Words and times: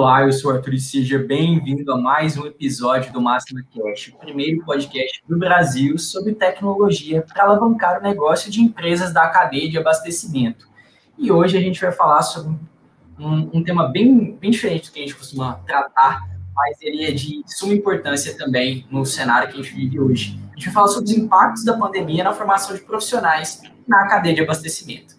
Olá, 0.00 0.22
eu 0.22 0.32
sou 0.32 0.52
o 0.52 0.54
Arthur 0.54 0.74
e 0.74 0.78
seja 0.78 1.18
bem-vindo 1.18 1.92
a 1.92 1.96
mais 1.96 2.38
um 2.38 2.46
episódio 2.46 3.12
do 3.12 3.20
Máxima 3.20 3.64
Cash, 3.74 4.12
o 4.14 4.16
primeiro 4.16 4.64
podcast 4.64 5.20
do 5.28 5.36
Brasil 5.36 5.98
sobre 5.98 6.36
tecnologia 6.36 7.20
para 7.22 7.42
alavancar 7.42 7.98
o 7.98 8.02
negócio 8.04 8.48
de 8.48 8.60
empresas 8.60 9.12
da 9.12 9.28
cadeia 9.28 9.68
de 9.68 9.76
abastecimento. 9.76 10.68
E 11.18 11.32
hoje 11.32 11.58
a 11.58 11.60
gente 11.60 11.80
vai 11.80 11.90
falar 11.90 12.22
sobre 12.22 12.56
um, 13.18 13.50
um 13.52 13.64
tema 13.64 13.88
bem, 13.88 14.36
bem 14.36 14.52
diferente 14.52 14.86
do 14.86 14.92
que 14.92 15.00
a 15.00 15.02
gente 15.02 15.16
costuma 15.16 15.54
tratar, 15.66 16.20
mas 16.54 16.80
ele 16.80 17.04
é 17.04 17.10
de 17.10 17.42
suma 17.48 17.74
importância 17.74 18.38
também 18.38 18.86
no 18.92 19.04
cenário 19.04 19.48
que 19.48 19.54
a 19.54 19.62
gente 19.64 19.74
vive 19.74 19.98
hoje. 19.98 20.40
A 20.52 20.54
gente 20.54 20.66
vai 20.66 20.74
falar 20.74 20.88
sobre 20.88 21.10
os 21.10 21.18
impactos 21.18 21.64
da 21.64 21.76
pandemia 21.76 22.22
na 22.22 22.32
formação 22.32 22.72
de 22.72 22.82
profissionais 22.82 23.62
na 23.84 24.06
cadeia 24.06 24.36
de 24.36 24.42
abastecimento. 24.42 25.16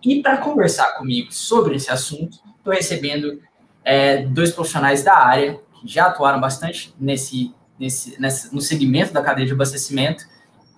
E 0.00 0.22
para 0.22 0.36
conversar 0.36 0.96
comigo 0.96 1.32
sobre 1.32 1.74
esse 1.74 1.90
assunto, 1.90 2.38
estou 2.60 2.72
recebendo 2.72 3.49
é, 3.84 4.24
dois 4.24 4.52
profissionais 4.52 5.02
da 5.02 5.16
área 5.16 5.60
que 5.80 5.88
já 5.88 6.06
atuaram 6.06 6.40
bastante 6.40 6.94
nesse, 6.98 7.54
nesse, 7.78 8.20
nesse, 8.20 8.54
no 8.54 8.60
segmento 8.60 9.12
da 9.12 9.22
cadeia 9.22 9.46
de 9.46 9.52
abastecimento 9.52 10.24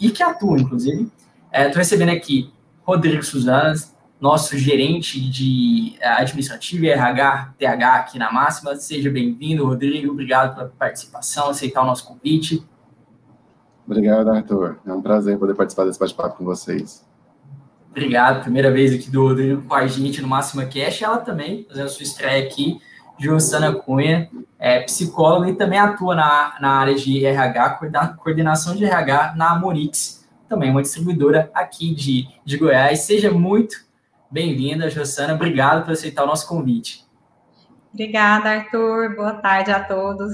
e 0.01 0.10
que 0.10 0.23
atuam, 0.23 0.59
inclusive. 0.59 1.10
Estou 1.52 1.74
é, 1.74 1.74
recebendo 1.74 2.10
aqui 2.10 2.52
Rodrigo 2.83 3.23
Suzanas, 3.23 3.95
nosso 4.20 4.57
gerente 4.57 5.20
de 5.20 5.96
é, 6.01 6.09
administrativo 6.09 6.84
e 6.84 6.91
RH, 6.91 7.55
TH 7.59 7.95
aqui 7.96 8.19
na 8.19 8.33
Máxima. 8.33 8.77
Seja 8.77 9.10
bem-vindo, 9.10 9.66
Rodrigo. 9.66 10.12
Obrigado 10.12 10.55
pela 10.55 10.69
participação, 10.69 11.51
aceitar 11.51 11.82
o 11.82 11.87
nosso 11.87 12.07
convite. 12.07 12.65
Obrigado, 13.87 14.30
Arthur. 14.30 14.79
É 14.87 14.93
um 14.93 15.02
prazer 15.02 15.38
poder 15.38 15.55
participar 15.55 15.84
desse 15.84 15.98
bate-papo 15.98 16.38
com 16.38 16.45
vocês. 16.45 17.05
Obrigado. 17.91 18.43
Primeira 18.43 18.71
vez 18.71 18.95
aqui 18.95 19.10
do 19.10 19.23
Rodrigo 19.23 19.62
com 19.62 19.74
a 19.74 19.87
gente 19.87 20.23
no 20.23 20.29
Máxima 20.29 20.65
Cash. 20.65 21.02
Ela 21.02 21.19
também 21.19 21.66
fazendo 21.69 21.88
sua 21.88 22.02
estreia 22.02 22.46
aqui. 22.46 22.80
Jossana 23.23 23.73
Cunha, 23.73 24.28
é 24.59 24.80
psicóloga 24.80 25.48
e 25.48 25.54
também 25.54 25.78
atua 25.78 26.15
na, 26.15 26.56
na 26.60 26.70
área 26.73 26.95
de 26.95 27.24
RH, 27.24 27.79
coordenação 28.18 28.74
de 28.74 28.84
RH 28.84 29.34
na 29.37 29.59
Morix, 29.59 30.29
também 30.48 30.70
uma 30.70 30.82
distribuidora 30.82 31.51
aqui 31.54 31.95
de, 31.95 32.29
de 32.45 32.56
Goiás. 32.56 33.01
Seja 33.01 33.30
muito 33.30 33.76
bem-vinda, 34.29 34.90
Jossana. 34.90 35.34
Obrigado 35.34 35.84
por 35.84 35.92
aceitar 35.92 36.24
o 36.24 36.26
nosso 36.26 36.48
convite. 36.48 37.06
Obrigada, 37.92 38.51
Arthur. 38.51 39.14
Boa 39.14 39.34
tarde 39.34 39.70
a 39.70 39.79
todos. 39.84 40.32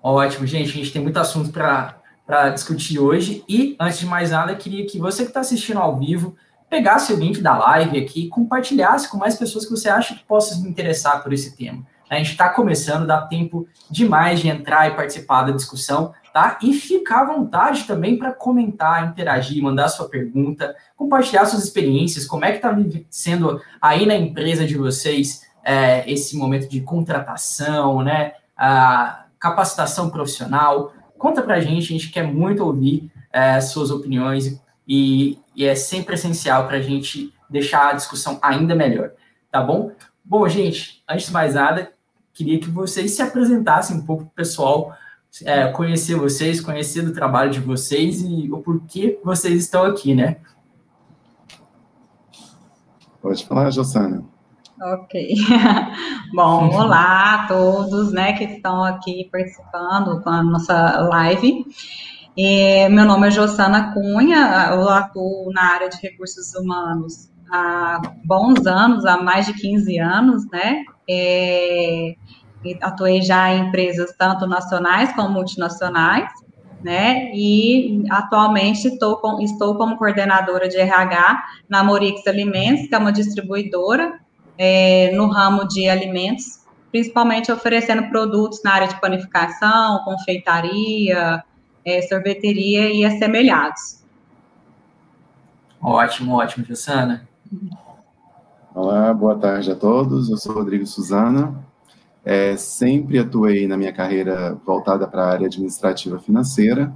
Ótimo, 0.00 0.46
gente. 0.46 0.70
A 0.70 0.74
gente 0.74 0.92
tem 0.92 1.02
muito 1.02 1.18
assunto 1.18 1.50
para 1.50 2.50
discutir 2.50 3.00
hoje. 3.00 3.44
E, 3.48 3.76
antes 3.80 3.98
de 3.98 4.06
mais 4.06 4.30
nada, 4.30 4.54
queria 4.54 4.86
que 4.86 4.98
você 4.98 5.22
que 5.22 5.30
está 5.30 5.40
assistindo 5.40 5.80
ao 5.80 5.96
vivo 5.98 6.36
pegasse 6.68 7.12
o 7.12 7.16
link 7.16 7.40
da 7.40 7.56
live 7.56 7.98
aqui 7.98 8.26
e 8.26 8.28
compartilhasse 8.28 9.08
com 9.08 9.16
mais 9.16 9.36
pessoas 9.36 9.64
que 9.64 9.70
você 9.70 9.88
acha 9.88 10.14
que 10.14 10.24
possam 10.24 10.58
se 10.58 10.68
interessar 10.68 11.22
por 11.22 11.32
esse 11.32 11.56
tema. 11.56 11.84
A 12.10 12.16
gente 12.16 12.30
está 12.30 12.48
começando, 12.48 13.06
dá 13.06 13.20
tempo 13.20 13.68
demais 13.90 14.40
de 14.40 14.48
entrar 14.48 14.88
e 14.88 14.94
participar 14.94 15.42
da 15.42 15.52
discussão, 15.52 16.14
tá? 16.32 16.58
E 16.62 16.72
ficar 16.72 17.22
à 17.22 17.34
vontade 17.34 17.84
também 17.84 18.16
para 18.16 18.32
comentar, 18.32 19.06
interagir, 19.08 19.62
mandar 19.62 19.88
sua 19.88 20.08
pergunta, 20.08 20.74
compartilhar 20.96 21.44
suas 21.44 21.64
experiências, 21.64 22.26
como 22.26 22.44
é 22.44 22.50
que 22.50 22.56
está 22.56 22.74
sendo 23.10 23.60
aí 23.80 24.06
na 24.06 24.16
empresa 24.16 24.66
de 24.66 24.76
vocês 24.76 25.46
é, 25.62 26.10
esse 26.10 26.36
momento 26.36 26.68
de 26.68 26.80
contratação, 26.80 28.02
né? 28.02 28.32
A 28.56 29.26
capacitação 29.38 30.08
profissional. 30.08 30.92
Conta 31.18 31.42
para 31.42 31.56
a 31.56 31.60
gente, 31.60 31.84
a 31.84 31.98
gente 31.98 32.10
quer 32.10 32.22
muito 32.22 32.64
ouvir 32.64 33.10
é, 33.30 33.60
suas 33.60 33.90
opiniões 33.90 34.46
e, 34.46 34.60
e 34.88 35.38
é 35.58 35.74
sempre 35.74 36.14
essencial 36.14 36.66
para 36.66 36.78
a 36.78 36.82
gente 36.82 37.32
deixar 37.50 37.90
a 37.90 37.92
discussão 37.92 38.38
ainda 38.40 38.74
melhor, 38.74 39.10
tá 39.50 39.60
bom? 39.60 39.92
Bom, 40.24 40.48
gente, 40.48 41.02
antes 41.08 41.26
de 41.26 41.32
mais 41.32 41.54
nada, 41.54 41.92
queria 42.32 42.58
que 42.58 42.70
vocês 42.70 43.10
se 43.10 43.22
apresentassem 43.22 43.96
um 43.96 44.06
pouco 44.06 44.24
para 44.24 44.32
o 44.32 44.34
pessoal 44.34 44.96
é, 45.44 45.68
conhecer 45.68 46.14
vocês, 46.14 46.60
conhecer 46.60 47.02
do 47.02 47.12
trabalho 47.12 47.50
de 47.50 47.60
vocês 47.60 48.22
e 48.22 48.50
o 48.50 48.58
porquê 48.58 49.18
vocês 49.22 49.64
estão 49.64 49.84
aqui, 49.84 50.14
né? 50.14 50.36
Pode 53.20 53.44
falar, 53.44 53.70
Jossana. 53.70 54.24
Ok. 54.80 55.34
Bom, 56.32 56.68
olá 56.72 57.34
a 57.34 57.46
todos, 57.48 58.12
né, 58.12 58.32
que 58.34 58.44
estão 58.44 58.84
aqui 58.84 59.28
participando 59.30 60.22
com 60.22 60.30
a 60.30 60.42
nossa 60.42 61.00
live. 61.00 61.66
É, 62.40 62.88
meu 62.88 63.04
nome 63.04 63.26
é 63.26 63.30
Jossana 63.32 63.92
Cunha, 63.92 64.70
eu 64.70 64.88
atuo 64.88 65.50
na 65.52 65.72
área 65.74 65.88
de 65.88 65.96
recursos 66.00 66.54
humanos 66.54 67.28
há 67.50 68.00
bons 68.24 68.64
anos, 68.64 69.04
há 69.04 69.20
mais 69.20 69.44
de 69.44 69.54
15 69.54 69.98
anos, 69.98 70.48
né? 70.48 70.84
É, 71.10 72.14
atuei 72.80 73.22
já 73.22 73.52
em 73.52 73.66
empresas 73.66 74.14
tanto 74.16 74.46
nacionais 74.46 75.12
como 75.16 75.30
multinacionais, 75.30 76.30
né? 76.80 77.28
E 77.34 78.04
atualmente 78.08 78.86
estou, 78.86 79.16
com, 79.16 79.42
estou 79.42 79.76
como 79.76 79.96
coordenadora 79.96 80.68
de 80.68 80.76
RH 80.76 81.42
na 81.68 81.82
Morix 81.82 82.24
Alimentos, 82.24 82.86
que 82.86 82.94
é 82.94 82.98
uma 82.98 83.10
distribuidora 83.10 84.16
é, 84.56 85.10
no 85.12 85.26
ramo 85.26 85.66
de 85.66 85.88
alimentos, 85.88 86.64
principalmente 86.92 87.50
oferecendo 87.50 88.08
produtos 88.08 88.62
na 88.62 88.74
área 88.74 88.86
de 88.86 89.00
panificação, 89.00 90.04
confeitaria, 90.04 91.42
é, 91.84 92.02
sorveteria 92.02 92.90
e 92.90 93.04
assemelhados. 93.04 94.02
Ótimo, 95.80 96.34
ótimo, 96.34 96.64
Jussana. 96.64 97.28
Olá, 98.74 99.12
boa 99.14 99.36
tarde 99.36 99.70
a 99.70 99.76
todos. 99.76 100.28
Eu 100.28 100.36
sou 100.36 100.54
Rodrigo 100.54 100.86
Suzana. 100.86 101.54
É, 102.24 102.56
sempre 102.56 103.18
atuei 103.18 103.66
na 103.66 103.76
minha 103.76 103.92
carreira 103.92 104.54
voltada 104.66 105.06
para 105.06 105.22
a 105.22 105.30
área 105.30 105.46
administrativa 105.46 106.18
financeira. 106.18 106.92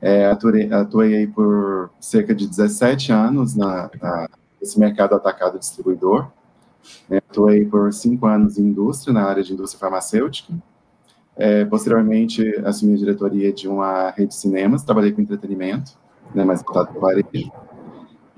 É, 0.00 0.26
atuei, 0.26 0.72
atuei 0.72 1.26
por 1.26 1.90
cerca 2.00 2.34
de 2.34 2.46
17 2.46 3.12
anos 3.12 3.54
na, 3.54 3.90
na, 4.00 4.28
nesse 4.60 4.78
mercado 4.78 5.14
atacado 5.14 5.58
distribuidor. 5.58 6.30
É, 7.10 7.18
atuei 7.18 7.64
por 7.64 7.92
cinco 7.92 8.26
anos 8.26 8.58
em 8.58 8.62
indústria, 8.62 9.12
na 9.12 9.24
área 9.24 9.42
de 9.42 9.52
indústria 9.52 9.78
farmacêutica. 9.78 10.52
É, 11.36 11.64
posteriormente, 11.66 12.42
assumi 12.64 12.94
a 12.94 12.96
diretoria 12.96 13.52
de 13.52 13.68
uma 13.68 14.10
rede 14.10 14.28
de 14.28 14.36
cinemas, 14.36 14.82
trabalhei 14.82 15.12
com 15.12 15.20
entretenimento, 15.20 15.92
né, 16.34 16.44
mais 16.44 16.62
voltado 16.62 16.88
para 16.88 16.98
o 16.98 17.00
varejo. 17.00 17.52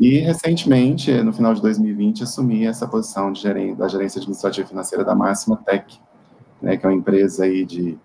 E, 0.01 0.19
recentemente, 0.19 1.13
no 1.23 1.33
final 1.33 1.55
de 1.55 1.63
2020, 1.63 2.25
assumi 2.25 2.67
essa 2.67 2.87
posição 2.87 3.33
de 3.33 3.75
da 3.75 3.89
gerência 3.89 4.19
administrativa 4.19 4.67
e 4.67 4.69
financeira 4.69 5.05
da 5.05 5.15
Máxima 5.15 5.57
Tech, 5.57 6.01
né, 6.61 6.77
que 6.77 6.85
é 6.85 6.89
uma 6.89 6.95
empresa 6.95 7.45
aí 7.45 7.65
de, 7.65 7.97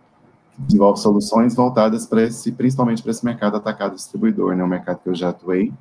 desenvolve 0.57 0.99
soluções 0.99 1.55
voltadas 1.55 2.05
para 2.05 2.23
esse, 2.23 2.51
principalmente 2.51 3.01
para 3.01 3.11
esse 3.11 3.25
mercado 3.25 3.57
atacado 3.57 3.95
distribuidor, 3.95 4.55
né, 4.55 4.63
um 4.63 4.67
mercado 4.67 4.99
que 5.03 5.09
eu 5.09 5.15
já 5.15 5.29
atuei. 5.29 5.73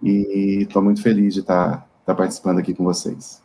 E 0.00 0.62
estou 0.62 0.82
muito 0.82 1.02
feliz 1.02 1.34
de 1.34 1.40
estar, 1.40 1.78
tá, 1.78 1.86
tá 2.06 2.14
participando 2.14 2.58
aqui 2.58 2.72
com 2.72 2.84
vocês. 2.84 3.42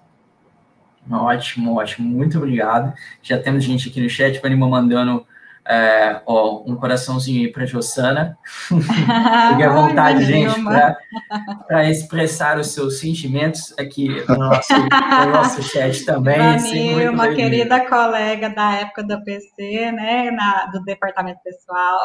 Ótimo, 1.09 1.75
ótimo. 1.75 2.07
Muito 2.07 2.37
obrigado. 2.37 2.93
Já 3.21 3.37
temos 3.37 3.63
gente 3.63 3.89
aqui 3.89 4.01
no 4.01 4.09
chat, 4.09 4.39
Vanima 4.41 4.67
mandando 4.67 5.25
é, 5.65 6.21
ó, 6.25 6.61
um 6.65 6.75
coraçãozinho 6.75 7.45
aí 7.45 7.51
para 7.51 7.65
Jossana. 7.65 8.37
Fique 8.67 9.63
à 9.63 9.73
vontade, 9.73 10.25
gente, 10.25 10.61
para 11.67 11.89
expressar 11.89 12.57
os 12.57 12.67
seus 12.67 12.99
sentimentos 12.99 13.73
aqui 13.77 14.09
no 14.27 14.37
nosso, 14.37 14.73
no 14.73 15.31
nosso 15.31 15.63
chat 15.63 16.05
também. 16.05 16.37
Vanilma, 16.37 17.11
uma 17.11 17.33
querida 17.33 17.87
colega 17.87 18.49
da 18.49 18.73
época 18.73 19.03
do 19.03 19.23
PC, 19.23 19.91
né, 19.91 20.31
na, 20.31 20.65
do 20.67 20.83
departamento 20.83 21.39
pessoal. 21.43 22.01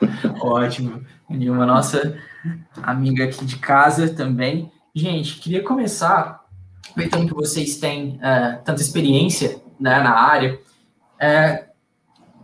Ótimo. 0.40 1.02
Vanilma, 1.28 1.66
nossa 1.66 2.16
amiga 2.82 3.24
aqui 3.24 3.44
de 3.44 3.58
casa 3.58 4.14
também. 4.14 4.72
Gente, 4.94 5.38
queria 5.38 5.62
começar 5.62 6.47
aproveitando 6.90 7.26
que 7.28 7.34
vocês 7.34 7.78
têm 7.78 8.18
é, 8.22 8.52
tanta 8.64 8.80
experiência 8.80 9.60
né, 9.78 10.00
na 10.00 10.12
área, 10.12 10.58
é, 11.20 11.68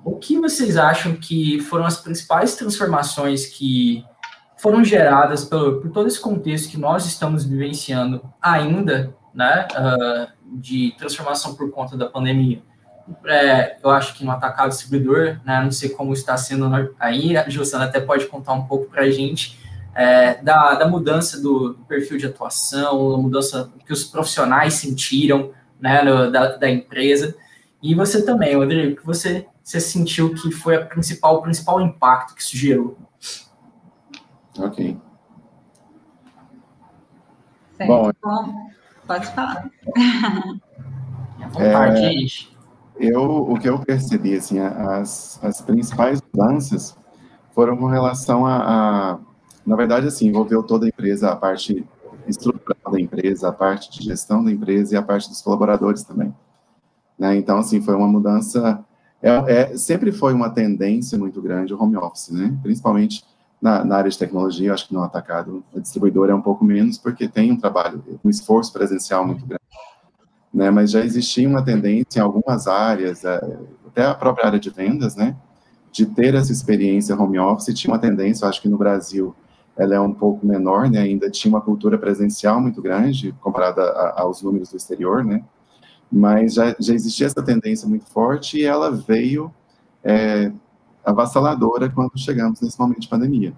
o 0.05 0.17
que 0.17 0.38
vocês 0.38 0.76
acham 0.76 1.17
que 1.17 1.61
foram 1.61 1.87
as 1.87 1.96
principais 1.99 2.55
transformações 2.56 3.46
que 3.46 4.05
foram 4.58 4.85
geradas 4.85 5.44
pelo, 5.44 5.81
por 5.81 5.91
todo 5.91 6.06
esse 6.06 6.20
contexto 6.20 6.70
que 6.70 6.79
nós 6.79 7.06
estamos 7.06 7.44
vivenciando 7.44 8.23
ainda, 8.41 9.14
né, 9.35 9.67
uh, 9.73 10.58
de 10.58 10.94
transformação 10.97 11.55
por 11.55 11.70
conta 11.70 11.97
da 11.97 12.06
pandemia? 12.06 12.62
É, 13.26 13.76
eu 13.82 13.90
acho 13.90 14.14
que 14.14 14.25
no 14.25 14.31
atacado 14.31 14.70
distribuidor, 14.70 15.38
né, 15.44 15.61
não 15.62 15.70
sei 15.70 15.90
como 15.90 16.12
está 16.12 16.37
sendo 16.37 16.70
aí, 16.99 17.37
a 17.37 17.49
Juliana 17.49 17.85
até 17.85 18.00
pode 18.00 18.26
contar 18.26 18.52
um 18.52 18.67
pouco 18.67 18.87
para 18.87 19.02
a 19.02 19.11
gente, 19.11 19.58
é, 19.94 20.43
da, 20.43 20.75
da, 20.75 20.88
mudança 20.88 21.41
do, 21.41 21.79
perfil 21.87 22.19
de 22.19 22.26
atuação, 22.26 23.12
da 23.12 23.19
mudança 23.19 23.73
que 23.87 23.93
os 23.93 24.05
profissionais 24.05 24.75
sentiram 24.75 25.52
né, 25.81 26.02
no, 26.02 26.31
da, 26.31 26.56
da, 26.56 26.70
empresa. 26.70 27.37
E 27.82 27.94
você 27.94 28.25
também, 28.25 28.56
Rodrigo, 28.56 28.96
que 28.96 29.06
você, 29.06 29.46
você 29.62 29.79
sentiu 29.81 30.35
que 30.35 30.50
foi 30.50 30.76
a 30.76 30.85
principal, 30.85 31.37
o 31.37 31.43
principal 31.43 31.81
impacto 31.81 32.35
que 32.35 32.43
isso 32.43 32.56
gerou? 32.56 32.96
Ok. 34.58 34.96
Certo. 37.76 37.88
Bom, 38.23 38.70
pode 39.06 39.26
falar. 39.29 39.70
vontade, 41.55 42.50
é, 42.99 43.08
eu, 43.08 43.23
o 43.23 43.58
que 43.58 43.69
eu 43.69 43.79
percebi, 43.81 44.37
assim, 44.37 44.58
as, 44.58 45.43
as 45.43 45.61
principais 45.61 46.20
mudanças 46.23 46.97
foram 47.52 47.76
com 47.76 47.87
relação 47.87 48.47
a, 48.47 48.56
a, 48.56 49.19
na 49.66 49.76
verdade, 49.76 50.06
assim, 50.06 50.28
envolveu 50.28 50.62
toda 50.62 50.87
a 50.87 50.88
empresa, 50.88 51.31
a 51.31 51.37
parte 51.37 51.84
estrutural 52.26 52.93
da 52.93 53.00
empresa, 53.00 53.49
a 53.49 53.52
parte 53.52 53.90
de 53.90 54.05
gestão 54.05 54.44
da 54.44 54.50
empresa 54.50 54.94
e 54.94 54.96
a 54.96 55.02
parte 55.02 55.28
dos 55.28 55.40
colaboradores 55.40 56.02
também. 56.02 56.34
Né? 57.19 57.37
Então, 57.37 57.58
assim, 57.58 57.81
foi 57.81 57.94
uma 57.94 58.08
mudança, 58.08 58.84
é, 59.22 59.31
é, 59.31 59.76
sempre 59.76 60.12
foi 60.12 60.32
uma 60.32 60.50
tendência 60.50 61.19
muito 61.19 61.40
grande 61.40 61.72
o 61.72 61.82
home 61.82 61.96
office, 61.96 62.31
né? 62.31 62.56
Principalmente 62.62 63.25
na, 63.61 63.84
na 63.84 63.96
área 63.96 64.11
de 64.11 64.19
tecnologia, 64.19 64.75
acho 64.75 64.88
que 64.88 64.94
no 64.94 65.02
atacado, 65.02 65.64
a 65.75 65.78
distribuidora 65.78 66.32
é 66.32 66.34
um 66.34 66.43
pouco 66.43 66.64
menos, 66.64 66.99
porque 66.99 67.26
tem 67.26 67.50
um 67.50 67.56
trabalho, 67.56 68.05
um 68.22 68.28
esforço 68.28 68.72
presencial 68.72 69.26
muito 69.26 69.46
grande. 69.46 69.64
Né, 70.52 70.70
mas 70.70 70.93
já 70.93 71.05
existia 71.05 71.49
uma 71.49 71.64
tendência 71.64 72.20
em 72.20 72.22
algumas 72.22 72.69
áreas, 72.69 73.25
é, 73.25 73.58
até 73.88 74.05
a 74.05 74.14
própria 74.14 74.46
área 74.46 74.61
de 74.61 74.70
vendas, 74.70 75.16
né, 75.16 75.34
de 75.90 76.06
ter 76.06 76.34
essa 76.34 76.52
experiência 76.52 77.19
home 77.19 77.40
office, 77.40 77.75
tinha 77.75 77.93
uma 77.93 77.99
tendência, 77.99 78.46
acho 78.46 78.62
que 78.62 78.69
no 78.69 78.78
Brasil 78.78 79.34
ela 79.76 79.94
é 79.94 80.00
um 80.00 80.12
pouco 80.12 80.47
menor, 80.47 80.88
né, 80.88 81.00
ainda 81.00 81.29
tinha 81.29 81.53
uma 81.53 81.61
cultura 81.61 81.99
presencial 81.99 82.61
muito 82.61 82.81
grande, 82.81 83.35
comparada 83.41 83.82
aos 84.17 84.43
números 84.43 84.71
do 84.71 84.76
exterior, 84.76 85.25
né, 85.25 85.43
mas 86.11 86.55
já, 86.55 86.76
já 86.79 86.94
existia 86.94 87.26
essa 87.26 87.43
tendência 87.43 87.88
muito 87.88 88.06
forte 88.06 88.59
e 88.59 88.65
ela 88.65 88.91
veio 88.91 89.53
é, 90.03 90.53
avassaladora 91.05 91.91
quando 91.91 92.17
chegamos 92.17 92.61
nesse 92.61 92.79
momento 92.79 93.00
de 93.00 93.09
pandemia. 93.09 93.53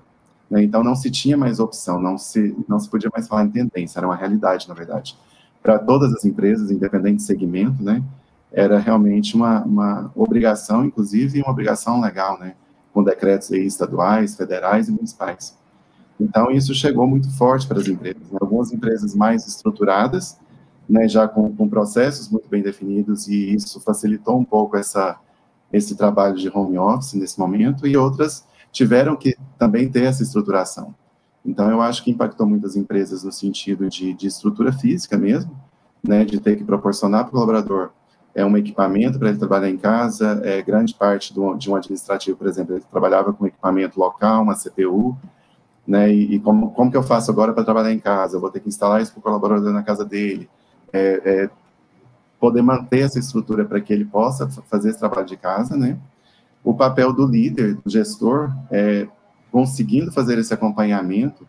Né, 0.49 0.63
então 0.63 0.83
não 0.83 0.95
se 0.95 1.11
tinha 1.11 1.37
mais 1.37 1.61
opção, 1.61 2.01
não 2.01 2.17
se, 2.17 2.57
não 2.67 2.79
se 2.79 2.89
podia 2.89 3.11
mais 3.13 3.29
falar 3.29 3.45
em 3.45 3.51
tendência, 3.51 3.99
era 3.99 4.07
uma 4.07 4.17
realidade, 4.17 4.69
na 4.69 4.75
verdade. 4.75 5.19
Para 5.63 5.79
todas 5.79 6.15
as 6.15 6.25
empresas, 6.25 6.71
independente 6.71 7.17
de 7.17 7.23
segmento, 7.25 7.83
né, 7.83 8.03
era 8.51 8.79
realmente 8.79 9.35
uma, 9.35 9.63
uma 9.65 10.11
obrigação, 10.15 10.85
inclusive 10.85 11.43
uma 11.43 11.51
obrigação 11.51 12.01
legal, 12.01 12.39
né, 12.39 12.55
com 12.95 13.03
decretos 13.03 13.51
estaduais, 13.51 14.35
federais 14.35 14.89
e 14.89 14.93
municipais. 14.93 15.55
Então, 16.21 16.51
isso 16.51 16.75
chegou 16.75 17.07
muito 17.07 17.31
forte 17.37 17.67
para 17.67 17.79
as 17.79 17.89
empresas. 17.89 18.31
Né? 18.31 18.39
Algumas 18.41 18.73
empresas 18.73 19.15
mais 19.15 19.47
estruturadas, 19.47 20.39
né, 20.89 21.09
já 21.09 21.29
com, 21.29 21.55
com, 21.55 21.69
processos 21.69 22.29
muito 22.29 22.49
bem 22.49 22.63
definidos, 22.63 23.29
e 23.29 23.55
isso 23.55 23.81
facilitou 23.81 24.39
um 24.39 24.45
pouco 24.45 24.77
essa, 24.77 25.19
esse 25.73 25.97
trabalho 25.97 26.37
de 26.37 26.49
home 26.49 26.79
office 26.79 27.15
nesse 27.15 27.39
momento, 27.39 27.87
e 27.87 27.97
outras 27.97 28.47
tiveram 28.73 29.17
que 29.17 29.37
também 29.59 29.89
ter 29.89 30.05
essa 30.05 30.23
estruturação. 30.23 30.95
Então, 31.45 31.71
eu 31.71 31.81
acho 31.81 32.03
que 32.03 32.11
impactou 32.11 32.47
muitas 32.47 32.77
empresas 32.77 33.23
no 33.23 33.33
sentido 33.33 33.89
de, 33.89 34.13
de 34.15 34.27
estrutura 34.27 34.73
física 34.73 35.17
mesmo, 35.17 35.57
né, 36.03 36.25
de 36.25 36.41
ter 36.41 36.57
que 36.57 36.65
proporcionar 36.65 37.25
para 37.25 37.29
o 37.29 37.33
colaborador 37.33 37.91
é 38.37 38.45
um 38.45 38.55
equipamento 38.55 39.19
para 39.19 39.31
ele 39.31 39.39
trabalhar 39.39 39.71
em 39.71 39.79
casa, 39.79 40.43
é 40.45 40.61
grande 40.61 40.95
parte 40.95 41.33
do, 41.33 41.55
de 41.55 41.71
um 41.71 41.75
administrativo, 41.75 42.37
por 42.37 42.47
exemplo, 42.47 42.75
ele 42.75 42.85
trabalhava 42.91 43.33
com 43.33 43.47
equipamento 43.47 43.99
local, 43.99 44.43
uma 44.43 44.55
CPU, 44.55 45.17
né, 45.87 46.13
e, 46.13 46.35
e 46.35 46.41
como, 46.41 46.71
como 46.73 46.91
que 46.91 46.97
eu 46.97 47.03
faço 47.03 47.31
agora 47.31 47.53
para 47.53 47.65
trabalhar 47.65 47.93
em 47.93 47.99
casa? 47.99 48.37
Eu 48.37 48.41
vou 48.41 48.51
ter 48.51 48.61
que 48.61 48.69
instalar 48.69 49.01
isso 49.01 49.13
para 49.13 49.21
o 49.21 49.23
colaborador 49.23 49.73
na 49.73 49.83
casa 49.83 50.05
dele, 50.05 50.49
é, 50.93 51.23
é, 51.25 51.51
poder 52.41 52.63
manter 52.63 53.01
essa 53.01 53.19
estrutura 53.19 53.65
para 53.65 53.81
que 53.81 53.93
ele 53.93 54.05
possa 54.05 54.49
fazer 54.49 54.91
esse 54.91 54.99
trabalho 54.99 55.27
de 55.27 55.37
casa, 55.37 55.77
né, 55.77 55.99
o 56.65 56.75
papel 56.75 57.13
do 57.13 57.27
líder, 57.27 57.77
do 57.77 57.89
gestor, 57.89 58.53
é, 58.71 59.07
conseguindo 59.53 60.11
fazer 60.11 60.37
esse 60.39 60.53
acompanhamento, 60.53 61.47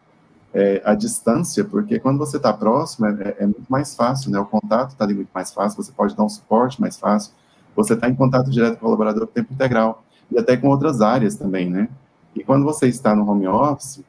é, 0.54 0.82
a 0.86 0.94
distância, 0.94 1.66
porque 1.66 2.00
quando 2.00 2.18
você 2.18 2.38
está 2.38 2.54
próximo 2.54 3.08
é, 3.08 3.12
é, 3.12 3.36
é, 3.40 3.46
muito 3.46 3.66
mais 3.68 3.96
fácil, 3.96 4.32
né? 4.32 4.40
O 4.40 4.46
contato 4.46 4.92
está 4.92 5.04
ali 5.04 5.14
muito 5.14 5.30
mais 5.34 5.52
fácil, 5.52 5.84
você 5.84 5.92
pode 5.92 6.16
dar 6.16 6.24
um 6.24 6.30
suporte 6.30 6.80
mais 6.80 6.98
fácil, 6.98 7.34
você 7.76 7.94
está 7.94 8.08
em 8.10 8.16
contato 8.16 8.50
direto 8.50 8.74
com 8.74 8.78
o 8.78 8.90
colaborador 8.90 9.24
o 9.24 9.28
tempo 9.28 9.54
integral, 9.54 10.04
e 10.32 10.38
até 10.38 10.56
com 10.56 10.68
outras 10.68 11.02
áreas 11.02 11.36
também, 11.36 11.70
né? 11.70 11.90
E 12.36 12.44
quando 12.44 12.64
você 12.64 12.88
está 12.88 13.16
no 13.16 13.30
home 13.30 13.48
office, 13.48 14.02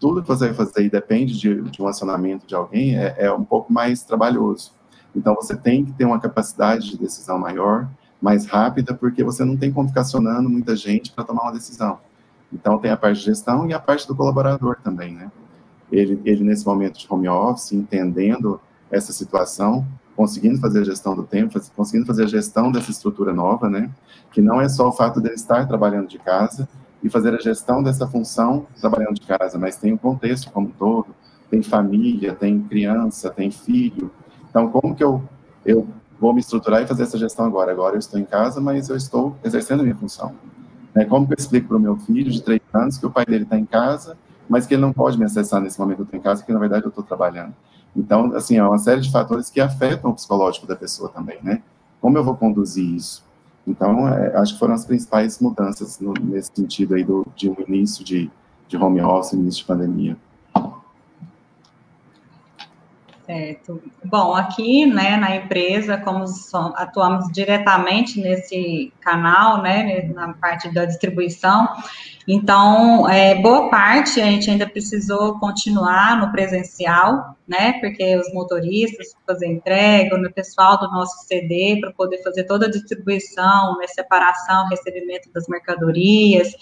tudo 0.00 0.22
que 0.22 0.28
você 0.28 0.46
vai 0.46 0.54
fazer 0.54 0.90
depende 0.90 1.38
de, 1.38 1.62
de 1.62 1.82
um 1.82 1.86
acionamento 1.86 2.46
de 2.46 2.54
alguém 2.54 2.96
é, 2.96 3.14
é 3.18 3.32
um 3.32 3.44
pouco 3.44 3.72
mais 3.72 4.02
trabalhoso. 4.02 4.72
Então, 5.14 5.34
você 5.34 5.54
tem 5.54 5.84
que 5.84 5.92
ter 5.92 6.04
uma 6.04 6.18
capacidade 6.18 6.90
de 6.90 6.98
decisão 6.98 7.38
maior, 7.38 7.88
mais 8.20 8.46
rápida, 8.46 8.94
porque 8.94 9.22
você 9.22 9.44
não 9.44 9.56
tem 9.56 9.70
como 9.70 9.88
ficar 9.88 10.00
acionando 10.00 10.48
muita 10.48 10.74
gente 10.74 11.12
para 11.12 11.24
tomar 11.24 11.42
uma 11.42 11.52
decisão. 11.52 11.98
Então, 12.52 12.78
tem 12.78 12.90
a 12.90 12.96
parte 12.96 13.18
de 13.18 13.26
gestão 13.26 13.68
e 13.68 13.74
a 13.74 13.78
parte 13.78 14.08
do 14.08 14.16
colaborador 14.16 14.76
também, 14.82 15.14
né? 15.14 15.30
ele, 15.92 16.20
ele 16.24 16.44
nesse 16.44 16.64
momento 16.66 16.98
de 16.98 17.06
home 17.08 17.28
office, 17.28 17.72
entendendo 17.72 18.60
essa 18.90 19.12
situação, 19.12 19.86
conseguindo 20.16 20.58
fazer 20.58 20.80
a 20.80 20.84
gestão 20.84 21.14
do 21.14 21.22
tempo, 21.22 21.58
conseguindo 21.76 22.06
fazer 22.06 22.24
a 22.24 22.28
gestão 22.28 22.70
dessa 22.70 22.90
estrutura 22.90 23.32
nova, 23.32 23.68
né? 23.68 23.90
Que 24.32 24.40
não 24.40 24.60
é 24.60 24.68
só 24.68 24.88
o 24.88 24.92
fato 24.92 25.20
de 25.20 25.30
estar 25.30 25.66
trabalhando 25.66 26.08
de 26.08 26.18
casa 26.18 26.68
e 27.02 27.08
fazer 27.08 27.34
a 27.34 27.38
gestão 27.38 27.82
dessa 27.82 28.06
função 28.06 28.66
trabalhando 28.80 29.14
de 29.14 29.26
casa, 29.26 29.58
mas 29.58 29.76
tem 29.76 29.92
o 29.92 29.98
contexto 29.98 30.50
como 30.50 30.68
um 30.68 30.70
todo, 30.70 31.08
tem 31.50 31.62
família, 31.62 32.34
tem 32.34 32.60
criança, 32.60 33.30
tem 33.30 33.50
filho. 33.50 34.10
Então, 34.48 34.68
como 34.68 34.94
que 34.94 35.02
eu, 35.02 35.22
eu 35.64 35.86
vou 36.20 36.32
me 36.34 36.40
estruturar 36.40 36.82
e 36.82 36.86
fazer 36.86 37.04
essa 37.04 37.18
gestão 37.18 37.44
agora? 37.44 37.72
Agora 37.72 37.94
eu 37.94 37.98
estou 37.98 38.20
em 38.20 38.24
casa, 38.24 38.60
mas 38.60 38.88
eu 38.88 38.96
estou 38.96 39.36
exercendo 39.42 39.80
a 39.80 39.82
minha 39.82 39.96
função. 39.96 40.34
Né? 40.94 41.04
Como 41.04 41.26
que 41.26 41.32
eu 41.32 41.38
explico 41.38 41.68
para 41.68 41.76
o 41.76 41.80
meu 41.80 41.96
filho 41.96 42.30
de 42.30 42.42
três 42.42 42.60
anos 42.72 42.98
que 42.98 43.06
o 43.06 43.10
pai 43.10 43.24
dele 43.24 43.44
está 43.44 43.58
em 43.58 43.64
casa 43.66 44.16
mas 44.50 44.66
que 44.66 44.74
ele 44.74 44.82
não 44.82 44.92
pode 44.92 45.16
me 45.16 45.24
acessar 45.24 45.60
nesse 45.60 45.78
momento 45.78 45.98
que 45.98 46.02
eu 46.02 46.04
estou 46.06 46.18
em 46.18 46.22
casa, 46.22 46.40
porque 46.40 46.52
na 46.52 46.58
verdade 46.58 46.84
eu 46.84 46.88
estou 46.88 47.04
trabalhando. 47.04 47.54
Então, 47.94 48.34
assim, 48.34 48.56
é 48.56 48.64
uma 48.64 48.78
série 48.78 49.00
de 49.00 49.10
fatores 49.10 49.48
que 49.48 49.60
afetam 49.60 50.10
o 50.10 50.14
psicológico 50.14 50.66
da 50.66 50.74
pessoa 50.74 51.08
também, 51.08 51.38
né? 51.40 51.62
Como 52.00 52.18
eu 52.18 52.24
vou 52.24 52.36
conduzir 52.36 52.84
isso? 52.84 53.24
Então, 53.66 54.08
é, 54.08 54.36
acho 54.36 54.54
que 54.54 54.58
foram 54.58 54.74
as 54.74 54.84
principais 54.84 55.38
mudanças 55.38 56.00
no, 56.00 56.12
nesse 56.14 56.50
sentido 56.54 56.94
aí 56.94 57.04
do, 57.04 57.26
de 57.36 57.48
um 57.48 57.56
início 57.66 58.04
de, 58.04 58.30
de 58.66 58.76
home 58.76 59.00
office, 59.00 59.32
início 59.32 59.60
de 59.60 59.66
pandemia. 59.66 60.16
Certo. 63.30 63.80
Bom, 64.04 64.34
aqui, 64.34 64.84
né, 64.86 65.16
na 65.16 65.36
empresa, 65.36 65.96
como 65.96 66.24
atuamos 66.74 67.30
diretamente 67.32 68.20
nesse 68.20 68.92
canal, 69.00 69.62
né, 69.62 70.02
na 70.12 70.32
parte 70.34 70.68
da 70.74 70.84
distribuição, 70.84 71.68
então, 72.26 73.08
é, 73.08 73.36
boa 73.36 73.70
parte 73.70 74.20
a 74.20 74.24
gente 74.24 74.50
ainda 74.50 74.68
precisou 74.68 75.38
continuar 75.38 76.20
no 76.20 76.32
presencial, 76.32 77.36
né, 77.46 77.74
porque 77.80 78.16
os 78.16 78.32
motoristas 78.34 79.14
fazer 79.24 79.46
entrega, 79.46 80.16
o 80.16 80.32
pessoal 80.32 80.78
do 80.80 80.90
nosso 80.90 81.24
CD 81.26 81.78
para 81.80 81.92
poder 81.92 82.22
fazer 82.24 82.44
toda 82.44 82.66
a 82.66 82.70
distribuição, 82.70 83.78
né, 83.78 83.86
separação, 83.86 84.68
recebimento 84.68 85.30
das 85.32 85.46
mercadorias, 85.46 86.52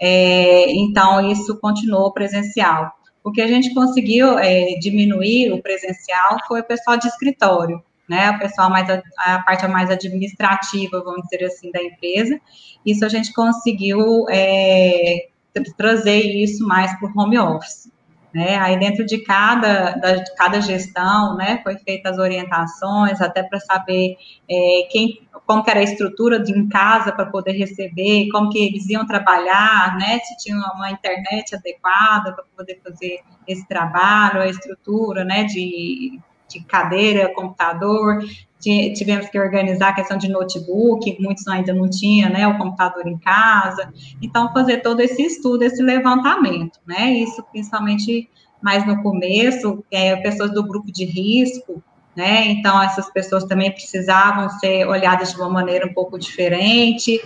é, 0.00 0.70
então 0.70 1.30
isso 1.30 1.58
continuou 1.58 2.12
presencial. 2.12 2.92
O 3.24 3.30
que 3.30 3.40
a 3.40 3.46
gente 3.46 3.72
conseguiu 3.72 4.38
é, 4.38 4.74
diminuir 4.80 5.52
o 5.52 5.62
presencial 5.62 6.38
foi 6.48 6.60
o 6.60 6.64
pessoal 6.64 6.96
de 6.96 7.06
escritório, 7.06 7.82
né? 8.08 8.30
O 8.30 8.38
pessoal 8.38 8.68
mais 8.68 8.88
a, 8.90 9.38
parte 9.40 9.66
mais 9.68 9.90
administrativa, 9.90 11.02
vamos 11.04 11.22
dizer 11.28 11.44
assim, 11.44 11.70
da 11.70 11.82
empresa. 11.82 12.40
Isso 12.84 13.04
a 13.04 13.08
gente 13.08 13.32
conseguiu 13.32 14.26
é, 14.28 15.28
trazer 15.76 16.20
isso 16.20 16.66
mais 16.66 16.98
para 16.98 17.08
o 17.08 17.20
home 17.20 17.38
office. 17.38 17.90
Né? 18.34 18.56
Aí 18.56 18.78
dentro 18.78 19.04
de 19.04 19.18
cada, 19.18 19.92
da, 19.92 20.16
de 20.16 20.34
cada 20.34 20.60
gestão, 20.60 21.36
né, 21.36 21.60
foi 21.62 21.76
feitas 21.76 22.12
as 22.12 22.18
orientações, 22.18 23.20
até 23.20 23.42
para 23.42 23.60
saber 23.60 24.16
é, 24.48 24.88
quem, 24.90 25.28
como 25.46 25.62
que 25.62 25.70
era 25.70 25.80
a 25.80 25.82
estrutura 25.84 26.40
de 26.42 26.52
em 26.52 26.66
casa 26.66 27.12
para 27.12 27.26
poder 27.26 27.52
receber, 27.52 28.28
como 28.30 28.48
que 28.48 28.58
eles 28.58 28.88
iam 28.88 29.06
trabalhar, 29.06 29.98
né, 29.98 30.18
se 30.20 30.36
tinha 30.38 30.56
uma 30.56 30.90
internet 30.90 31.54
adequada 31.54 32.32
para 32.32 32.44
poder 32.56 32.80
fazer 32.82 33.20
esse 33.46 33.68
trabalho, 33.68 34.40
a 34.40 34.48
estrutura, 34.48 35.24
né, 35.24 35.44
de, 35.44 36.18
de 36.52 36.64
cadeira, 36.64 37.32
computador, 37.34 38.22
tivemos 38.60 39.28
que 39.28 39.38
organizar 39.38 39.88
a 39.88 39.94
questão 39.94 40.16
de 40.16 40.28
notebook, 40.28 41.16
muitos 41.20 41.46
ainda 41.48 41.72
não 41.72 41.90
tinham, 41.90 42.30
né, 42.30 42.46
o 42.46 42.56
computador 42.56 43.06
em 43.06 43.18
casa, 43.18 43.92
então 44.20 44.52
fazer 44.52 44.78
todo 44.78 45.00
esse 45.00 45.20
estudo, 45.22 45.64
esse 45.64 45.82
levantamento, 45.82 46.78
né, 46.86 47.12
isso 47.12 47.42
principalmente 47.50 48.30
mais 48.62 48.86
no 48.86 49.02
começo, 49.02 49.84
é, 49.90 50.14
pessoas 50.16 50.52
do 50.52 50.62
grupo 50.62 50.92
de 50.92 51.04
risco, 51.04 51.82
né, 52.14 52.46
então 52.46 52.80
essas 52.80 53.10
pessoas 53.10 53.44
também 53.44 53.72
precisavam 53.72 54.48
ser 54.50 54.86
olhadas 54.86 55.32
de 55.32 55.40
uma 55.40 55.48
maneira 55.48 55.86
um 55.86 55.92
pouco 55.92 56.18
diferente, 56.18 57.20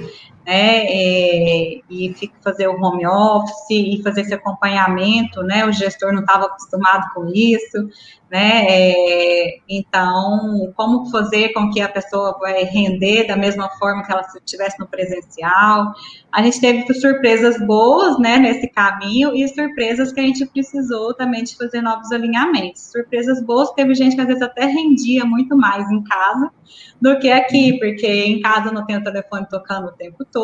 né, 0.46 0.86
é, 0.86 1.80
e 1.90 2.14
fazer 2.40 2.68
o 2.68 2.80
home 2.80 3.04
office 3.04 3.70
e 3.70 4.00
fazer 4.02 4.20
esse 4.20 4.32
acompanhamento, 4.32 5.42
né, 5.42 5.66
o 5.66 5.72
gestor 5.72 6.12
não 6.12 6.20
estava 6.20 6.46
acostumado 6.46 7.12
com 7.12 7.26
isso, 7.34 7.88
né, 8.30 8.64
é, 8.68 9.58
então, 9.68 10.72
como 10.76 11.10
fazer 11.10 11.52
com 11.52 11.68
que 11.70 11.80
a 11.80 11.88
pessoa 11.88 12.38
vai 12.38 12.62
render 12.62 13.26
da 13.26 13.36
mesma 13.36 13.68
forma 13.70 14.04
que 14.04 14.12
ela 14.12 14.24
estivesse 14.36 14.78
no 14.78 14.86
presencial, 14.86 15.92
a 16.32 16.42
gente 16.42 16.60
teve 16.60 16.94
surpresas 16.94 17.58
boas, 17.66 18.16
né, 18.20 18.38
nesse 18.38 18.68
caminho, 18.68 19.34
e 19.34 19.48
surpresas 19.48 20.12
que 20.12 20.20
a 20.20 20.22
gente 20.22 20.46
precisou 20.46 21.12
também 21.12 21.42
de 21.42 21.56
fazer 21.56 21.82
novos 21.82 22.12
alinhamentos, 22.12 22.82
surpresas 22.92 23.42
boas, 23.42 23.72
teve 23.72 23.94
gente 23.96 24.14
que 24.14 24.20
às 24.20 24.28
vezes 24.28 24.42
até 24.42 24.66
rendia 24.66 25.24
muito 25.24 25.56
mais 25.56 25.90
em 25.90 26.04
casa, 26.04 26.52
do 27.00 27.18
que 27.18 27.30
aqui, 27.30 27.78
porque 27.78 28.06
em 28.06 28.40
casa 28.40 28.72
não 28.72 28.84
tem 28.86 28.96
o 28.96 29.04
telefone 29.04 29.46
tocando 29.48 29.88
o 29.88 29.92
tempo 29.92 30.24
todo, 30.24 30.35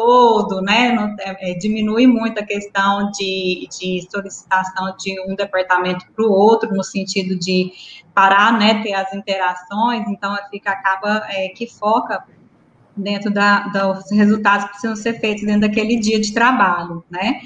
né? 0.63 0.93
Não, 0.93 1.15
é, 1.19 1.55
diminui 1.55 2.07
muito 2.07 2.39
a 2.39 2.45
questão 2.45 3.11
de, 3.11 3.69
de 3.71 4.07
solicitação 4.11 4.95
de 4.99 5.21
um 5.29 5.35
departamento 5.35 6.07
para 6.15 6.25
o 6.25 6.31
outro, 6.31 6.75
no 6.75 6.83
sentido 6.83 7.39
de 7.39 7.73
parar, 8.15 8.59
né, 8.59 8.83
ter 8.83 8.93
as 8.93 9.13
interações, 9.15 10.07
então 10.09 10.37
fica, 10.51 10.71
acaba 10.71 11.27
é, 11.31 11.49
que 11.49 11.67
foca 11.67 12.23
dentro 12.97 13.31
da, 13.31 13.61
dos 13.69 14.11
resultados 14.11 14.67
que 14.67 14.71
precisam 14.73 14.97
ser 14.97 15.19
feitos 15.21 15.45
dentro 15.45 15.63
daquele 15.63 15.99
dia 15.99 16.21
de 16.21 16.33
trabalho, 16.33 17.05
né? 17.11 17.41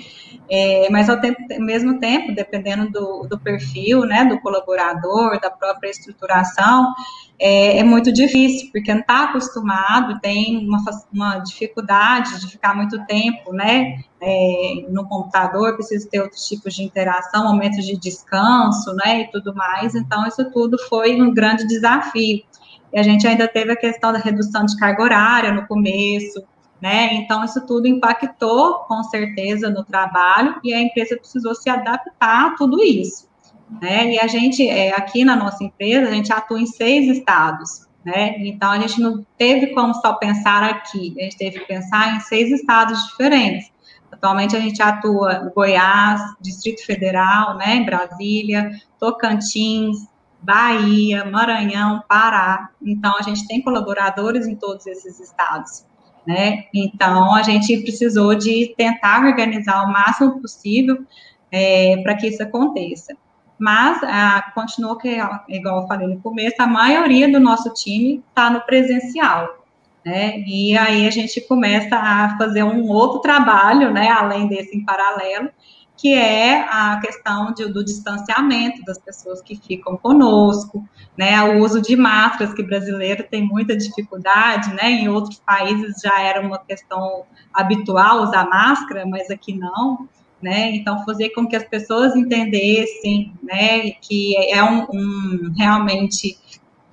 É, 0.49 0.88
mas 0.91 1.09
ao, 1.09 1.21
tempo, 1.21 1.41
mesmo 1.59 1.99
tempo, 1.99 2.33
dependendo 2.33 2.91
do, 2.91 3.26
do, 3.29 3.38
perfil, 3.38 4.00
né, 4.00 4.25
do 4.25 4.41
colaborador, 4.41 5.41
da 5.41 5.50
própria 5.50 5.91
estruturação, 5.91 6.95
é, 7.38 7.79
é 7.79 7.83
muito 7.83 8.12
difícil, 8.12 8.71
porque 8.73 8.93
não 8.93 9.00
está 9.00 9.25
acostumado, 9.25 10.21
tem 10.21 10.67
uma, 10.67 10.79
uma, 11.12 11.38
dificuldade 11.38 12.41
de 12.41 12.49
ficar 12.49 12.76
muito 12.76 13.05
tempo, 13.07 13.53
né, 13.53 14.00
é, 14.21 14.87
no 14.88 15.07
computador, 15.09 15.75
precisa 15.75 16.09
ter 16.09 16.21
outros 16.21 16.47
tipos 16.47 16.75
de 16.75 16.83
interação, 16.85 17.45
momentos 17.45 17.85
de 17.85 17.99
descanso, 17.99 18.95
né, 18.95 19.23
e 19.23 19.31
tudo 19.33 19.53
mais, 19.53 19.97
então 19.97 20.26
isso 20.26 20.49
tudo 20.53 20.79
foi 20.88 21.21
um 21.21 21.35
grande 21.35 21.67
desafio. 21.67 22.43
E 22.93 22.99
a 22.99 23.02
gente 23.02 23.26
ainda 23.26 23.47
teve 23.49 23.73
a 23.73 23.76
questão 23.76 24.12
da 24.12 24.19
redução 24.19 24.64
de 24.64 24.76
carga 24.76 25.02
horária 25.02 25.52
no 25.52 25.66
começo, 25.66 26.43
né? 26.81 27.14
Então, 27.14 27.45
isso 27.45 27.64
tudo 27.66 27.87
impactou, 27.87 28.81
com 28.81 29.02
certeza, 29.05 29.71
no 29.71 29.85
trabalho, 29.85 30.61
e 30.62 30.75
a 30.75 30.81
empresa 30.81 31.16
precisou 31.16 31.55
se 31.55 31.69
adaptar 31.71 32.47
a 32.47 32.50
tudo 32.57 32.83
isso. 32.83 33.28
Né? 33.81 34.12
E 34.14 34.21
a 34.21 34.26
gente, 34.26 34.69
é, 34.69 34.95
aqui 34.95 35.25
na 35.25 35.35
nossa 35.35 35.64
empresa, 35.64 36.09
a 36.09 36.12
gente 36.12 36.33
atua 36.33 36.61
em 36.61 36.66
seis 36.66 37.09
estados, 37.16 37.87
né? 38.05 38.37
Então, 38.38 38.71
a 38.71 38.78
gente 38.78 39.00
não 39.00 39.26
teve 39.37 39.69
como 39.69 39.93
só 39.95 40.12
pensar 40.14 40.62
aqui, 40.62 41.14
a 41.19 41.23
gente 41.25 41.37
teve 41.37 41.61
que 41.61 41.66
pensar 41.66 42.16
em 42.16 42.21
seis 42.21 42.50
estados 42.52 43.05
diferentes. 43.09 43.73
Atualmente, 44.12 44.57
a 44.57 44.61
gente 44.61 44.81
atua 44.81 45.43
em 45.45 45.50
Goiás, 45.52 46.21
Distrito 46.40 46.87
Federal, 46.87 47.57
né, 47.57 47.83
Brasília, 47.83 48.71
Tocantins, 49.00 50.07
Bahia, 50.47 51.25
Maranhão, 51.25 52.03
Pará. 52.09 52.71
Então, 52.81 53.15
a 53.19 53.23
gente 53.23 53.47
tem 53.49 53.61
colaboradores 53.61 54.47
em 54.47 54.55
todos 54.55 54.87
esses 54.87 55.19
estados 55.21 55.85
né? 56.26 56.65
Então, 56.75 57.35
a 57.35 57.43
gente 57.43 57.79
precisou 57.79 58.35
de 58.35 58.75
tentar 58.76 59.25
organizar 59.25 59.85
o 59.85 59.93
máximo 59.93 60.41
possível 60.41 60.99
é, 61.53 61.99
para 62.03 62.17
que 62.17 62.26
isso 62.26 62.43
aconteça. 62.43 63.17
Mas, 63.59 64.03
a, 64.03 64.50
continua 64.55 64.99
que, 64.99 65.17
igual 65.49 65.83
eu 65.83 65.87
falei 65.87 66.09
no 66.09 66.21
começo, 66.21 66.57
a 66.59 66.67
maioria 66.67 67.31
do 67.31 67.41
nosso 67.41 67.73
time 67.73 68.23
está 68.29 68.50
no 68.50 68.61
presencial, 68.62 69.65
né? 70.05 70.41
E 70.41 70.76
aí 70.76 71.07
a 71.07 71.11
gente 71.11 71.41
começa 71.43 71.97
a 71.97 72.37
fazer 72.37 72.65
um 72.65 72.88
outro 72.88 73.21
trabalho, 73.21 73.93
né? 73.93 74.09
Além 74.11 74.49
desse 74.49 74.76
em 74.76 74.85
paralelo, 74.85 75.49
que 75.97 76.12
é 76.12 76.61
a 76.69 77.00
questão 77.00 77.53
de, 77.53 77.67
do 77.67 77.85
distanciamento 77.85 78.85
das 78.85 78.99
pessoas 78.99 79.41
que 79.41 79.57
ficam 79.57 79.97
conosco, 79.97 80.87
né, 81.17 81.43
o 81.43 81.65
uso 81.65 81.81
de 81.81 81.97
máscaras, 81.97 82.53
que 82.53 82.62
brasileiro 82.62 83.25
tem 83.31 83.47
muita 83.47 83.76
dificuldade, 83.76 84.75
né, 84.75 84.91
em 84.91 85.09
outros 85.09 85.38
países 85.38 86.00
já 86.03 86.21
era 86.21 86.41
uma 86.41 86.59
questão 86.59 87.25
habitual 87.53 88.23
usar 88.23 88.49
máscara, 88.49 89.07
mas 89.07 89.31
aqui 89.31 89.55
não, 89.55 90.07
né, 90.43 90.71
então 90.73 91.05
fazer 91.05 91.31
com 91.31 91.47
que 91.47 91.57
as 91.57 91.65
pessoas 91.65 92.15
entendessem, 92.15 93.33
né, 93.43 93.91
que 94.03 94.37
é 94.53 94.62
um, 94.62 94.87
um 94.93 95.55
realmente 95.57 96.37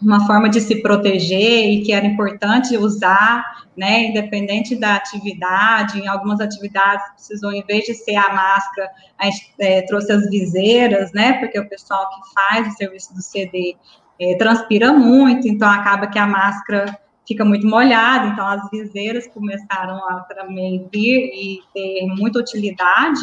uma 0.03 0.25
forma 0.27 0.49
de 0.49 0.59
se 0.59 0.81
proteger 0.81 1.69
e 1.71 1.81
que 1.81 1.93
era 1.93 2.05
importante 2.05 2.77
usar, 2.77 3.63
né, 3.75 4.05
independente 4.05 4.75
da 4.75 4.95
atividade, 4.95 5.99
em 5.99 6.07
algumas 6.07 6.39
atividades 6.39 7.09
precisou, 7.13 7.51
em 7.51 7.63
vez 7.63 7.85
de 7.85 7.93
ser 7.93 8.15
a 8.15 8.33
máscara, 8.33 8.89
a 9.17 9.25
gente 9.25 9.53
é, 9.59 9.81
trouxe 9.83 10.11
as 10.11 10.29
viseiras, 10.29 11.11
né, 11.13 11.33
porque 11.33 11.59
o 11.59 11.67
pessoal 11.67 12.09
que 12.09 12.33
faz 12.33 12.67
o 12.67 12.77
serviço 12.77 13.13
do 13.13 13.21
CD 13.21 13.75
é, 14.19 14.35
transpira 14.35 14.91
muito, 14.93 15.47
então 15.47 15.69
acaba 15.69 16.07
que 16.07 16.19
a 16.19 16.27
máscara 16.27 16.99
fica 17.27 17.45
muito 17.45 17.65
molhada, 17.65 18.27
então 18.27 18.45
as 18.45 18.69
viseiras 18.69 19.25
começaram 19.27 19.97
a 20.09 20.19
também 20.21 20.87
vir 20.91 21.31
e 21.33 21.59
ter 21.73 22.05
muita 22.07 22.39
utilidade, 22.39 23.21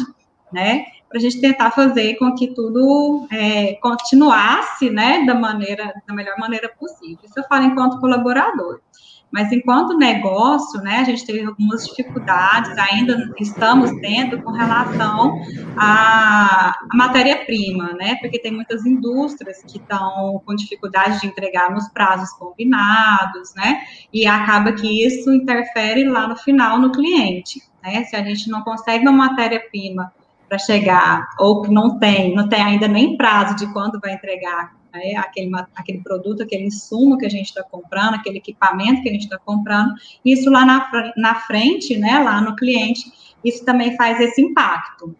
né, 0.51 0.85
para 1.11 1.19
a 1.19 1.21
gente 1.21 1.41
tentar 1.41 1.71
fazer 1.71 2.15
com 2.15 2.33
que 2.33 2.53
tudo 2.55 3.27
é, 3.29 3.73
continuasse, 3.75 4.89
né, 4.89 5.25
da 5.25 5.35
maneira, 5.35 5.93
da 6.07 6.13
melhor 6.13 6.37
maneira 6.39 6.69
possível. 6.69 7.19
Isso 7.23 7.37
eu 7.37 7.43
falo 7.43 7.65
enquanto 7.65 7.99
colaborador. 7.99 8.79
Mas 9.29 9.51
enquanto 9.51 9.97
negócio, 9.97 10.81
né, 10.81 10.97
a 10.97 11.03
gente 11.05 11.25
teve 11.25 11.45
algumas 11.45 11.87
dificuldades, 11.87 12.77
ainda 12.77 13.33
estamos 13.39 13.89
tendo 14.01 14.41
com 14.41 14.51
relação 14.51 15.41
à, 15.77 16.77
à 16.91 16.95
matéria-prima, 16.95 17.93
né, 17.93 18.15
porque 18.21 18.39
tem 18.39 18.51
muitas 18.51 18.85
indústrias 18.85 19.63
que 19.63 19.77
estão 19.77 20.41
com 20.45 20.53
dificuldade 20.53 21.21
de 21.21 21.27
entregar 21.27 21.71
nos 21.71 21.87
prazos 21.89 22.29
combinados, 22.37 23.53
né, 23.55 23.81
e 24.11 24.27
acaba 24.27 24.73
que 24.73 25.05
isso 25.05 25.33
interfere 25.33 26.03
lá 26.03 26.27
no 26.27 26.35
final 26.35 26.77
no 26.77 26.91
cliente, 26.91 27.61
né, 27.81 28.03
se 28.03 28.17
a 28.17 28.23
gente 28.23 28.49
não 28.49 28.61
consegue 28.63 29.07
uma 29.07 29.29
matéria-prima 29.29 30.11
para 30.51 30.59
chegar, 30.59 31.29
ou 31.39 31.61
que 31.61 31.71
não 31.71 31.97
tem, 31.97 32.35
não 32.35 32.49
tem 32.49 32.61
ainda 32.61 32.85
nem 32.85 33.15
prazo 33.15 33.55
de 33.55 33.71
quando 33.71 34.01
vai 34.01 34.15
entregar 34.15 34.75
né, 34.93 35.15
aquele, 35.15 35.49
aquele 35.73 35.99
produto, 35.99 36.43
aquele 36.43 36.65
insumo 36.65 37.17
que 37.17 37.25
a 37.25 37.29
gente 37.29 37.45
está 37.45 37.63
comprando, 37.63 38.15
aquele 38.15 38.39
equipamento 38.39 39.01
que 39.01 39.07
a 39.07 39.13
gente 39.13 39.23
está 39.23 39.37
comprando, 39.37 39.93
isso 40.25 40.49
lá 40.49 40.65
na, 40.65 41.13
na 41.15 41.35
frente, 41.35 41.97
né, 41.97 42.19
lá 42.19 42.41
no 42.41 42.53
cliente, 42.57 43.09
isso 43.45 43.63
também 43.63 43.95
faz 43.95 44.19
esse 44.19 44.41
impacto. 44.41 45.15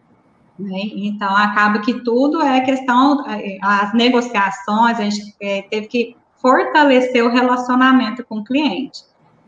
Né? 0.58 0.82
Então, 0.96 1.34
acaba 1.34 1.78
que 1.78 2.04
tudo 2.04 2.42
é 2.42 2.60
questão, 2.60 3.24
é, 3.26 3.56
as 3.62 3.94
negociações, 3.94 5.00
a 5.00 5.04
gente 5.04 5.34
é, 5.40 5.62
teve 5.62 5.86
que 5.86 6.16
fortalecer 6.42 7.24
o 7.24 7.32
relacionamento 7.32 8.22
com 8.22 8.40
o 8.40 8.44
cliente 8.44 9.00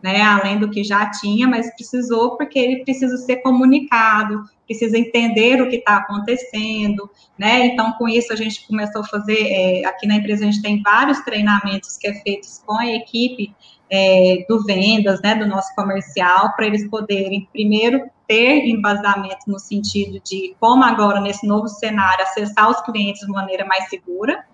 né, 0.04 0.20
além 0.20 0.58
do 0.58 0.68
que 0.68 0.84
já 0.84 1.10
tinha, 1.10 1.48
mas 1.48 1.74
precisou 1.76 2.36
porque 2.36 2.58
ele 2.58 2.84
precisa 2.84 3.16
ser 3.16 3.36
comunicado, 3.36 4.44
precisa 4.66 4.98
entender 4.98 5.62
o 5.62 5.70
que 5.70 5.76
está 5.76 5.96
acontecendo, 5.96 7.10
né? 7.38 7.64
Então, 7.68 7.90
com 7.92 8.06
isso 8.06 8.30
a 8.30 8.36
gente 8.36 8.66
começou 8.68 9.00
a 9.00 9.06
fazer, 9.06 9.38
é, 9.40 9.86
aqui 9.86 10.06
na 10.06 10.16
empresa 10.16 10.44
a 10.44 10.50
gente 10.50 10.60
tem 10.60 10.82
vários 10.82 11.20
treinamentos 11.20 11.96
que 11.96 12.06
é 12.06 12.14
feitos 12.20 12.62
com 12.66 12.78
a 12.78 12.86
equipe 12.86 13.56
é, 13.90 14.44
do 14.46 14.62
vendas, 14.62 15.22
né, 15.22 15.36
do 15.36 15.46
nosso 15.46 15.74
comercial, 15.74 16.52
para 16.54 16.66
eles 16.66 16.86
poderem 16.90 17.48
primeiro 17.50 18.02
ter 18.28 18.66
embasamento 18.66 19.46
no 19.46 19.58
sentido 19.58 20.20
de 20.22 20.54
como 20.60 20.84
agora 20.84 21.18
nesse 21.18 21.46
novo 21.46 21.66
cenário 21.66 22.24
acessar 22.24 22.68
os 22.68 22.78
clientes 22.82 23.26
de 23.26 23.32
maneira 23.32 23.64
mais 23.64 23.88
segura, 23.88 24.44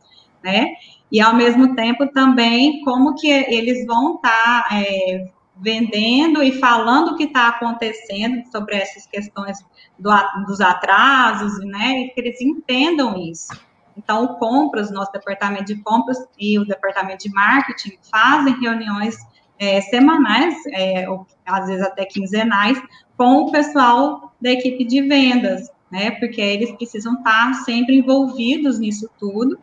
né? 0.45 0.75
E 1.11 1.21
ao 1.21 1.35
mesmo 1.35 1.75
tempo 1.75 2.07
também 2.13 2.83
como 2.85 3.17
que 3.17 3.27
eles 3.27 3.85
vão 3.85 4.15
estar 4.15 4.69
tá, 4.69 4.81
é, 4.81 5.29
vendendo 5.61 6.43
e 6.43 6.59
falando 6.59 7.13
o 7.13 7.17
que 7.17 7.25
está 7.25 7.49
acontecendo 7.49 8.43
sobre 8.51 8.77
essas 8.77 9.07
questões 9.07 9.59
do, 9.99 10.11
dos 10.47 10.61
atrasos, 10.61 11.59
né, 11.65 12.01
e 12.01 12.09
que 12.09 12.21
eles 12.21 12.41
entendam 12.41 13.17
isso. 13.19 13.53
Então, 13.97 14.25
o 14.25 14.39
compras, 14.39 14.91
nosso 14.91 15.13
departamento 15.13 15.67
de 15.67 15.83
compras 15.83 16.19
e 16.39 16.59
o 16.59 16.65
departamento 16.65 17.29
de 17.29 17.35
marketing 17.35 17.99
fazem 18.11 18.59
reuniões 18.61 19.17
é, 19.59 19.81
semanais, 19.83 20.55
é, 20.73 21.09
ou 21.09 21.27
às 21.45 21.67
vezes 21.67 21.83
até 21.83 22.07
quinzenais, 22.07 22.81
com 23.17 23.43
o 23.43 23.53
pessoal 23.53 24.33
da 24.41 24.51
equipe 24.51 24.85
de 24.85 25.03
vendas, 25.03 25.71
né, 25.91 26.13
porque 26.13 26.41
eles 26.41 26.73
precisam 26.73 27.15
estar 27.15 27.53
sempre 27.65 27.97
envolvidos 27.97 28.79
nisso 28.79 29.11
tudo 29.19 29.59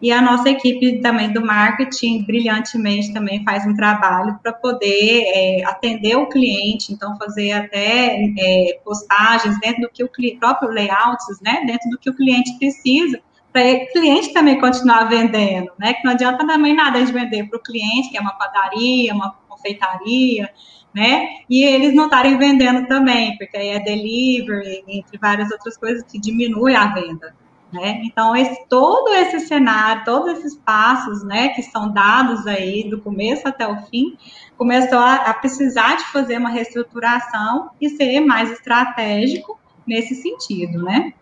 e 0.00 0.12
a 0.12 0.22
nossa 0.22 0.48
equipe 0.48 1.00
também 1.00 1.32
do 1.32 1.44
marketing 1.44 2.22
brilhantemente 2.22 3.12
também 3.12 3.42
faz 3.44 3.66
um 3.66 3.74
trabalho 3.74 4.38
para 4.42 4.52
poder 4.52 5.24
é, 5.26 5.64
atender 5.64 6.16
o 6.16 6.28
cliente, 6.28 6.92
então 6.92 7.16
fazer 7.16 7.52
até 7.52 8.16
é, 8.38 8.80
postagens 8.84 9.58
dentro 9.60 9.82
do 9.82 9.88
que 9.88 10.04
o 10.04 10.38
próprio 10.38 10.70
layouts, 10.70 11.40
né, 11.42 11.64
dentro 11.66 11.90
do 11.90 11.98
que 11.98 12.08
o 12.08 12.14
cliente 12.14 12.56
precisa, 12.58 13.20
para 13.52 13.62
o 13.62 13.92
cliente 13.92 14.32
também 14.32 14.60
continuar 14.60 15.04
vendendo, 15.08 15.72
né, 15.78 15.94
que 15.94 16.04
não 16.04 16.12
adianta 16.12 16.46
também 16.46 16.74
nada 16.74 17.04
de 17.04 17.10
vender 17.10 17.48
para 17.48 17.58
o 17.58 17.62
cliente, 17.62 18.10
que 18.10 18.16
é 18.16 18.20
uma 18.20 18.38
padaria, 18.38 19.12
uma 19.12 19.34
confeitaria, 19.48 20.48
né? 20.94 21.28
E 21.50 21.64
eles 21.64 21.94
não 21.94 22.04
estarem 22.04 22.38
vendendo 22.38 22.86
também, 22.86 23.36
porque 23.36 23.56
aí 23.56 23.68
é 23.68 23.80
delivery, 23.80 24.84
entre 24.86 25.18
várias 25.18 25.50
outras 25.50 25.76
coisas 25.76 26.02
que 26.04 26.18
diminui 26.18 26.74
a 26.74 26.86
venda. 26.86 27.34
Né? 27.72 28.00
Então, 28.04 28.34
esse, 28.34 28.66
todo 28.66 29.12
esse 29.14 29.40
cenário, 29.40 30.04
todos 30.04 30.38
esses 30.38 30.56
passos 30.56 31.22
né, 31.22 31.48
que 31.50 31.62
são 31.62 31.92
dados 31.92 32.46
aí 32.46 32.88
do 32.88 33.00
começo 33.00 33.46
até 33.46 33.66
o 33.68 33.76
fim, 33.86 34.16
começou 34.56 34.98
a, 34.98 35.16
a 35.16 35.34
precisar 35.34 35.96
de 35.96 36.04
fazer 36.04 36.38
uma 36.38 36.48
reestruturação 36.48 37.70
e 37.80 37.90
ser 37.90 38.20
mais 38.20 38.50
estratégico 38.50 39.60
nesse 39.86 40.14
sentido, 40.14 40.82
né? 40.82 41.12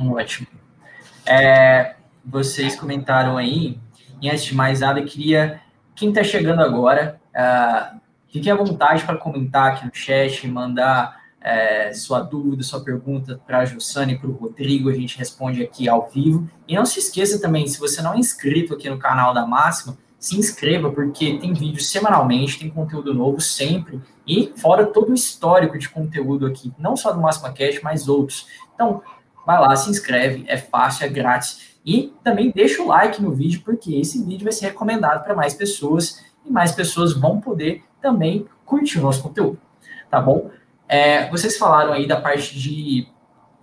Ótimo. 0.00 0.48
É, 1.24 1.94
vocês 2.24 2.74
comentaram 2.74 3.36
aí, 3.36 3.78
e 4.20 4.28
antes 4.28 4.44
de 4.44 4.54
mais 4.54 4.80
nada, 4.80 4.98
eu 4.98 5.06
queria, 5.06 5.60
quem 5.94 6.08
está 6.08 6.24
chegando 6.24 6.60
agora, 6.60 7.20
uh, 7.34 8.00
fique 8.28 8.50
à 8.50 8.54
vontade 8.54 9.04
para 9.04 9.16
comentar 9.16 9.72
aqui 9.72 9.86
no 9.86 9.94
chat, 9.94 10.46
mandar 10.48 11.19
é, 11.40 11.92
sua 11.94 12.20
dúvida, 12.20 12.62
sua 12.62 12.80
pergunta 12.80 13.40
para 13.46 13.60
a 13.60 13.64
Jussane 13.64 14.14
e 14.14 14.18
para 14.18 14.28
o 14.28 14.32
Rodrigo, 14.32 14.90
a 14.90 14.94
gente 14.94 15.16
responde 15.16 15.62
aqui 15.62 15.88
ao 15.88 16.08
vivo. 16.08 16.48
E 16.68 16.74
não 16.74 16.84
se 16.84 16.98
esqueça 16.98 17.40
também, 17.40 17.66
se 17.66 17.78
você 17.78 18.02
não 18.02 18.14
é 18.14 18.18
inscrito 18.18 18.74
aqui 18.74 18.90
no 18.90 18.98
canal 18.98 19.32
da 19.32 19.46
Máxima, 19.46 19.96
se 20.18 20.38
inscreva, 20.38 20.90
porque 20.90 21.38
tem 21.38 21.54
vídeo 21.54 21.80
semanalmente, 21.80 22.58
tem 22.58 22.68
conteúdo 22.68 23.14
novo 23.14 23.40
sempre, 23.40 23.98
e 24.26 24.52
fora 24.54 24.84
todo 24.84 25.10
o 25.10 25.14
histórico 25.14 25.78
de 25.78 25.88
conteúdo 25.88 26.44
aqui, 26.44 26.70
não 26.78 26.94
só 26.94 27.10
do 27.10 27.20
Máxima 27.20 27.52
Cash, 27.52 27.80
mas 27.82 28.06
outros. 28.06 28.46
Então, 28.74 29.02
vai 29.46 29.58
lá, 29.58 29.74
se 29.74 29.88
inscreve, 29.88 30.44
é 30.46 30.58
fácil, 30.58 31.06
é 31.06 31.08
grátis. 31.08 31.70
E 31.86 32.12
também 32.22 32.52
deixa 32.54 32.82
o 32.82 32.88
like 32.88 33.22
no 33.22 33.32
vídeo, 33.32 33.62
porque 33.64 33.94
esse 33.98 34.22
vídeo 34.22 34.44
vai 34.44 34.52
ser 34.52 34.66
recomendado 34.66 35.24
para 35.24 35.34
mais 35.34 35.54
pessoas, 35.54 36.22
e 36.44 36.50
mais 36.50 36.72
pessoas 36.72 37.14
vão 37.14 37.40
poder 37.40 37.82
também 38.02 38.46
curtir 38.66 38.98
o 38.98 39.02
nosso 39.02 39.22
conteúdo, 39.22 39.58
tá 40.10 40.20
bom? 40.20 40.50
É, 40.92 41.30
vocês 41.30 41.56
falaram 41.56 41.92
aí 41.92 42.04
da 42.04 42.20
parte 42.20 42.58
de, 42.58 43.06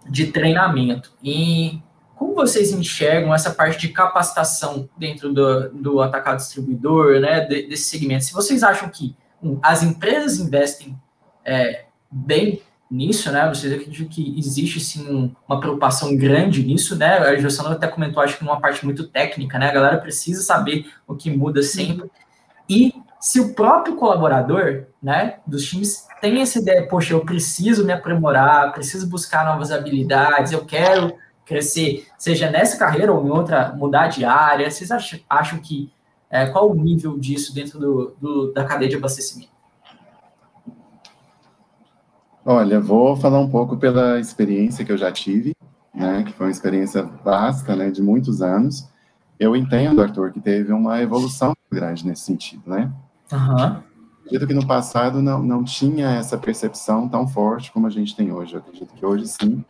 de 0.10 0.28
treinamento. 0.28 1.12
E 1.22 1.82
como 2.16 2.34
vocês 2.34 2.72
enxergam 2.72 3.36
essa 3.36 3.52
parte 3.52 3.78
de 3.86 3.90
capacitação 3.90 4.88
dentro 4.98 5.34
do, 5.34 5.70
do 5.74 6.02
atacado 6.02 6.38
distribuidor, 6.38 7.20
né, 7.20 7.42
desse 7.42 7.90
segmento? 7.90 8.24
Se 8.24 8.32
vocês 8.32 8.64
acham 8.64 8.88
que 8.88 9.14
um, 9.44 9.60
as 9.62 9.84
empresas 9.84 10.40
investem 10.40 10.98
é, 11.44 11.84
bem 12.10 12.62
nisso, 12.90 13.30
né? 13.30 13.46
Vocês 13.50 13.74
acreditam 13.74 14.08
que 14.08 14.40
existe 14.40 14.80
sim 14.80 15.36
uma 15.46 15.60
preocupação 15.60 16.16
grande 16.16 16.64
nisso, 16.64 16.96
né? 16.96 17.18
A 17.18 17.36
Jossana 17.36 17.72
até 17.72 17.90
comentou, 17.90 18.24
acho 18.24 18.38
que 18.38 18.46
numa 18.46 18.62
parte 18.62 18.86
muito 18.86 19.06
técnica, 19.06 19.60
né? 19.60 19.70
A 19.70 19.74
galera 19.74 19.98
precisa 19.98 20.42
saber 20.42 20.90
o 21.06 21.14
que 21.14 21.30
muda 21.30 21.62
sempre. 21.62 22.10
E 22.70 22.94
se 23.28 23.42
o 23.42 23.54
próprio 23.54 23.98
colaborador, 23.98 24.86
né, 25.04 25.40
dos 25.46 25.66
times 25.66 26.08
tem 26.22 26.40
essa 26.40 26.60
ideia, 26.60 26.88
poxa, 26.88 27.14
eu 27.14 27.26
preciso 27.26 27.86
me 27.86 27.92
aprimorar, 27.92 28.72
preciso 28.72 29.06
buscar 29.10 29.44
novas 29.44 29.70
habilidades, 29.70 30.54
eu 30.54 30.64
quero 30.64 31.14
crescer, 31.46 32.08
seja 32.18 32.50
nessa 32.50 32.78
carreira 32.78 33.12
ou 33.12 33.28
em 33.28 33.30
outra, 33.30 33.74
mudar 33.74 34.08
de 34.08 34.24
área, 34.24 34.72
vocês 34.72 34.92
acham, 34.92 35.20
acham 35.30 35.60
que, 35.60 35.92
é, 36.30 36.46
qual 36.46 36.72
o 36.72 36.74
nível 36.74 37.20
disso 37.20 37.54
dentro 37.54 37.78
do, 37.78 38.16
do, 38.18 38.54
da 38.54 38.64
cadeia 38.64 38.90
de 38.90 38.96
abastecimento? 38.96 39.52
Olha, 42.46 42.80
vou 42.80 43.18
falar 43.18 43.40
um 43.40 43.50
pouco 43.50 43.76
pela 43.76 44.22
experiência 44.22 44.86
que 44.86 44.92
eu 44.94 44.98
já 44.98 45.12
tive, 45.12 45.54
né, 45.94 46.24
que 46.26 46.32
foi 46.32 46.46
uma 46.46 46.52
experiência 46.52 47.04
vasta, 47.04 47.76
né, 47.76 47.92
de 47.92 48.02
muitos 48.02 48.42
anos. 48.42 48.88
Eu 49.38 49.54
entendo, 49.54 50.02
Arthur, 50.02 50.32
que 50.32 50.40
teve 50.40 50.72
uma 50.72 51.02
evolução 51.02 51.54
grande 51.70 52.08
nesse 52.08 52.22
sentido, 52.22 52.64
né? 52.66 52.90
Acredito 54.28 54.48
que 54.48 54.54
no 54.54 54.68
passado 54.68 55.22
não, 55.22 55.42
não 55.42 55.64
tinha 55.64 56.10
essa 56.12 56.38
percepção 56.38 57.08
tão 57.08 57.28
forte 57.28 57.72
como 57.72 57.88
a 57.88 57.90
gente 57.90 58.16
tem 58.16 58.32
hoje. 58.32 58.54
Eu 58.54 58.60
acredito 58.60 58.94
que 58.94 59.06
hoje 59.06 59.28
sim 59.28 59.64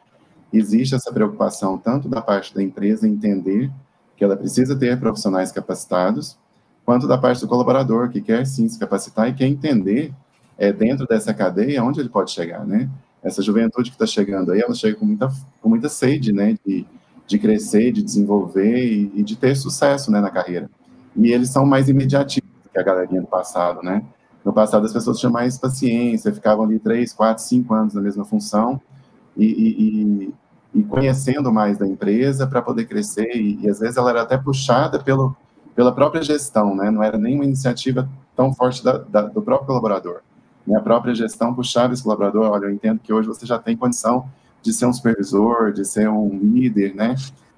existe 0.51 0.95
essa 0.95 1.11
preocupação 1.11 1.77
tanto 1.77 2.09
da 2.09 2.21
parte 2.21 2.55
da 2.55 2.63
empresa 2.63 3.07
entender 3.07 3.71
que 4.15 4.23
ela 4.23 4.35
precisa 4.35 4.75
ter 4.75 4.99
profissionais 4.99 5.51
capacitados, 5.51 6.37
quanto 6.83 7.07
da 7.07 7.17
parte 7.17 7.41
do 7.41 7.47
colaborador 7.47 8.09
que 8.09 8.19
quer 8.19 8.47
sim 8.47 8.67
se 8.67 8.79
capacitar 8.79 9.29
e 9.29 9.33
quer 9.33 9.45
entender 9.45 10.11
é, 10.57 10.73
dentro 10.73 11.05
dessa 11.05 11.33
cadeia 11.33 11.83
onde 11.83 11.99
ele 11.99 12.09
pode 12.09 12.31
chegar, 12.31 12.65
né? 12.65 12.89
Essa 13.21 13.43
juventude 13.43 13.91
que 13.91 13.95
está 13.95 14.07
chegando 14.07 14.51
aí, 14.51 14.61
ela 14.61 14.73
chega 14.73 14.97
com 14.97 15.05
muita, 15.05 15.31
com 15.61 15.69
muita 15.69 15.89
sede, 15.89 16.31
né? 16.31 16.57
De, 16.65 16.85
de 17.27 17.37
crescer, 17.37 17.91
de 17.91 18.01
desenvolver 18.01 18.85
e, 18.85 19.11
e 19.13 19.23
de 19.23 19.35
ter 19.35 19.55
sucesso, 19.55 20.09
né, 20.09 20.21
na 20.21 20.31
carreira. 20.31 20.69
E 21.15 21.31
eles 21.31 21.49
são 21.49 21.65
mais 21.65 21.89
imediatistas 21.89 22.46
que 22.77 22.79
a 22.79 22.83
galerinha 22.83 23.21
do 23.21 23.27
passado, 23.27 23.81
né? 23.81 24.03
No 24.45 24.53
passado 24.53 24.85
as 24.85 24.93
pessoas 24.93 25.19
tinham 25.19 25.31
mais 25.31 25.57
paciência, 25.57 26.33
ficavam 26.33 26.63
ali 26.63 26.79
três, 26.79 27.11
quatro, 27.11 27.43
cinco 27.43 27.73
anos 27.73 27.93
na 27.93 28.01
mesma 28.01 28.23
função 28.23 28.79
e, 29.35 29.45
e, 29.45 30.33
e 30.73 30.83
conhecendo 30.83 31.51
mais 31.51 31.77
da 31.77 31.87
empresa 31.87 32.47
para 32.47 32.61
poder 32.61 32.85
crescer 32.85 33.35
e, 33.35 33.67
às 33.69 33.79
vezes 33.79 33.97
ela 33.97 34.09
era 34.11 34.21
até 34.21 34.37
puxada 34.37 34.99
pelo, 34.99 35.35
pela 35.75 35.91
própria 35.91 36.21
gestão, 36.21 36.75
né? 36.75 36.89
Não 36.89 37.03
era 37.03 37.17
nem 37.17 37.35
uma 37.35 37.45
iniciativa 37.45 38.07
tão 38.35 38.53
forte 38.53 38.83
da, 38.83 38.99
da, 38.99 39.21
do 39.23 39.41
próprio 39.41 39.67
colaborador. 39.67 40.21
Né? 40.65 40.77
A 40.77 40.81
própria 40.81 41.13
gestão 41.13 41.53
puxava 41.53 41.93
esse 41.93 42.03
colaborador, 42.03 42.51
olha, 42.51 42.65
eu 42.65 42.71
entendo 42.71 42.99
que 42.99 43.11
hoje 43.11 43.27
você 43.27 43.45
já 43.45 43.57
tem 43.57 43.75
condição 43.75 44.29
de 44.61 44.71
ser 44.71 44.85
um 44.85 44.93
supervisor, 44.93 45.73
de 45.73 45.83
ser 45.83 46.09
um 46.09 46.29
líder, 46.29 46.95
né? 46.95 47.15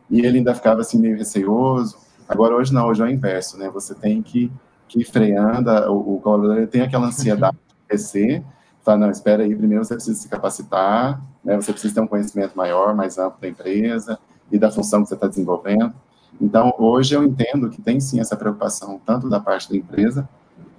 E 0.09 0.25
ele 0.25 0.39
ainda 0.39 0.55
ficava 0.55 0.81
assim 0.81 0.99
meio 0.99 1.17
receoso. 1.17 1.97
Agora 2.27 2.55
hoje 2.55 2.73
não, 2.73 2.87
hoje 2.87 3.01
é 3.01 3.05
o 3.05 3.09
inverso, 3.09 3.57
né? 3.57 3.69
Você 3.69 3.93
tem 3.93 4.21
que 4.21 4.51
que 4.89 5.05
freando, 5.05 5.69
o, 5.91 6.15
o 6.15 6.19
colaborador 6.19 6.67
tem 6.67 6.81
aquela 6.81 7.07
ansiedade 7.07 7.55
de 7.55 7.75
crescer, 7.87 8.43
fala, 8.83 8.97
não, 8.97 9.11
espera 9.11 9.43
aí, 9.43 9.55
primeiro 9.55 9.85
você 9.85 9.93
precisa 9.93 10.19
se 10.19 10.27
capacitar, 10.27 11.21
né, 11.45 11.55
você 11.55 11.71
precisa 11.71 11.93
ter 11.93 12.01
um 12.01 12.07
conhecimento 12.07 12.57
maior, 12.57 12.95
mais 12.95 13.17
amplo 13.19 13.39
da 13.39 13.47
empresa 13.47 14.19
e 14.51 14.57
da 14.57 14.71
função 14.71 15.03
que 15.03 15.09
você 15.09 15.13
está 15.13 15.27
desenvolvendo. 15.27 15.93
Então, 16.41 16.73
hoje 16.77 17.15
eu 17.15 17.23
entendo 17.23 17.69
que 17.69 17.81
tem 17.81 17.99
sim 17.99 18.19
essa 18.19 18.35
preocupação, 18.35 18.99
tanto 19.05 19.29
da 19.29 19.39
parte 19.39 19.69
da 19.69 19.77
empresa, 19.77 20.27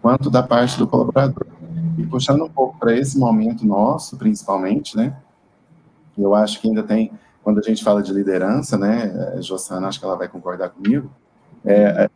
quanto 0.02 0.28
da 0.28 0.42
parte 0.42 0.76
do 0.76 0.86
colaborador. 0.86 1.46
E 1.96 2.04
puxando 2.04 2.44
um 2.44 2.48
pouco 2.48 2.78
para 2.78 2.94
esse 2.96 3.16
momento 3.16 3.64
nosso, 3.64 4.16
principalmente, 4.16 4.96
né, 4.96 5.16
eu 6.18 6.34
acho 6.34 6.60
que 6.60 6.68
ainda 6.68 6.82
tem, 6.82 7.12
quando 7.44 7.58
a 7.58 7.62
gente 7.62 7.84
fala 7.84 8.02
de 8.02 8.12
liderança, 8.12 8.76
né, 8.76 9.40
Jossana, 9.40 9.86
acho 9.86 10.00
que 10.00 10.04
ela 10.04 10.16
vai 10.16 10.26
concordar 10.26 10.70
comigo, 10.70 11.10
é, 11.64 12.10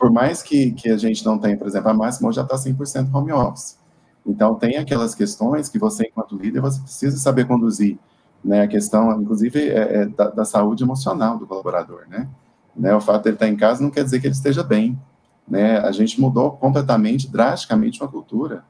por 0.00 0.10
mais 0.10 0.42
que, 0.42 0.72
que 0.72 0.88
a 0.88 0.96
gente 0.96 1.22
não 1.26 1.38
tenha, 1.38 1.58
por 1.58 1.66
exemplo, 1.66 1.90
a 1.90 1.94
Máxima 1.94 2.32
já 2.32 2.40
está 2.40 2.56
100% 2.56 3.14
home 3.14 3.32
office. 3.32 3.78
Então, 4.26 4.54
tem 4.54 4.78
aquelas 4.78 5.14
questões 5.14 5.68
que 5.68 5.78
você, 5.78 6.06
enquanto 6.06 6.36
líder, 6.36 6.62
você 6.62 6.80
precisa 6.80 7.18
saber 7.18 7.46
conduzir, 7.46 7.98
né, 8.42 8.62
a 8.62 8.66
questão, 8.66 9.20
inclusive, 9.20 9.68
é, 9.68 10.02
é 10.02 10.06
da, 10.06 10.30
da, 10.30 10.44
saúde 10.46 10.82
emocional 10.82 11.36
do 11.36 11.46
colaborador, 11.46 12.06
né, 12.08 12.26
né, 12.74 12.94
o 12.94 13.00
fato 13.00 13.24
de 13.24 13.28
ele 13.28 13.36
estar 13.36 13.48
em 13.48 13.56
casa 13.56 13.82
não 13.82 13.90
quer 13.90 14.02
dizer 14.02 14.20
que 14.20 14.26
ele 14.26 14.34
esteja 14.34 14.62
bem, 14.62 14.98
né, 15.46 15.78
a 15.78 15.92
gente 15.92 16.18
mudou 16.18 16.52
completamente, 16.52 17.30
drasticamente, 17.30 18.00
uma 18.00 18.08
cultura, 18.08 18.64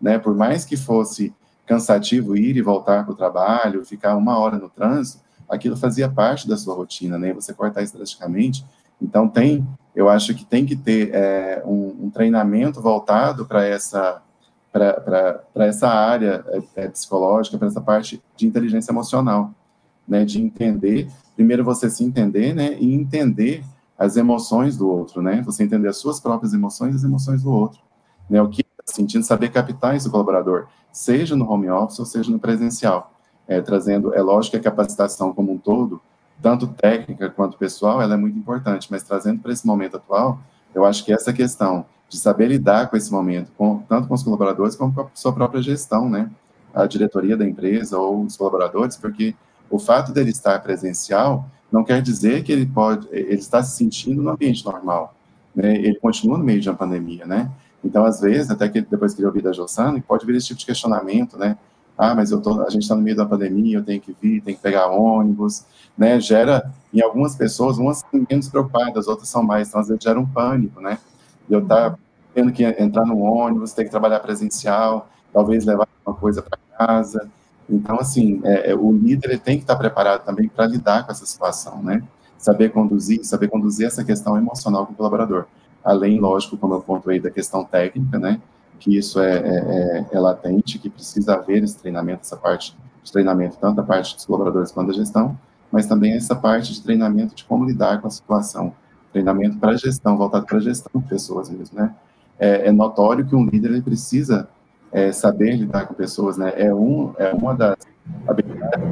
né, 0.00 0.18
por 0.18 0.34
mais 0.34 0.64
que 0.64 0.76
fosse 0.76 1.32
cansativo 1.64 2.36
ir 2.36 2.56
e 2.56 2.62
voltar 2.62 3.04
para 3.04 3.12
o 3.12 3.16
trabalho, 3.16 3.84
ficar 3.84 4.16
uma 4.16 4.36
hora 4.36 4.58
no 4.58 4.68
trânsito, 4.68 5.22
aquilo 5.48 5.76
fazia 5.76 6.08
parte 6.08 6.48
da 6.48 6.56
sua 6.56 6.74
rotina, 6.74 7.16
né, 7.16 7.32
você 7.32 7.54
cortar 7.54 7.82
isso 7.82 7.96
drasticamente, 7.96 8.66
então 9.00 9.28
tem 9.28 9.64
eu 9.94 10.08
acho 10.08 10.34
que 10.34 10.44
tem 10.44 10.64
que 10.64 10.74
ter 10.74 11.14
é, 11.14 11.62
um, 11.64 12.06
um, 12.06 12.10
treinamento 12.10 12.80
voltado 12.80 13.44
para 13.44 13.64
essa 13.64 14.22
para 14.72 15.66
essa 15.66 15.86
área 15.86 16.42
é, 16.48 16.84
é 16.84 16.88
psicológica, 16.88 17.58
para 17.58 17.68
essa 17.68 17.80
parte 17.80 18.22
de 18.34 18.46
inteligência 18.46 18.90
emocional, 18.90 19.52
né, 20.08 20.24
de 20.24 20.40
entender, 20.40 21.10
primeiro 21.36 21.62
você 21.62 21.90
se 21.90 22.02
entender, 22.02 22.54
né, 22.54 22.78
e 22.80 22.94
entender 22.94 23.62
as 23.98 24.16
emoções 24.16 24.74
do 24.74 24.88
outro, 24.88 25.20
né, 25.20 25.42
você 25.44 25.62
entender 25.62 25.88
as 25.88 25.98
suas 25.98 26.18
próprias 26.18 26.54
emoções 26.54 26.94
e 26.94 26.96
as 26.96 27.04
emoções 27.04 27.42
do 27.42 27.50
outro, 27.50 27.80
né, 28.30 28.40
o 28.40 28.48
que 28.48 28.62
está 28.62 28.94
sentindo, 28.94 29.24
saber 29.24 29.50
captar 29.50 29.94
esse 29.94 30.08
colaborador, 30.08 30.68
seja 30.90 31.36
no 31.36 31.50
home 31.50 31.68
office 31.68 31.98
ou 31.98 32.06
seja 32.06 32.30
no 32.30 32.38
presencial, 32.38 33.12
é, 33.46 33.60
trazendo, 33.60 34.14
é 34.14 34.22
lógico 34.22 34.52
que 34.52 34.66
a 34.66 34.70
capacitação 34.70 35.34
como 35.34 35.52
um 35.52 35.58
todo, 35.58 36.00
tanto 36.42 36.66
técnica 36.66 37.30
quanto 37.30 37.56
pessoal, 37.56 38.02
ela 38.02 38.14
é 38.14 38.16
muito 38.16 38.36
importante, 38.36 38.88
mas 38.90 39.02
trazendo 39.02 39.40
para 39.40 39.52
esse 39.52 39.66
momento 39.66 39.96
atual, 39.96 40.40
eu 40.74 40.84
acho 40.84 41.04
que 41.04 41.12
essa 41.12 41.32
questão 41.32 41.86
de 42.08 42.18
saber 42.18 42.48
lidar 42.48 42.90
com 42.90 42.96
esse 42.96 43.10
momento, 43.10 43.50
com, 43.56 43.78
tanto 43.88 44.08
com 44.08 44.14
os 44.14 44.22
colaboradores 44.22 44.76
como 44.76 44.92
com 44.92 45.02
a 45.02 45.06
sua 45.14 45.32
própria 45.32 45.62
gestão, 45.62 46.10
né? 46.10 46.30
A 46.74 46.86
diretoria 46.86 47.36
da 47.36 47.46
empresa 47.46 47.98
ou 47.98 48.24
os 48.24 48.36
colaboradores, 48.36 48.96
porque 48.96 49.34
o 49.70 49.78
fato 49.78 50.12
dele 50.12 50.30
estar 50.30 50.58
presencial 50.62 51.46
não 51.70 51.84
quer 51.84 52.02
dizer 52.02 52.42
que 52.42 52.52
ele 52.52 52.66
pode, 52.66 53.08
ele 53.10 53.34
está 53.34 53.62
se 53.62 53.76
sentindo 53.76 54.22
no 54.22 54.30
ambiente 54.30 54.64
normal, 54.64 55.14
né? 55.54 55.76
Ele 55.76 55.98
continua 55.98 56.36
no 56.36 56.44
meio 56.44 56.60
de 56.60 56.68
uma 56.68 56.76
pandemia, 56.76 57.24
né? 57.24 57.50
Então, 57.84 58.04
às 58.04 58.20
vezes, 58.20 58.50
até 58.50 58.68
que 58.68 58.80
depois 58.80 59.14
que 59.14 59.20
ele 59.20 59.26
ouvir 59.26 59.42
da 59.42 59.52
Jossana, 59.52 60.00
pode 60.06 60.26
vir 60.26 60.36
esse 60.36 60.48
tipo 60.48 60.60
de 60.60 60.66
questionamento, 60.66 61.38
né? 61.38 61.56
Ah, 62.02 62.14
mas 62.16 62.32
eu 62.32 62.40
tô, 62.40 62.62
a 62.62 62.70
gente 62.70 62.82
está 62.82 62.96
no 62.96 63.02
meio 63.02 63.16
da 63.16 63.24
pandemia, 63.24 63.78
eu 63.78 63.84
tenho 63.84 64.00
que 64.00 64.14
vir, 64.20 64.40
tenho 64.42 64.56
que 64.56 64.62
pegar 64.62 64.88
ônibus, 64.88 65.64
né, 65.96 66.18
gera, 66.18 66.68
em 66.92 67.00
algumas 67.00 67.36
pessoas, 67.36 67.78
umas 67.78 67.98
são 67.98 68.26
menos 68.28 68.48
preocupadas, 68.48 69.06
outras 69.06 69.28
são 69.28 69.42
mais, 69.42 69.68
então 69.68 69.80
às 69.80 69.86
vezes 69.86 70.02
gera 70.02 70.18
um 70.18 70.26
pânico, 70.26 70.80
né, 70.80 70.98
eu 71.48 71.64
tá 71.64 71.96
tendo 72.34 72.50
que 72.50 72.64
entrar 72.64 73.04
no 73.04 73.20
ônibus, 73.20 73.72
ter 73.72 73.84
que 73.84 73.90
trabalhar 73.90 74.18
presencial, 74.18 75.08
talvez 75.32 75.64
levar 75.64 75.86
uma 76.04 76.14
coisa 76.14 76.42
para 76.42 76.58
casa. 76.76 77.28
Então, 77.68 77.98
assim, 78.00 78.40
é, 78.44 78.70
é, 78.70 78.74
o 78.74 78.90
líder 78.90 79.38
tem 79.38 79.56
que 79.56 79.64
estar 79.64 79.76
preparado 79.76 80.24
também 80.24 80.48
para 80.48 80.66
lidar 80.66 81.04
com 81.04 81.12
essa 81.12 81.26
situação, 81.26 81.82
né? 81.82 82.02
Saber 82.38 82.70
conduzir, 82.70 83.24
saber 83.24 83.48
conduzir 83.48 83.86
essa 83.86 84.02
questão 84.02 84.36
emocional 84.36 84.86
com 84.86 84.92
o 84.92 84.96
colaborador. 84.96 85.46
Além, 85.84 86.18
lógico, 86.18 86.56
como 86.56 86.74
eu 86.74 86.80
pontuei, 86.80 87.20
da 87.20 87.30
questão 87.30 87.64
técnica, 87.64 88.18
né? 88.18 88.40
Que 88.82 88.98
isso 88.98 89.20
é, 89.20 89.36
é, 89.36 90.06
é, 90.10 90.18
latente, 90.18 90.76
que 90.76 90.90
precisa 90.90 91.34
haver 91.34 91.62
esse 91.62 91.78
treinamento, 91.78 92.22
essa 92.22 92.36
parte 92.36 92.76
de 93.00 93.12
treinamento, 93.12 93.56
tanto 93.60 93.76
da 93.76 93.82
parte 93.84 94.16
dos 94.16 94.26
colaboradores 94.26 94.72
quanto 94.72 94.88
da 94.88 94.92
gestão, 94.92 95.38
mas 95.70 95.86
também 95.86 96.14
essa 96.14 96.34
parte 96.34 96.72
de 96.72 96.82
treinamento 96.82 97.32
de 97.32 97.44
como 97.44 97.64
lidar 97.64 98.00
com 98.00 98.08
a 98.08 98.10
situação. 98.10 98.74
Treinamento 99.12 99.56
para 99.58 99.76
gestão, 99.76 100.16
voltado 100.16 100.46
para 100.46 100.56
a 100.56 100.60
gestão 100.60 101.00
de 101.00 101.06
pessoas 101.06 101.48
mesmo, 101.48 101.78
né? 101.78 101.94
É, 102.40 102.66
é 102.66 102.72
notório 102.72 103.24
que 103.24 103.36
um 103.36 103.46
líder 103.46 103.70
ele 103.70 103.82
precisa 103.82 104.48
é, 104.90 105.12
saber 105.12 105.54
lidar 105.54 105.86
com 105.86 105.94
pessoas, 105.94 106.36
né? 106.36 106.52
É, 106.56 106.74
um, 106.74 107.14
é 107.18 107.32
uma 107.32 107.54
das 107.54 107.76
habilidades 108.26 108.84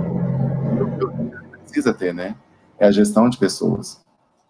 que 0.98 1.04
o 1.04 1.10
líder 1.10 1.40
precisa 1.64 1.92
ter, 1.92 2.14
né? 2.14 2.36
É 2.78 2.86
a 2.86 2.92
gestão 2.92 3.28
de 3.28 3.36
pessoas. 3.36 4.00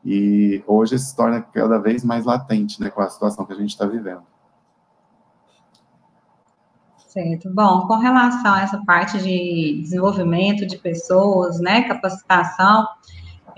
E 0.04 0.62
hoje 0.66 0.98
se 0.98 1.16
torna 1.16 1.40
cada 1.40 1.78
vez 1.78 2.04
mais 2.04 2.26
latente, 2.26 2.78
né, 2.78 2.90
com 2.90 3.00
a 3.00 3.08
situação 3.08 3.46
que 3.46 3.54
a 3.54 3.56
gente 3.56 3.70
está 3.70 3.86
vivendo. 3.86 4.22
Certo. 7.10 7.50
Bom, 7.50 7.88
com 7.88 7.96
relação 7.96 8.54
a 8.54 8.62
essa 8.62 8.78
parte 8.84 9.18
de 9.18 9.80
desenvolvimento 9.82 10.64
de 10.64 10.78
pessoas, 10.78 11.58
né, 11.58 11.82
capacitação, 11.82 12.86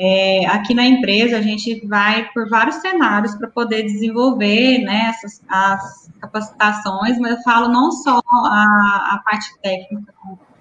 é, 0.01 0.47
aqui 0.47 0.73
na 0.73 0.87
empresa 0.87 1.37
a 1.37 1.43
gente 1.43 1.87
vai 1.87 2.31
por 2.33 2.49
vários 2.49 2.77
cenários 2.77 3.35
para 3.35 3.49
poder 3.49 3.83
desenvolver, 3.83 4.79
né, 4.79 5.11
essas, 5.11 5.43
as 5.51 6.11
capacitações, 6.19 7.19
mas 7.19 7.37
eu 7.37 7.43
falo 7.43 7.69
não 7.69 7.93
só 7.93 8.23
a, 8.35 9.17
a 9.17 9.23
parte 9.23 9.47
técnica 9.63 10.15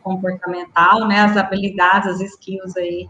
comportamental, 0.03 1.07
né, 1.07 1.21
as 1.21 1.37
habilidades, 1.37 2.09
as 2.09 2.19
skills 2.19 2.75
aí 2.75 3.07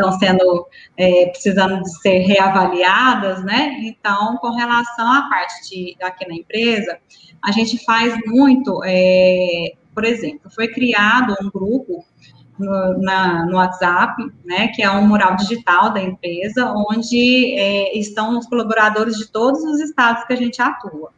estão 0.00 0.18
sendo, 0.18 0.66
é, 0.96 1.26
precisando 1.26 1.82
de 1.82 2.00
ser 2.00 2.18
reavaliadas, 2.18 3.44
né, 3.44 3.78
então, 3.82 4.36
com 4.38 4.50
relação 4.50 5.10
à 5.12 5.28
parte 5.28 5.68
de, 5.68 5.96
aqui 6.02 6.26
na 6.28 6.34
empresa, 6.34 6.98
a 7.44 7.52
gente 7.52 7.82
faz 7.84 8.18
muito, 8.26 8.80
é, 8.84 9.72
por 9.94 10.04
exemplo, 10.04 10.50
foi 10.50 10.68
criado 10.68 11.34
um 11.42 11.50
grupo 11.50 12.04
no, 12.58 12.98
na, 12.98 13.46
no 13.46 13.56
WhatsApp, 13.56 14.22
né, 14.44 14.68
que 14.68 14.82
é 14.82 14.90
um 14.90 15.06
mural 15.06 15.36
digital 15.36 15.92
da 15.92 16.02
empresa, 16.02 16.72
onde 16.76 17.54
é, 17.58 17.98
estão 17.98 18.38
os 18.38 18.46
colaboradores 18.46 19.16
de 19.16 19.26
todos 19.28 19.62
os 19.62 19.80
estados 19.80 20.24
que 20.24 20.32
a 20.32 20.36
gente 20.36 20.60
atua. 20.60 21.10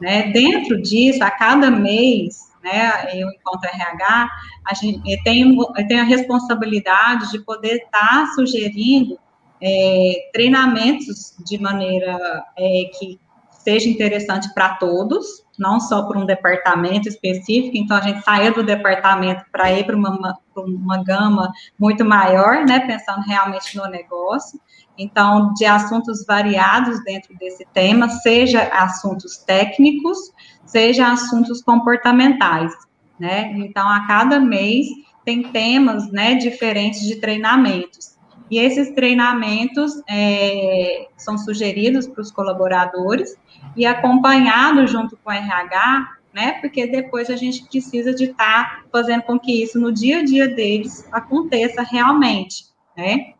Né? 0.00 0.30
Dentro 0.30 0.80
disso, 0.80 1.22
a 1.22 1.30
cada 1.30 1.70
mês, 1.70 2.45
né, 2.66 3.06
eu, 3.14 3.28
enquanto 3.30 3.64
RH, 3.64 4.28
a 4.66 4.74
gente 4.74 5.22
tenho, 5.22 5.56
eu 5.76 5.86
tenho 5.86 6.00
a 6.00 6.04
responsabilidade 6.04 7.30
de 7.30 7.38
poder 7.38 7.76
estar 7.76 8.26
sugerindo 8.34 9.16
é, 9.62 10.30
treinamentos 10.32 11.34
de 11.46 11.58
maneira 11.58 12.44
é, 12.58 12.90
que 12.98 13.20
seja 13.50 13.88
interessante 13.88 14.52
para 14.52 14.74
todos, 14.74 15.44
não 15.58 15.80
só 15.80 16.02
para 16.02 16.18
um 16.18 16.26
departamento 16.26 17.08
específico, 17.08 17.76
então 17.76 17.96
a 17.96 18.00
gente 18.00 18.22
saiu 18.22 18.52
do 18.52 18.62
departamento 18.62 19.44
para 19.50 19.72
ir 19.72 19.84
para 19.84 19.96
uma, 19.96 20.38
uma 20.56 21.02
gama 21.02 21.52
muito 21.78 22.04
maior, 22.04 22.64
né, 22.64 22.80
pensando 22.80 23.22
realmente 23.22 23.76
no 23.76 23.86
negócio. 23.88 24.60
Então, 24.98 25.52
de 25.54 25.64
assuntos 25.64 26.24
variados 26.24 27.02
dentro 27.04 27.36
desse 27.36 27.66
tema, 27.72 28.08
seja 28.08 28.62
assuntos 28.72 29.36
técnicos, 29.38 30.32
seja 30.64 31.12
assuntos 31.12 31.62
comportamentais, 31.62 32.72
né? 33.18 33.52
Então, 33.56 33.86
a 33.88 34.06
cada 34.06 34.40
mês 34.40 34.86
tem 35.24 35.42
temas, 35.42 36.10
né, 36.10 36.34
diferentes 36.36 37.00
de 37.02 37.16
treinamentos. 37.16 38.16
E 38.50 38.58
esses 38.58 38.94
treinamentos 38.94 40.00
é, 40.08 41.08
são 41.16 41.36
sugeridos 41.36 42.06
para 42.06 42.20
os 42.20 42.30
colaboradores 42.30 43.36
e 43.76 43.84
acompanhado 43.84 44.86
junto 44.86 45.16
com 45.16 45.30
o 45.30 45.32
RH, 45.32 46.16
né? 46.32 46.52
Porque 46.60 46.86
depois 46.86 47.28
a 47.28 47.36
gente 47.36 47.64
precisa 47.68 48.14
de 48.14 48.24
estar 48.26 48.82
tá 48.82 48.84
fazendo 48.92 49.22
com 49.22 49.38
que 49.38 49.62
isso 49.62 49.80
no 49.80 49.92
dia 49.92 50.18
a 50.18 50.24
dia 50.24 50.46
deles 50.46 51.08
aconteça 51.10 51.82
realmente, 51.82 52.66
né? 52.96 53.32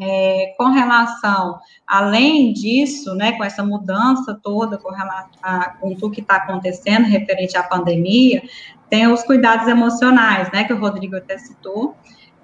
É, 0.00 0.54
com 0.56 0.70
relação, 0.70 1.58
além 1.86 2.52
disso, 2.52 3.14
né, 3.14 3.32
com 3.32 3.44
essa 3.44 3.62
mudança 3.62 4.38
toda 4.42 4.78
com 4.78 4.90
relação 4.90 5.30
a, 5.42 5.70
com 5.70 5.94
tudo 5.94 6.12
que 6.12 6.22
está 6.22 6.36
acontecendo 6.36 7.04
referente 7.04 7.56
à 7.58 7.62
pandemia, 7.62 8.42
tem 8.88 9.06
os 9.06 9.22
cuidados 9.22 9.68
emocionais, 9.68 10.50
né, 10.52 10.64
que 10.64 10.72
o 10.72 10.78
Rodrigo 10.78 11.16
até 11.16 11.36
citou, 11.36 11.94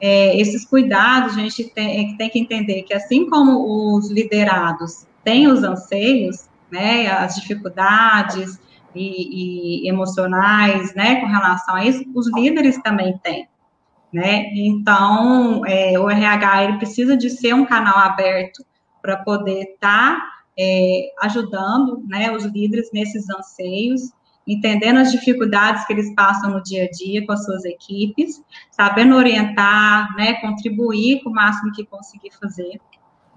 é, 0.00 0.38
esses 0.38 0.64
cuidados, 0.64 1.36
a 1.36 1.40
gente 1.40 1.64
tem, 1.70 2.16
tem, 2.16 2.30
que 2.30 2.38
entender 2.38 2.82
que, 2.82 2.94
assim 2.94 3.28
como 3.28 3.96
os 3.96 4.10
liderados 4.10 5.06
têm 5.24 5.48
os 5.48 5.62
anseios, 5.62 6.48
né, 6.70 7.08
as 7.08 7.34
dificuldades 7.34 8.58
e, 8.94 9.84
e 9.84 9.88
emocionais, 9.88 10.94
né, 10.94 11.20
com 11.20 11.26
relação 11.26 11.74
a 11.74 11.84
isso, 11.84 12.04
os 12.14 12.32
líderes 12.32 12.80
também 12.82 13.18
têm, 13.18 13.48
né, 14.12 14.50
então, 14.54 15.64
é, 15.66 15.98
o 15.98 16.08
RH, 16.08 16.64
ele 16.64 16.78
precisa 16.78 17.16
de 17.16 17.28
ser 17.28 17.54
um 17.54 17.66
canal 17.66 17.98
aberto 17.98 18.64
para 19.02 19.16
poder 19.18 19.74
estar 19.74 20.16
tá, 20.16 20.32
é, 20.58 21.10
ajudando, 21.22 22.02
né, 22.06 22.30
os 22.32 22.44
líderes 22.44 22.90
nesses 22.92 23.28
anseios, 23.30 24.10
entendendo 24.46 24.98
as 24.98 25.12
dificuldades 25.12 25.84
que 25.86 25.92
eles 25.92 26.14
passam 26.14 26.50
no 26.50 26.62
dia 26.62 26.84
a 26.84 26.90
dia 26.90 27.24
com 27.26 27.32
as 27.32 27.44
suas 27.44 27.64
equipes, 27.66 28.42
sabendo 28.70 29.14
orientar, 29.14 30.16
né, 30.16 30.34
contribuir 30.40 31.22
com 31.22 31.30
o 31.30 31.34
máximo 31.34 31.72
que 31.72 31.84
conseguir 31.84 32.30
fazer, 32.40 32.80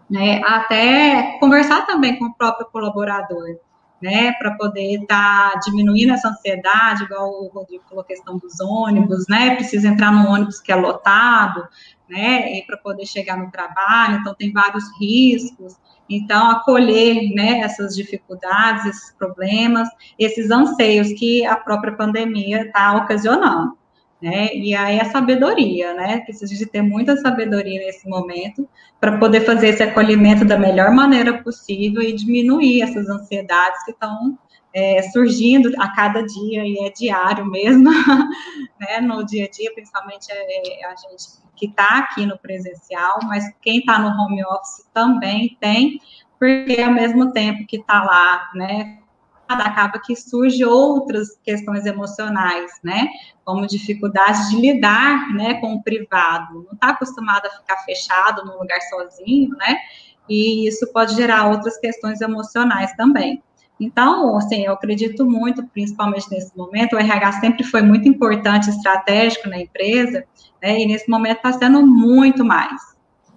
né, 0.10 0.42
até 0.46 1.38
conversar 1.40 1.86
também 1.86 2.18
com 2.18 2.26
o 2.26 2.34
próprio 2.34 2.68
colaborador, 2.72 3.58
né, 4.02 4.34
para 4.34 4.52
poder 4.56 5.02
estar 5.02 5.52
tá 5.52 5.60
diminuindo 5.60 6.14
essa 6.14 6.30
ansiedade, 6.30 7.04
igual 7.04 7.30
o 7.30 7.48
Rodrigo 7.48 7.84
falou, 7.88 8.04
a 8.04 8.08
questão 8.08 8.38
dos 8.38 8.60
ônibus, 8.60 9.26
né, 9.28 9.56
precisa 9.56 9.88
entrar 9.88 10.12
no 10.12 10.30
ônibus 10.30 10.60
que 10.60 10.72
é 10.72 10.76
lotado, 10.76 11.68
né, 12.10 12.58
e 12.58 12.66
para 12.66 12.78
poder 12.78 13.06
chegar 13.06 13.38
no 13.38 13.52
trabalho, 13.52 14.20
então 14.20 14.34
tem 14.34 14.52
vários 14.52 14.84
riscos, 15.00 15.76
então, 16.14 16.52
acolher 16.52 17.34
né, 17.34 17.62
essas 17.62 17.96
dificuldades, 17.96 18.86
esses 18.86 19.14
problemas, 19.14 19.88
esses 20.20 20.52
anseios 20.52 21.14
que 21.14 21.46
a 21.46 21.56
própria 21.56 21.96
pandemia 21.96 22.64
está 22.64 22.98
ocasionando. 22.98 23.78
Né? 24.22 24.54
E 24.54 24.76
aí 24.76 25.00
a 25.00 25.06
sabedoria, 25.06 25.94
né? 25.96 26.20
Precisa 26.20 26.54
de 26.56 26.66
ter 26.68 26.84
muita 26.84 27.18
sabedoria 27.18 27.80
nesse 27.80 28.08
momento 28.08 28.70
para 29.00 29.18
poder 29.18 29.42
fazer 29.42 29.70
esse 29.70 29.82
acolhimento 29.82 30.46
da 30.46 30.60
melhor 30.60 30.92
maneira 30.92 31.42
possível 31.42 32.04
e 32.04 32.14
diminuir 32.14 32.84
essas 32.84 33.10
ansiedades 33.10 33.84
que 33.84 33.92
estão 33.92 34.38
é, 34.74 35.02
surgindo 35.02 35.72
a 35.80 35.94
cada 35.96 36.22
dia 36.22 36.64
e 36.64 36.86
é 36.86 36.92
diário 36.92 37.46
mesmo, 37.46 37.90
né? 38.80 39.02
No 39.02 39.26
dia 39.26 39.46
a 39.46 39.50
dia, 39.50 39.74
principalmente 39.74 40.28
é, 40.32 40.86
a 40.86 40.96
gente 40.96 41.42
que 41.56 41.68
está 41.68 42.00
aqui 42.00 42.26
no 42.26 42.38
presencial, 42.38 43.20
mas 43.24 43.44
quem 43.62 43.80
está 43.80 44.00
no 44.00 44.10
home 44.10 44.44
office 44.46 44.84
também 44.94 45.56
tem, 45.60 46.00
porque 46.40 46.82
ao 46.82 46.92
mesmo 46.92 47.32
tempo 47.32 47.68
que 47.68 47.78
está 47.78 48.04
lá, 48.04 48.50
né, 48.56 48.98
acaba 49.60 50.00
que 50.00 50.16
surge 50.16 50.64
outras 50.64 51.38
questões 51.44 51.86
emocionais, 51.86 52.72
né, 52.84 53.08
como 53.44 53.68
dificuldade 53.68 54.50
de 54.50 54.58
lidar, 54.58 55.34
né, 55.34 55.56
com 55.56 55.74
o 55.74 55.84
privado, 55.84 56.64
não 56.66 56.74
está 56.74 56.90
acostumado 56.90 57.46
a 57.48 57.50
ficar 57.50 57.78
fechado 57.84 58.46
num 58.46 58.58
lugar 58.58 58.80
sozinho, 58.82 59.50
né, 59.58 59.78
e 60.30 60.68
isso 60.68 60.92
pode 60.94 61.16
gerar 61.16 61.50
outras 61.50 61.78
questões 61.78 62.22
emocionais 62.22 62.94
também. 62.96 63.44
Então, 63.80 64.38
assim, 64.38 64.64
eu 64.64 64.74
acredito 64.74 65.26
muito, 65.26 65.66
principalmente 65.68 66.30
nesse 66.30 66.56
momento, 66.56 66.96
o 66.96 67.00
RH 67.00 67.34
sempre 67.40 67.64
foi 67.64 67.82
muito 67.82 68.08
importante, 68.08 68.70
estratégico 68.70 69.50
na 69.50 69.60
empresa, 69.60 70.24
né, 70.62 70.80
e 70.80 70.86
nesse 70.86 71.10
momento 71.10 71.38
está 71.38 71.52
sendo 71.54 71.86
muito 71.86 72.46
mais, 72.46 72.80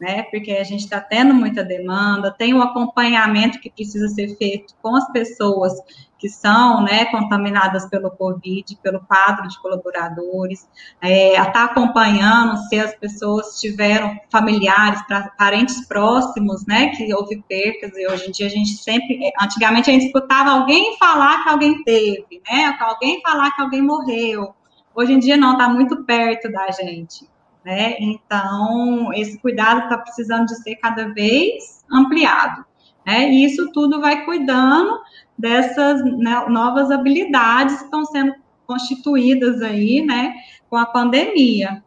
né, 0.00 0.24
porque 0.24 0.52
a 0.52 0.64
gente 0.64 0.80
está 0.84 1.00
tendo 1.00 1.32
muita 1.32 1.62
demanda, 1.62 2.30
tem 2.30 2.54
o 2.54 2.62
acompanhamento 2.62 3.60
que 3.60 3.70
precisa 3.70 4.08
ser 4.08 4.36
feito 4.36 4.74
com 4.82 4.96
as 4.96 5.10
pessoas 5.12 5.72
que 6.18 6.28
são, 6.28 6.82
né, 6.82 7.04
contaminadas 7.06 7.86
pelo 7.88 8.10
Covid, 8.10 8.64
pelo 8.82 9.00
quadro 9.00 9.46
de 9.46 9.60
colaboradores, 9.60 10.66
é, 11.00 11.32
estar 11.32 11.52
tá 11.52 11.64
acompanhando 11.64 12.56
se 12.68 12.78
as 12.80 12.94
pessoas 12.94 13.60
tiveram 13.60 14.18
familiares, 14.30 15.02
pra, 15.06 15.30
parentes 15.36 15.86
próximos, 15.86 16.66
né, 16.66 16.88
que 16.90 17.12
houve 17.14 17.42
percas, 17.48 17.96
e 17.96 18.06
hoje 18.06 18.28
em 18.28 18.30
dia 18.30 18.46
a 18.46 18.50
gente 18.50 18.70
sempre, 18.70 19.26
é, 19.26 19.32
antigamente 19.42 19.90
a 19.90 19.92
gente 19.92 20.06
escutava 20.06 20.50
alguém 20.50 20.96
falar 20.98 21.42
que 21.42 21.48
alguém 21.50 21.82
teve, 21.84 22.42
né, 22.50 22.76
alguém 22.80 23.20
falar 23.22 23.50
que 23.54 23.60
alguém 23.60 23.82
morreu, 23.82 24.54
Hoje 24.94 25.12
em 25.12 25.18
dia 25.18 25.36
não, 25.36 25.54
está 25.54 25.68
muito 25.68 26.04
perto 26.04 26.50
da 26.52 26.70
gente, 26.70 27.28
né? 27.64 27.96
Então, 27.98 29.12
esse 29.12 29.38
cuidado 29.38 29.84
está 29.84 29.98
precisando 29.98 30.46
de 30.46 30.56
ser 30.62 30.76
cada 30.76 31.12
vez 31.12 31.84
ampliado. 31.90 32.64
Né? 33.06 33.30
E 33.30 33.44
isso 33.44 33.70
tudo 33.72 34.00
vai 34.00 34.24
cuidando 34.24 34.98
dessas 35.38 36.02
né, 36.04 36.44
novas 36.48 36.90
habilidades 36.90 37.78
que 37.78 37.84
estão 37.84 38.04
sendo 38.06 38.34
constituídas 38.66 39.60
aí, 39.60 40.00
né, 40.00 40.34
com 40.70 40.76
a 40.76 40.86
pandemia. 40.86 41.83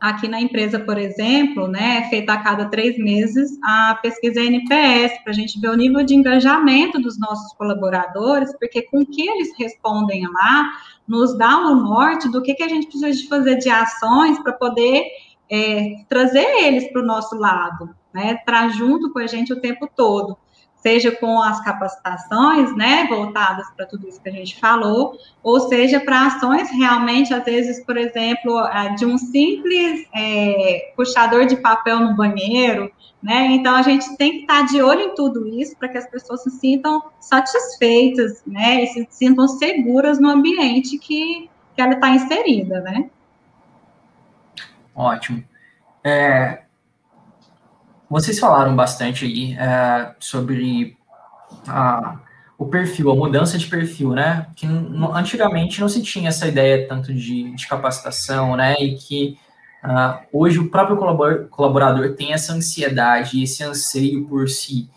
Aqui 0.00 0.28
na 0.28 0.40
empresa, 0.40 0.78
por 0.78 0.96
exemplo, 0.96 1.66
né, 1.66 1.98
é 1.98 2.10
feita 2.10 2.32
a 2.32 2.42
cada 2.42 2.66
três 2.66 2.96
meses 2.98 3.58
a 3.64 3.98
pesquisa 4.00 4.40
NPS, 4.40 5.22
para 5.22 5.32
a 5.32 5.34
gente 5.34 5.60
ver 5.60 5.70
o 5.70 5.76
nível 5.76 6.04
de 6.04 6.14
engajamento 6.14 7.00
dos 7.00 7.18
nossos 7.18 7.52
colaboradores, 7.54 8.56
porque 8.58 8.82
com 8.82 9.04
que 9.04 9.28
eles 9.28 9.52
respondem 9.58 10.24
lá, 10.26 10.70
nos 11.06 11.36
dá 11.36 11.58
um 11.58 11.74
norte 11.82 12.28
do 12.28 12.40
que, 12.40 12.54
que 12.54 12.62
a 12.62 12.68
gente 12.68 12.86
precisa 12.86 13.10
de 13.10 13.28
fazer 13.28 13.56
de 13.56 13.70
ações 13.70 14.38
para 14.38 14.52
poder 14.52 15.04
é, 15.50 16.04
trazer 16.08 16.46
eles 16.62 16.90
para 16.92 17.02
o 17.02 17.06
nosso 17.06 17.36
lado, 17.36 17.90
né, 18.14 18.34
estar 18.34 18.68
junto 18.68 19.12
com 19.12 19.18
a 19.18 19.26
gente 19.26 19.52
o 19.52 19.60
tempo 19.60 19.88
todo 19.96 20.36
seja 20.78 21.10
com 21.10 21.42
as 21.42 21.62
capacitações, 21.62 22.74
né, 22.76 23.06
voltadas 23.08 23.66
para 23.76 23.86
tudo 23.86 24.08
isso 24.08 24.20
que 24.20 24.28
a 24.28 24.32
gente 24.32 24.58
falou, 24.58 25.16
ou 25.42 25.60
seja, 25.68 26.00
para 26.00 26.26
ações 26.26 26.70
realmente, 26.70 27.34
às 27.34 27.44
vezes, 27.44 27.84
por 27.84 27.96
exemplo, 27.96 28.62
de 28.96 29.04
um 29.04 29.18
simples 29.18 30.06
é, 30.14 30.92
puxador 30.96 31.46
de 31.46 31.56
papel 31.56 32.00
no 32.00 32.14
banheiro, 32.14 32.90
né, 33.20 33.46
então 33.46 33.74
a 33.74 33.82
gente 33.82 34.16
tem 34.16 34.32
que 34.32 34.38
estar 34.42 34.66
de 34.66 34.80
olho 34.80 35.00
em 35.00 35.14
tudo 35.14 35.48
isso 35.48 35.76
para 35.76 35.88
que 35.88 35.98
as 35.98 36.08
pessoas 36.08 36.42
se 36.42 36.50
sintam 36.50 37.02
satisfeitas, 37.20 38.42
né, 38.46 38.84
e 38.84 38.86
se 38.86 39.06
sintam 39.10 39.48
seguras 39.48 40.20
no 40.20 40.28
ambiente 40.28 40.96
que, 40.98 41.50
que 41.74 41.82
ela 41.82 41.94
está 41.94 42.10
inserida, 42.10 42.80
né. 42.80 43.10
Ótimo. 44.94 45.44
É, 46.04 46.62
vocês 48.08 48.38
falaram 48.38 48.74
bastante 48.74 49.24
aí 49.24 49.54
é, 49.54 50.14
sobre 50.18 50.96
a, 51.66 52.18
o 52.56 52.66
perfil, 52.66 53.10
a 53.10 53.14
mudança 53.14 53.56
de 53.56 53.66
perfil, 53.66 54.10
né? 54.10 54.48
Que 54.56 54.66
antigamente 55.14 55.80
não 55.80 55.88
se 55.88 56.02
tinha 56.02 56.28
essa 56.28 56.48
ideia 56.48 56.88
tanto 56.88 57.14
de, 57.14 57.54
de 57.54 57.68
capacitação, 57.68 58.56
né? 58.56 58.74
E 58.80 58.96
que 58.96 59.38
uh, 59.84 60.18
hoje 60.32 60.58
o 60.58 60.68
próprio 60.68 60.96
colaborador 61.48 62.14
tem 62.14 62.32
essa 62.32 62.52
ansiedade, 62.52 63.42
esse 63.42 63.62
anseio 63.62 64.26
por 64.26 64.48
se 64.48 64.90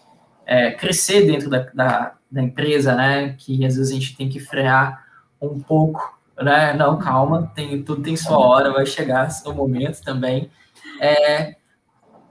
é, 0.45 0.71
crescer 0.71 1.26
dentro 1.28 1.50
da, 1.50 1.60
da, 1.74 2.13
da, 2.32 2.41
empresa, 2.41 2.95
né? 2.95 3.36
Que 3.38 3.63
às 3.65 3.76
vezes 3.76 3.91
a 3.91 3.93
gente 3.93 4.15
tem 4.15 4.28
que 4.28 4.39
frear 4.39 5.06
um 5.39 5.60
pouco, 5.60 6.17
né? 6.41 6.74
Não, 6.74 6.97
calma, 6.97 7.52
tem, 7.54 7.84
tudo 7.84 8.02
tem 8.02 8.15
sua 8.15 8.39
hora, 8.39 8.74
vai 8.74 8.86
chegar 8.86 9.30
o 9.45 9.54
momento 9.54 10.02
também. 10.02 10.50
É, 11.00 11.56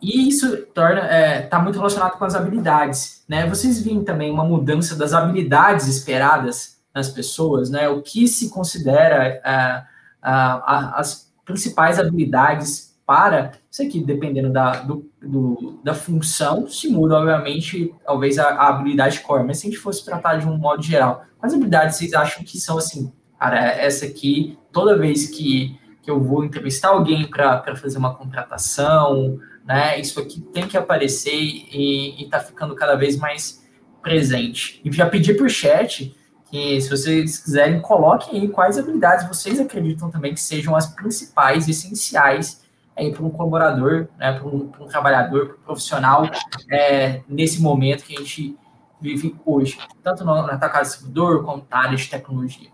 e 0.03 0.29
isso 0.29 0.57
torna 0.75 1.01
é, 1.01 1.43
tá 1.43 1.59
muito 1.59 1.77
relacionado 1.77 2.19
com 2.19 2.25
as 2.25 2.35
habilidades, 2.35 3.23
né? 3.29 3.47
Vocês 3.47 3.83
veem 3.83 4.03
também 4.03 4.31
uma 4.31 4.45
mudança 4.45 4.97
das 4.97 5.13
habilidades 5.13 5.87
esperadas 5.87 6.81
nas 6.95 7.09
pessoas, 7.09 7.71
né? 7.71 7.89
O 7.89 8.03
que 8.03 8.27
se 8.27 8.51
considera 8.51 9.41
é, 9.45 9.85
as 10.23 11.31
principais 11.45 11.99
habilidades 11.99 12.91
para 13.07 13.53
isso 13.69 13.83
aqui, 13.83 14.01
dependendo 14.01 14.53
da, 14.53 14.83
do, 14.83 15.11
do, 15.21 15.81
da 15.83 15.95
função, 15.95 16.69
se 16.69 16.89
muda, 16.89 17.17
obviamente, 17.17 17.93
talvez 18.05 18.39
a, 18.39 18.51
a, 18.51 18.69
habilidade 18.69 19.19
core, 19.21 19.45
mas 19.45 19.59
se 19.59 19.67
a 19.67 19.71
gente 19.71 19.81
fosse 19.81 20.05
tratar 20.05 20.37
de 20.37 20.47
um 20.47 20.57
modo 20.57 20.81
geral, 20.81 21.25
quais 21.39 21.53
habilidades 21.53 21.97
vocês 21.97 22.13
acham 22.13 22.45
que 22.45 22.61
são 22.61 22.79
assim, 22.79 23.13
cara, 23.37 23.59
essa 23.59 24.07
aqui, 24.07 24.57
toda 24.71 24.97
vez 24.97 25.27
que, 25.29 25.77
que 26.03 26.09
eu 26.11 26.23
vou 26.23 26.45
entrevistar 26.45 26.91
alguém 26.91 27.29
para 27.29 27.75
fazer 27.75 27.99
uma 27.99 28.15
contratação, 28.15 29.41
né? 29.65 30.01
Isso 30.01 30.21
aqui 30.21 30.41
tem 30.41 30.67
que 30.67 30.77
aparecer 30.77 31.35
e 31.35 32.23
está 32.23 32.41
ficando 32.41 32.75
cada 32.75 32.95
vez 32.95 33.17
mais 33.17 33.67
presente. 34.03 34.81
E 34.85 34.93
já 34.93 35.09
pedi 35.09 35.35
por 35.35 35.49
chat 35.49 36.15
que, 36.51 36.81
se 36.81 36.91
vocês 36.91 37.39
quiserem, 37.39 37.81
coloquem 37.81 38.41
aí 38.41 38.49
quais 38.49 38.79
habilidades 38.79 39.29
vocês 39.29 39.61
acreditam 39.61 40.11
também 40.11 40.35
que 40.35 40.41
sejam 40.41 40.75
as 40.75 40.87
principais, 40.87 41.69
essenciais 41.69 42.61
para 42.95 43.25
um 43.25 43.31
colaborador, 43.31 44.09
né, 44.19 44.33
para 44.33 44.47
um, 44.47 44.71
um, 44.79 44.87
trabalhador, 44.87 45.47
para 45.47 45.57
um 45.57 45.63
profissional 45.65 46.29
é, 46.71 47.23
nesse 47.27 47.63
momento 47.63 48.05
que 48.05 48.15
a 48.15 48.19
gente 48.19 48.59
vive 49.01 49.35
hoje, 49.47 49.79
tanto 50.03 50.23
no, 50.23 50.47
na 50.47 50.59
casa 50.59 50.99
servidor 50.99 51.43
como 51.43 51.65
na 51.71 51.79
área 51.79 51.97
de 51.97 52.11
tecnologia. 52.11 52.69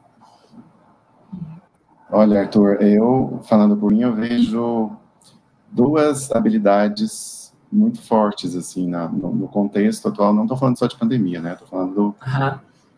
Olha, 2.11 2.41
Arthur, 2.41 2.83
eu 2.83 3.41
falando 3.49 3.77
por 3.77 3.93
mim, 3.93 4.03
eu 4.03 4.15
vejo 4.15 4.91
duas 5.71 6.31
habilidades 6.33 7.37
muito 7.71 8.01
fortes, 8.01 8.55
assim, 8.55 8.89
na, 8.89 9.09
no, 9.09 9.35
no, 9.35 9.49
contexto 9.49 10.09
atual. 10.09 10.33
Não 10.33 10.43
estou 10.43 10.57
falando 10.57 10.79
só 10.79 10.87
de 10.87 10.97
pandemia, 10.97 11.41
né? 11.41 11.53
Estou 11.53 11.69
falando 11.69 11.95
do 11.95 12.15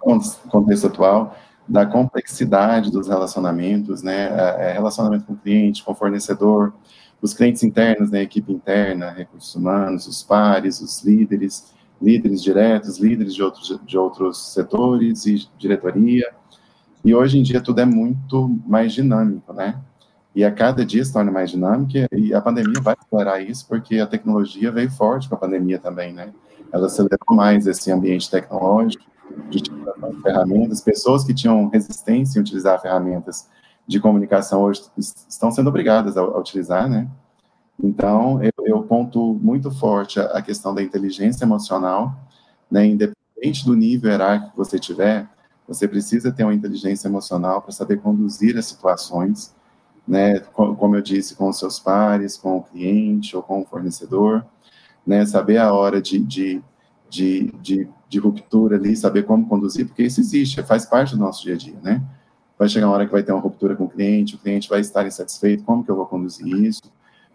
uhum. 0.04 0.20
contexto 0.48 0.87
atual, 0.87 1.37
da 1.66 1.85
complexidade 1.85 2.90
dos 2.90 3.09
relacionamentos, 3.09 4.02
né? 4.02 4.28
É, 4.28 4.70
é, 4.70 4.72
relacionamento 4.72 5.24
com 5.24 5.33
o 5.33 5.37
cliente, 5.37 5.83
com 5.83 5.92
o 5.92 5.94
fornecedor, 5.94 6.72
os 7.20 7.35
clientes 7.35 7.62
internos, 7.62 8.11
né? 8.11 8.22
Equipe 8.22 8.52
interna, 8.52 9.11
recursos 9.11 9.54
humanos, 9.54 10.07
os 10.07 10.22
pares, 10.22 10.81
os 10.81 11.02
líderes, 11.02 11.72
líderes 12.00 12.42
diretos, 12.42 12.98
líderes 12.98 13.35
de 13.35 13.42
outros, 13.42 13.81
de 13.85 13.98
outros 13.98 14.52
setores 14.52 15.26
e 15.26 15.48
diretoria. 15.59 16.31
E 17.04 17.14
hoje 17.14 17.38
em 17.38 17.42
dia 17.42 17.61
tudo 17.61 17.81
é 17.81 17.85
muito 17.85 18.61
mais 18.66 18.92
dinâmico, 18.92 19.52
né? 19.52 19.81
E 20.38 20.44
a 20.44 20.53
cada 20.53 20.85
dia 20.85 21.05
se 21.05 21.12
torna 21.12 21.33
mais 21.33 21.51
dinâmica, 21.51 22.09
e 22.12 22.33
a 22.33 22.40
pandemia 22.40 22.81
vai 22.81 22.94
explorar 22.94 23.40
isso, 23.40 23.66
porque 23.66 23.98
a 23.98 24.07
tecnologia 24.07 24.70
veio 24.70 24.88
forte 24.88 25.29
com 25.29 25.35
a 25.35 25.38
pandemia 25.38 25.81
também, 25.81 26.12
né? 26.12 26.33
Ela 26.70 26.87
acelerou 26.87 27.35
mais 27.35 27.66
esse 27.66 27.90
ambiente 27.90 28.31
tecnológico, 28.31 29.05
de 29.51 29.61
ferramentas, 30.22 30.81
pessoas 30.81 31.24
que 31.24 31.35
tinham 31.35 31.68
resistência 31.68 32.38
em 32.38 32.42
utilizar 32.42 32.81
ferramentas 32.81 33.48
de 33.85 33.98
comunicação 33.98 34.62
hoje 34.62 34.85
estão 34.96 35.51
sendo 35.51 35.70
obrigadas 35.70 36.16
a, 36.16 36.20
a 36.20 36.38
utilizar, 36.38 36.88
né? 36.88 37.09
Então, 37.83 38.40
eu, 38.40 38.53
eu, 38.64 38.83
ponto 38.85 39.35
muito 39.42 39.72
forte 39.72 40.20
a, 40.20 40.27
a 40.27 40.40
questão 40.40 40.72
da 40.72 40.81
inteligência 40.81 41.44
emocional, 41.44 42.14
né? 42.70 42.87
Independente 42.87 43.66
do 43.66 43.74
nível 43.74 44.09
hierárquico 44.09 44.53
que 44.53 44.57
você 44.57 44.79
tiver, 44.79 45.29
você 45.66 45.88
precisa 45.88 46.31
ter 46.31 46.44
uma 46.44 46.55
inteligência 46.55 47.09
emocional 47.09 47.61
para 47.61 47.72
saber 47.72 47.96
conduzir 47.96 48.57
as 48.57 48.66
situações, 48.66 49.58
né, 50.09 50.40
como 50.40 50.97
eu 50.97 51.03
disse, 51.03 51.37
com 51.37 51.49
os 51.49 51.59
seus 51.59 51.79
pares, 51.79 52.37
com 52.37 52.57
o 52.57 52.62
cliente 52.62 53.37
ou 53.37 53.42
com 53.42 53.61
o 53.61 53.64
fornecedor, 53.66 54.44
né, 55.07 55.25
saber 55.27 55.59
a 55.59 55.73
hora 55.73 56.01
de, 56.01 56.18
de, 56.18 56.62
de, 57.11 57.53
de, 57.61 57.88
de 58.09 58.18
ruptura 58.18 58.77
ali, 58.77 58.97
saber 58.97 59.25
como 59.25 59.47
conduzir, 59.47 59.87
porque 59.87 60.03
isso 60.03 60.21
existe, 60.21 60.62
faz 60.62 60.87
parte 60.87 61.14
do 61.14 61.21
nosso 61.21 61.42
dia 61.42 61.55
a 61.55 61.59
dia, 61.59 61.79
né? 61.83 62.03
Vai 62.59 62.68
chegar 62.68 62.87
uma 62.87 62.94
hora 62.94 63.07
que 63.07 63.12
vai 63.12 63.23
ter 63.23 63.33
uma 63.33 63.40
ruptura 63.40 63.77
com 63.77 63.85
o 63.85 63.88
cliente, 63.88 64.35
o 64.35 64.38
cliente 64.38 64.68
vai 64.68 64.81
estar 64.81 65.07
insatisfeito, 65.07 65.62
como 65.62 65.85
que 65.85 65.90
eu 65.90 65.97
vou 65.97 66.07
conduzir 66.07 66.47
isso? 66.47 66.83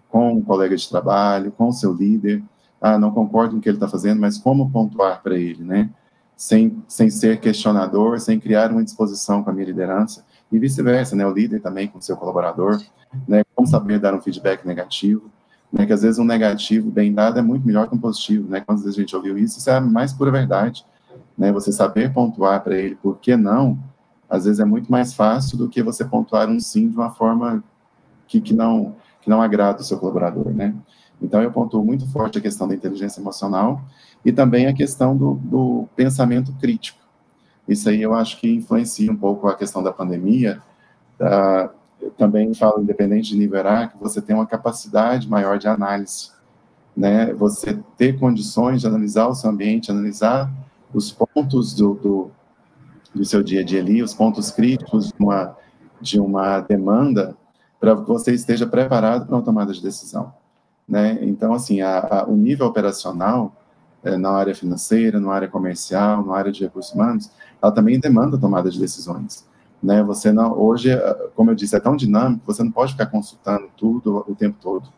Com 0.10 0.34
o 0.34 0.44
colega 0.44 0.76
de 0.76 0.90
trabalho, 0.90 1.52
com 1.52 1.70
o 1.70 1.72
seu 1.72 1.94
líder, 1.94 2.44
ah, 2.82 2.98
não 2.98 3.12
concordo 3.12 3.52
com 3.52 3.60
o 3.60 3.62
que 3.62 3.70
ele 3.70 3.78
está 3.78 3.88
fazendo, 3.88 4.20
mas 4.20 4.38
como 4.38 4.70
pontuar 4.70 5.22
para 5.22 5.38
ele, 5.38 5.64
né? 5.64 5.90
Sem, 6.36 6.84
sem 6.88 7.10
ser 7.10 7.40
questionador, 7.40 8.20
sem 8.20 8.40
criar 8.40 8.72
uma 8.72 8.84
disposição 8.84 9.44
com 9.44 9.50
a 9.50 9.54
minha 9.54 9.68
liderança, 9.68 10.26
e 10.54 10.60
vice-versa, 10.60 11.16
né? 11.16 11.26
O 11.26 11.34
líder 11.34 11.62
também 11.62 11.88
com 11.88 12.00
seu 12.00 12.16
colaborador, 12.16 12.82
né? 13.28 13.44
Como 13.56 13.68
saber 13.68 14.00
dar 14.00 14.14
um 14.14 14.22
feedback 14.22 14.66
negativo, 14.66 15.30
né? 15.72 15.86
Que 15.86 15.94
às 15.94 16.04
vezes 16.04 16.20
um 16.20 16.24
negativo 16.24 16.92
bem 16.92 17.14
dado 17.14 17.40
é 17.40 17.42
muito 17.42 17.66
melhor 17.66 17.88
que 17.90 17.96
um 17.96 18.00
positivo, 18.00 18.50
né? 18.50 18.62
Quando 18.62 18.88
a 18.88 18.92
gente 18.92 19.16
ouviu 19.16 19.38
isso, 19.38 19.60
isso 19.60 19.70
é 19.70 19.76
a 19.76 19.82
mais 19.82 20.14
pura 20.14 20.32
verdade, 20.32 20.86
né? 21.38 21.52
Você 21.52 21.72
saber 21.72 22.14
pontuar 22.14 22.64
para 22.64 22.78
ele 22.78 22.96
por 22.96 23.18
que 23.18 23.36
não, 23.36 23.78
às 24.30 24.46
vezes 24.46 24.60
é 24.60 24.66
muito 24.66 24.92
mais 24.92 25.14
fácil 25.14 25.58
do 25.58 25.68
que 25.68 25.82
você 25.82 26.06
pontuar 26.06 26.48
um 26.50 26.60
sim 26.60 26.88
de 26.90 26.96
uma 26.96 27.10
forma 27.10 27.64
que, 28.28 28.40
que 28.40 28.54
não 28.54 28.96
que 29.22 29.30
não 29.30 29.42
agrada 29.42 29.80
o 29.80 29.84
seu 29.84 29.98
colaborador, 29.98 30.54
né? 30.54 30.76
Então, 31.22 31.42
eu 31.42 31.50
pontuo 31.50 31.84
muito 31.84 32.06
forte 32.12 32.38
a 32.38 32.42
questão 32.42 32.68
da 32.68 32.76
inteligência 32.76 33.22
emocional 33.22 33.82
e 34.26 34.32
também 34.34 34.68
a 34.68 34.74
questão 34.74 35.16
do, 35.16 35.36
do 35.36 35.88
pensamento 35.96 36.52
crítico. 36.60 37.00
Isso 37.68 37.90
aí 37.90 38.02
eu 38.02 38.14
acho 38.14 38.40
que 38.40 38.50
influencia 38.50 39.12
um 39.12 39.16
pouco 39.16 39.48
a 39.48 39.56
questão 39.56 39.82
da 39.82 39.92
pandemia. 39.92 40.62
Uh, 41.20 41.70
eu 42.02 42.12
também 42.12 42.54
falo, 42.54 42.82
independente 42.82 43.30
de 43.30 43.38
nível 43.38 43.64
que 43.92 43.98
você 43.98 44.22
tem 44.22 44.36
uma 44.36 44.46
capacidade 44.46 45.30
maior 45.30 45.58
de 45.58 45.68
análise, 45.68 46.32
né? 46.96 47.34
Você 47.34 47.80
ter 47.98 48.20
condições 48.20 48.82
de 48.82 48.88
analisar 48.88 49.28
o 49.28 49.36
seu 49.36 49.50
ambiente, 49.50 49.90
analisar 49.90 50.52
os 50.94 51.12
pontos 51.12 51.74
do, 51.74 51.94
do, 51.96 52.32
do 53.16 53.26
seu 53.26 53.42
dia 53.42 53.62
a 53.62 53.64
dia 53.64 53.80
ali, 53.80 54.04
os 54.04 54.14
pontos 54.14 54.52
críticos 54.52 55.08
de 55.08 55.14
uma, 55.18 55.56
de 56.02 56.20
uma 56.20 56.60
demanda, 56.60 57.36
para 57.80 57.96
que 57.96 58.08
você 58.08 58.34
esteja 58.34 58.68
preparado 58.68 59.26
para 59.26 59.36
uma 59.36 59.42
tomada 59.42 59.74
de 59.74 59.82
decisão, 59.82 60.34
né? 60.88 61.18
Então, 61.22 61.54
assim, 61.54 61.82
a, 61.82 62.00
a, 62.00 62.26
o 62.26 62.36
nível 62.36 62.68
operacional, 62.68 63.56
é, 64.04 64.18
na 64.18 64.32
área 64.32 64.54
financeira, 64.54 65.20
na 65.20 65.32
área 65.32 65.48
comercial, 65.48 66.26
na 66.26 66.36
área 66.36 66.52
de 66.52 66.64
recursos 66.64 66.94
humanos, 66.94 67.32
ela 67.64 67.72
também 67.72 67.98
demanda 67.98 68.38
tomada 68.38 68.70
de 68.70 68.78
decisões. 68.78 69.48
Né? 69.82 70.04
Você 70.04 70.34
não, 70.34 70.52
hoje, 70.60 70.92
é, 70.92 71.30
como 71.34 71.50
eu 71.50 71.56
disse, 71.56 71.76
é 71.76 71.80
tão 71.80 71.96
dinâmico, 71.96 72.46
você 72.46 72.62
não 72.62 72.72
pode 72.72 72.92
ficar 72.92 73.06
consultando 73.06 73.70
tudo 73.78 74.26
o 74.28 74.36
tempo 74.36 74.58
todo. 74.62 74.90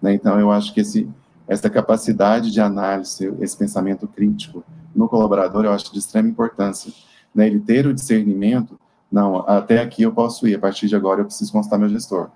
Né? 0.00 0.14
Então, 0.14 0.38
eu 0.38 0.50
acho 0.50 0.72
que 0.72 0.80
esse 0.80 1.08
essa 1.46 1.68
capacidade 1.68 2.50
de 2.50 2.60
análise, 2.60 3.32
esse 3.40 3.56
pensamento 3.56 4.08
crítico 4.08 4.64
no 4.94 5.08
colaborador, 5.08 5.64
eu 5.64 5.72
acho 5.72 5.92
de 5.92 5.98
extrema 5.98 6.28
importância. 6.28 6.92
Né? 7.34 7.46
Ele 7.46 7.60
ter 7.60 7.86
o 7.86 7.92
discernimento, 7.92 8.78
não, 9.10 9.40
até 9.46 9.80
aqui 9.80 10.02
eu 10.02 10.12
posso 10.12 10.48
ir, 10.48 10.54
a 10.54 10.58
partir 10.58 10.88
de 10.88 10.96
agora 10.96 11.20
eu 11.20 11.26
preciso 11.26 11.52
consultar 11.52 11.78
meu 11.78 11.88
gestor. 11.88 12.30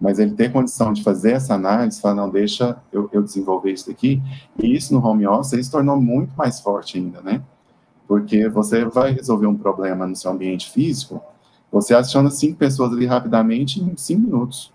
Mas 0.00 0.18
ele 0.18 0.32
ter 0.32 0.52
condição 0.52 0.92
de 0.92 1.02
fazer 1.02 1.32
essa 1.32 1.54
análise, 1.54 2.00
falar, 2.00 2.14
não, 2.14 2.30
deixa 2.30 2.78
eu, 2.92 3.10
eu 3.12 3.22
desenvolver 3.22 3.72
isso 3.72 3.90
aqui, 3.90 4.22
e 4.62 4.74
isso 4.74 4.94
no 4.94 5.04
home 5.04 5.26
office 5.26 5.66
se 5.66 5.70
tornou 5.70 6.00
muito 6.00 6.34
mais 6.36 6.60
forte 6.60 6.96
ainda, 6.96 7.20
né? 7.20 7.42
Porque 8.08 8.48
você 8.48 8.86
vai 8.86 9.12
resolver 9.12 9.46
um 9.46 9.56
problema 9.56 10.06
no 10.06 10.16
seu 10.16 10.32
ambiente 10.32 10.70
físico, 10.70 11.22
você 11.70 11.94
aciona 11.94 12.30
cinco 12.30 12.56
pessoas 12.56 12.92
ali 12.92 13.04
rapidamente 13.04 13.80
em 13.80 13.94
cinco 13.96 14.22
minutos. 14.22 14.72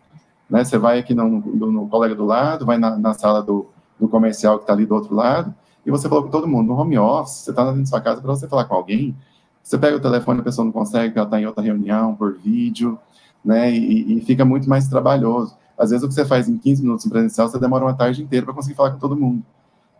Né? 0.49 0.63
Você 0.63 0.77
vai 0.77 0.99
aqui 0.99 1.15
no, 1.15 1.27
no, 1.27 1.71
no 1.71 1.89
colega 1.89 2.13
do 2.13 2.23
lado, 2.23 2.65
vai 2.65 2.77
na, 2.77 2.95
na 2.95 3.13
sala 3.13 3.41
do, 3.41 3.65
do 3.99 4.07
comercial 4.07 4.57
que 4.57 4.63
está 4.63 4.73
ali 4.73 4.85
do 4.85 4.93
outro 4.93 5.15
lado, 5.15 5.53
e 5.83 5.89
você 5.89 6.07
falou 6.07 6.23
com 6.23 6.29
todo 6.29 6.47
mundo. 6.47 6.67
No 6.67 6.79
home 6.79 6.97
office, 6.97 7.37
você 7.37 7.49
está 7.49 7.65
dentro 7.65 7.79
da 7.79 7.85
sua 7.87 8.01
casa 8.01 8.21
para 8.21 8.29
você 8.29 8.47
falar 8.47 8.65
com 8.65 8.75
alguém, 8.75 9.15
você 9.63 9.77
pega 9.77 9.97
o 9.97 9.99
telefone, 9.99 10.41
a 10.41 10.43
pessoa 10.43 10.65
não 10.65 10.71
consegue, 10.71 11.17
ela 11.17 11.25
está 11.25 11.41
em 11.41 11.45
outra 11.45 11.63
reunião, 11.63 12.15
por 12.15 12.37
vídeo, 12.37 12.99
né? 13.43 13.71
E, 13.71 14.17
e, 14.17 14.21
fica 14.21 14.43
muito 14.43 14.69
mais 14.69 14.87
trabalhoso. 14.87 15.55
Às 15.77 15.89
vezes, 15.89 16.03
o 16.03 16.07
que 16.07 16.13
você 16.13 16.25
faz 16.25 16.47
em 16.47 16.57
15 16.57 16.83
minutos 16.83 17.05
em 17.05 17.09
presencial, 17.09 17.47
você 17.47 17.57
demora 17.59 17.85
uma 17.85 17.93
tarde 17.93 18.21
inteira 18.21 18.45
para 18.45 18.53
conseguir 18.53 18.75
falar 18.75 18.91
com 18.91 18.99
todo 18.99 19.15
mundo. 19.15 19.43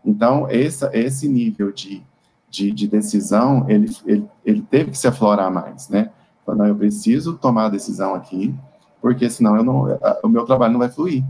Então, 0.04 0.48
esse, 0.50 0.86
esse 0.92 1.28
nível 1.28 1.72
de, 1.72 2.02
de, 2.54 2.70
de 2.70 2.86
decisão, 2.86 3.68
ele, 3.68 3.90
ele, 4.06 4.28
ele 4.44 4.62
teve 4.62 4.92
que 4.92 4.98
se 4.98 5.08
aflorar 5.08 5.52
mais, 5.52 5.88
né? 5.88 6.10
Não, 6.46 6.66
eu 6.66 6.76
preciso 6.76 7.36
tomar 7.36 7.66
a 7.66 7.68
decisão 7.70 8.14
aqui, 8.14 8.54
porque 9.00 9.28
senão 9.28 9.56
eu 9.56 9.64
não, 9.64 9.98
o 10.22 10.28
meu 10.28 10.44
trabalho 10.44 10.72
não 10.72 10.78
vai 10.78 10.88
fluir. 10.88 11.24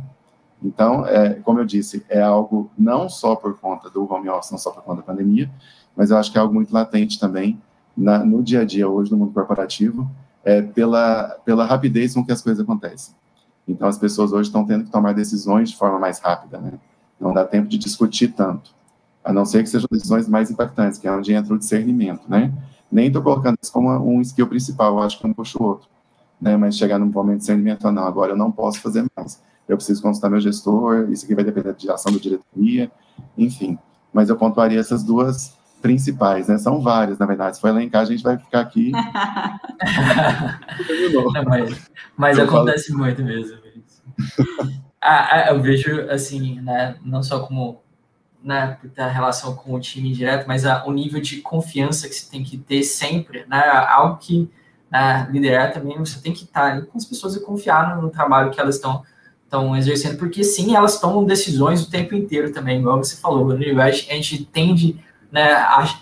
Então, 0.62 1.06
é, 1.06 1.34
como 1.34 1.60
eu 1.60 1.64
disse, 1.64 2.04
é 2.08 2.20
algo 2.20 2.70
não 2.76 3.08
só 3.08 3.34
por 3.34 3.58
conta 3.58 3.88
do 3.88 4.10
home 4.12 4.28
office, 4.28 4.50
não 4.50 4.58
só 4.58 4.70
por 4.70 4.82
conta 4.82 4.98
da 4.98 5.06
pandemia, 5.06 5.50
mas 5.96 6.10
eu 6.10 6.18
acho 6.18 6.30
que 6.30 6.36
é 6.36 6.40
algo 6.40 6.52
muito 6.52 6.72
latente 6.72 7.18
também 7.18 7.60
na, 7.96 8.18
no 8.18 8.42
dia 8.42 8.60
a 8.60 8.64
dia 8.64 8.88
hoje 8.88 9.10
no 9.10 9.16
mundo 9.16 9.32
corporativo, 9.32 10.10
é, 10.44 10.60
pela, 10.60 11.38
pela 11.44 11.64
rapidez 11.64 12.12
com 12.12 12.24
que 12.24 12.32
as 12.32 12.42
coisas 12.42 12.62
acontecem. 12.62 13.14
Então, 13.66 13.88
as 13.88 13.96
pessoas 13.96 14.32
hoje 14.32 14.48
estão 14.48 14.66
tendo 14.66 14.84
que 14.84 14.90
tomar 14.90 15.14
decisões 15.14 15.70
de 15.70 15.76
forma 15.76 15.98
mais 15.98 16.18
rápida, 16.18 16.58
né? 16.58 16.72
Não 17.18 17.32
dá 17.32 17.44
tempo 17.44 17.68
de 17.68 17.78
discutir 17.78 18.28
tanto, 18.28 18.74
a 19.24 19.32
não 19.32 19.44
ser 19.44 19.62
que 19.62 19.68
sejam 19.70 19.88
decisões 19.90 20.28
mais 20.28 20.50
impactantes, 20.50 20.98
que 20.98 21.08
é 21.08 21.12
onde 21.12 21.32
entra 21.32 21.54
o 21.54 21.58
discernimento, 21.58 22.28
né? 22.28 22.52
Nem 22.92 23.06
estou 23.06 23.22
colocando 23.22 23.56
isso 23.60 23.72
como 23.72 23.90
um 23.90 24.20
skill 24.20 24.46
principal, 24.46 24.98
eu 24.98 25.02
acho 25.02 25.18
que 25.18 25.26
um 25.26 25.32
puxa 25.32 25.58
o 25.58 25.64
outro, 25.64 25.88
né? 26.40 26.56
Mas 26.56 26.76
chegar 26.76 26.98
num 26.98 27.06
momento 27.06 27.36
de 27.36 27.40
discernimento, 27.40 27.90
não, 27.90 28.04
agora 28.04 28.32
eu 28.32 28.36
não 28.36 28.52
posso 28.52 28.80
fazer 28.80 29.04
mais. 29.16 29.42
Eu 29.66 29.76
preciso 29.76 30.02
consultar 30.02 30.28
meu 30.28 30.40
gestor, 30.40 31.08
isso 31.10 31.24
aqui 31.24 31.34
vai 31.34 31.42
depender 31.42 31.74
da 31.74 31.94
ação 31.94 32.12
da 32.12 32.18
diretoria, 32.18 32.92
enfim. 33.36 33.78
Mas 34.12 34.28
eu 34.28 34.36
pontuaria 34.36 34.78
essas 34.78 35.02
duas 35.02 35.56
principais, 35.80 36.48
né? 36.48 36.56
São 36.58 36.80
várias, 36.80 37.18
na 37.18 37.26
verdade. 37.26 37.56
Se 37.56 37.62
for 37.62 37.68
elencar, 37.68 38.02
a 38.02 38.06
gente 38.06 38.22
vai 38.22 38.38
ficar 38.38 38.60
aqui. 38.60 38.92
Não, 41.12 41.44
mas, 41.44 41.90
mas 42.16 42.38
acontece 42.38 42.88
falo... 42.88 43.00
muito 43.00 43.22
mesmo. 43.22 43.58
ah, 45.00 45.28
ah, 45.30 45.50
eu 45.50 45.60
vejo, 45.60 46.08
assim, 46.10 46.60
né, 46.60 46.96
não 47.04 47.22
só 47.22 47.40
como 47.40 47.83
né, 48.44 48.76
a 48.96 49.06
relação 49.06 49.56
com 49.56 49.74
o 49.74 49.80
time 49.80 50.12
direto, 50.12 50.46
mas 50.46 50.66
a, 50.66 50.84
o 50.84 50.92
nível 50.92 51.20
de 51.20 51.38
confiança 51.38 52.08
que 52.08 52.14
você 52.14 52.30
tem 52.30 52.44
que 52.44 52.58
ter 52.58 52.82
sempre, 52.82 53.46
né, 53.48 53.62
algo 53.88 54.18
que 54.18 54.50
né, 54.90 55.26
liderar 55.30 55.72
também, 55.72 55.98
você 55.98 56.20
tem 56.20 56.32
que 56.32 56.44
estar 56.44 56.72
ali 56.72 56.86
com 56.86 56.98
as 56.98 57.04
pessoas 57.04 57.34
e 57.34 57.40
confiar 57.40 58.00
no, 58.00 58.10
trabalho 58.10 58.50
que 58.50 58.60
elas 58.60 58.76
estão 58.76 59.02
estão 59.44 59.76
exercendo, 59.76 60.18
porque 60.18 60.42
sim, 60.42 60.74
elas 60.74 60.98
tomam 60.98 61.24
decisões 61.24 61.80
o 61.82 61.90
tempo 61.90 62.14
inteiro 62.14 62.52
também, 62.52 62.80
igual 62.80 62.98
você 62.98 63.14
falou, 63.14 63.52
a 63.52 63.90
gente 63.90 64.44
tende 64.46 64.98
né, 65.34 65.52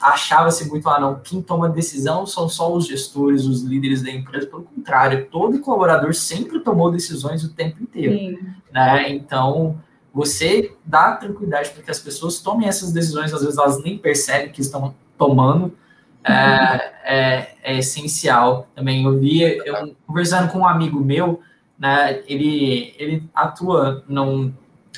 achava-se 0.03 0.69
muito, 0.69 0.87
ah, 0.91 1.01
não, 1.01 1.19
quem 1.21 1.41
toma 1.41 1.67
decisão 1.67 2.27
são 2.27 2.51
só 2.51 2.71
os 2.71 2.87
gestores, 2.87 3.47
os 3.47 3.63
líderes 3.63 4.03
da 4.03 4.11
empresa. 4.11 4.47
Pelo 4.47 4.65
contrário, 4.65 5.27
todo 5.31 5.59
colaborador 5.61 6.13
sempre 6.13 6.61
tomou 6.61 6.91
decisões 6.91 7.43
o 7.43 7.55
tempo 7.55 7.83
inteiro. 7.83 8.39
Né? 8.71 9.11
Então, 9.11 9.81
você 10.13 10.75
dá 10.85 11.13
tranquilidade 11.17 11.71
para 11.71 11.83
que 11.83 11.91
as 11.91 11.99
pessoas 11.99 12.41
tomem 12.41 12.69
essas 12.69 12.93
decisões, 12.93 13.33
às 13.33 13.43
vezes 13.43 13.59
elas 13.59 13.83
nem 13.83 13.97
percebem 13.97 14.53
que 14.53 14.61
estão 14.61 14.95
tomando, 15.17 15.77
é, 16.25 16.93
é, 17.05 17.55
é, 17.63 17.79
essencial 17.79 18.69
também. 18.75 19.05
Eu 19.05 19.19
vi, 19.19 19.43
eu, 19.43 19.97
conversando 20.07 20.51
com 20.53 20.61
um 20.61 20.69
amigo 20.69 21.01
meu, 21.01 21.41
né, 21.79 22.23
ele, 22.27 22.95
ele 22.99 23.29
atua 23.35 24.05
num, 24.07 24.53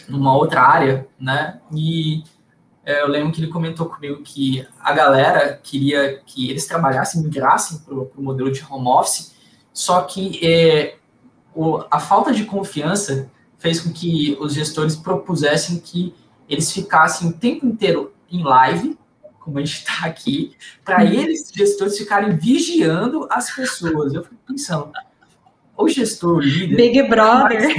numa 0.09 0.37
outra 0.37 0.63
área, 0.63 1.07
né, 1.19 1.61
e 1.73 2.23
é, 2.85 3.03
eu 3.03 3.09
lembro 3.09 3.33
que 3.33 3.41
ele 3.41 3.51
comentou 3.51 3.87
comigo 3.87 4.23
que 4.23 4.67
a 4.81 4.93
galera 4.93 5.59
queria 5.63 6.21
que 6.27 6.51
eles 6.51 6.67
trabalhassem, 6.67 7.23
migrassem 7.23 7.79
para 7.79 7.95
o 7.95 8.11
modelo 8.19 8.53
de 8.53 8.63
home 8.69 8.89
office, 8.89 9.35
só 9.73 10.03
que 10.03 10.47
é, 10.47 10.97
o, 11.55 11.83
a 11.91 11.99
falta 11.99 12.33
de 12.33 12.45
confiança 12.45 13.31
fez 13.65 13.81
com 13.81 13.91
que 13.91 14.37
os 14.39 14.53
gestores 14.53 14.95
propusessem 14.95 15.79
que 15.79 16.15
eles 16.47 16.71
ficassem 16.71 17.31
o 17.31 17.33
tempo 17.33 17.65
inteiro 17.65 18.13
em 18.31 18.45
live, 18.45 18.99
como 19.41 19.57
a 19.57 19.63
gente 19.63 19.79
está 19.79 20.05
aqui, 20.05 20.55
para 20.85 21.03
uhum. 21.03 21.11
eles, 21.11 21.51
gestores, 21.51 21.97
ficarem 21.97 22.37
vigiando 22.37 23.27
as 23.31 23.51
pessoas. 23.51 24.13
Eu 24.13 24.23
fico 24.23 24.37
pensando, 24.47 24.93
o 25.79 25.89
gestor, 25.89 26.37
o 26.37 26.41
líder. 26.41 26.77
Big 26.77 27.03
Brother. 27.05 27.75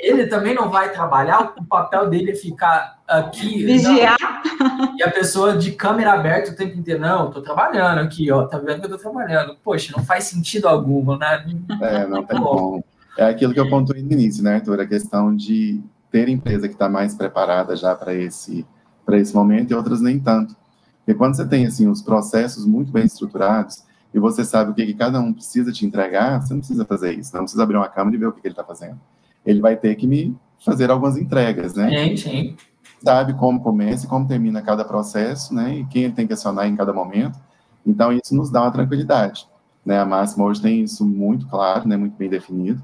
ele 0.00 0.26
também 0.26 0.54
não 0.54 0.70
vai 0.70 0.90
trabalhar, 0.90 1.52
o 1.58 1.64
papel 1.66 2.08
dele 2.08 2.30
é 2.30 2.34
ficar 2.34 2.98
aqui. 3.06 3.66
Vigiar. 3.66 4.16
Não. 4.58 4.96
E 4.96 5.02
a 5.02 5.10
pessoa 5.10 5.54
de 5.54 5.72
câmera 5.72 6.14
aberta 6.14 6.50
o 6.50 6.56
tempo 6.56 6.78
inteiro, 6.78 6.98
não, 6.98 7.30
tô 7.30 7.42
trabalhando 7.42 7.98
aqui, 7.98 8.32
ó, 8.32 8.44
tá 8.44 8.56
vendo 8.56 8.80
que 8.80 8.86
eu 8.86 8.90
tô 8.90 8.96
trabalhando. 8.96 9.54
Poxa, 9.62 9.92
não 9.94 10.02
faz 10.02 10.24
sentido 10.24 10.66
algum, 10.66 11.14
né? 11.18 11.44
É, 11.82 12.06
não 12.06 12.22
tem 12.22 12.38
como. 12.38 12.82
É 13.16 13.24
aquilo 13.24 13.52
que 13.52 13.60
eu 13.60 13.68
pontuei 13.68 14.02
no 14.02 14.12
início, 14.12 14.42
né, 14.42 14.56
Arthur? 14.56 14.80
A 14.80 14.86
questão 14.86 15.34
de 15.34 15.80
ter 16.10 16.28
empresa 16.28 16.68
que 16.68 16.74
está 16.74 16.88
mais 16.88 17.14
preparada 17.14 17.76
já 17.76 17.94
para 17.94 18.14
esse, 18.14 18.66
esse 19.12 19.34
momento 19.34 19.70
e 19.70 19.74
outras 19.74 20.00
nem 20.00 20.18
tanto. 20.18 20.56
Porque 20.98 21.18
quando 21.18 21.36
você 21.36 21.46
tem, 21.46 21.66
assim, 21.66 21.88
os 21.88 22.00
processos 22.00 22.64
muito 22.64 22.92
bem 22.92 23.04
estruturados, 23.04 23.82
e 24.14 24.18
você 24.18 24.44
sabe 24.44 24.70
o 24.70 24.74
que, 24.74 24.84
que 24.84 24.94
cada 24.94 25.18
um 25.20 25.32
precisa 25.32 25.72
te 25.72 25.86
entregar, 25.86 26.40
você 26.40 26.52
não 26.52 26.60
precisa 26.60 26.84
fazer 26.84 27.18
isso, 27.18 27.34
não 27.34 27.42
precisa 27.42 27.62
abrir 27.62 27.76
uma 27.76 27.88
câmera 27.88 28.16
e 28.16 28.20
ver 28.20 28.26
o 28.26 28.32
que, 28.32 28.42
que 28.42 28.46
ele 28.46 28.52
está 28.52 28.64
fazendo. 28.64 29.00
Ele 29.44 29.60
vai 29.60 29.76
ter 29.76 29.94
que 29.96 30.06
me 30.06 30.36
fazer 30.64 30.90
algumas 30.90 31.16
entregas, 31.16 31.74
né? 31.74 31.88
Sim, 31.90 32.16
sim. 32.16 32.56
Sabe 33.02 33.34
como 33.34 33.60
começa 33.60 34.04
e 34.04 34.08
como 34.08 34.28
termina 34.28 34.62
cada 34.62 34.84
processo, 34.84 35.54
né? 35.54 35.78
E 35.78 35.86
quem 35.86 36.04
ele 36.04 36.12
tem 36.12 36.26
que 36.26 36.34
acionar 36.34 36.68
em 36.68 36.76
cada 36.76 36.92
momento. 36.92 37.38
Então, 37.84 38.12
isso 38.12 38.34
nos 38.34 38.50
dá 38.50 38.62
uma 38.62 38.70
tranquilidade. 38.70 39.48
Né? 39.84 39.98
A 39.98 40.04
máxima 40.04 40.44
hoje 40.44 40.62
tem 40.62 40.82
isso 40.82 41.04
muito 41.04 41.48
claro, 41.48 41.88
né? 41.88 41.96
muito 41.96 42.16
bem 42.16 42.30
definido, 42.30 42.80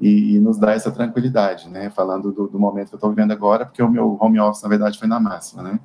e, 0.00 0.36
e 0.36 0.40
nos 0.40 0.58
dá 0.58 0.72
essa 0.72 0.90
tranquilidade, 0.90 1.68
né? 1.68 1.90
Falando 1.90 2.32
do, 2.32 2.48
do 2.48 2.58
momento 2.58 2.88
que 2.88 2.94
eu 2.94 2.98
estou 2.98 3.10
vivendo 3.10 3.32
agora, 3.32 3.64
porque 3.64 3.82
o 3.82 3.90
meu 3.90 4.16
home 4.20 4.38
office, 4.38 4.62
na 4.62 4.68
verdade, 4.68 4.98
foi 4.98 5.08
na 5.08 5.18
máxima, 5.18 5.62
né? 5.62 5.80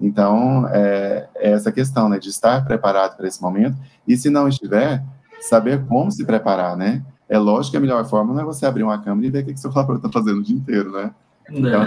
Então, 0.00 0.66
é, 0.68 1.28
é 1.36 1.52
essa 1.52 1.70
questão, 1.70 2.08
né, 2.08 2.18
de 2.18 2.28
estar 2.28 2.64
preparado 2.64 3.16
para 3.16 3.28
esse 3.28 3.40
momento, 3.40 3.76
e 4.06 4.16
se 4.16 4.30
não 4.30 4.48
estiver, 4.48 5.04
saber 5.40 5.84
como 5.86 6.10
se 6.10 6.24
preparar, 6.24 6.76
né? 6.76 7.04
É 7.28 7.38
lógico 7.38 7.72
que 7.72 7.76
a 7.76 7.80
melhor 7.80 8.04
forma 8.04 8.34
não 8.34 8.42
é 8.42 8.44
você 8.44 8.66
abrir 8.66 8.82
uma 8.82 8.98
câmera 9.00 9.26
e 9.26 9.30
ver 9.30 9.42
o 9.42 9.46
que, 9.46 9.54
que 9.54 9.60
seu 9.60 9.70
colaborador 9.70 10.08
está 10.08 10.20
fazendo 10.20 10.40
o 10.40 10.42
dia 10.42 10.56
inteiro, 10.56 10.90
né? 10.90 11.12
Então, 11.50 11.86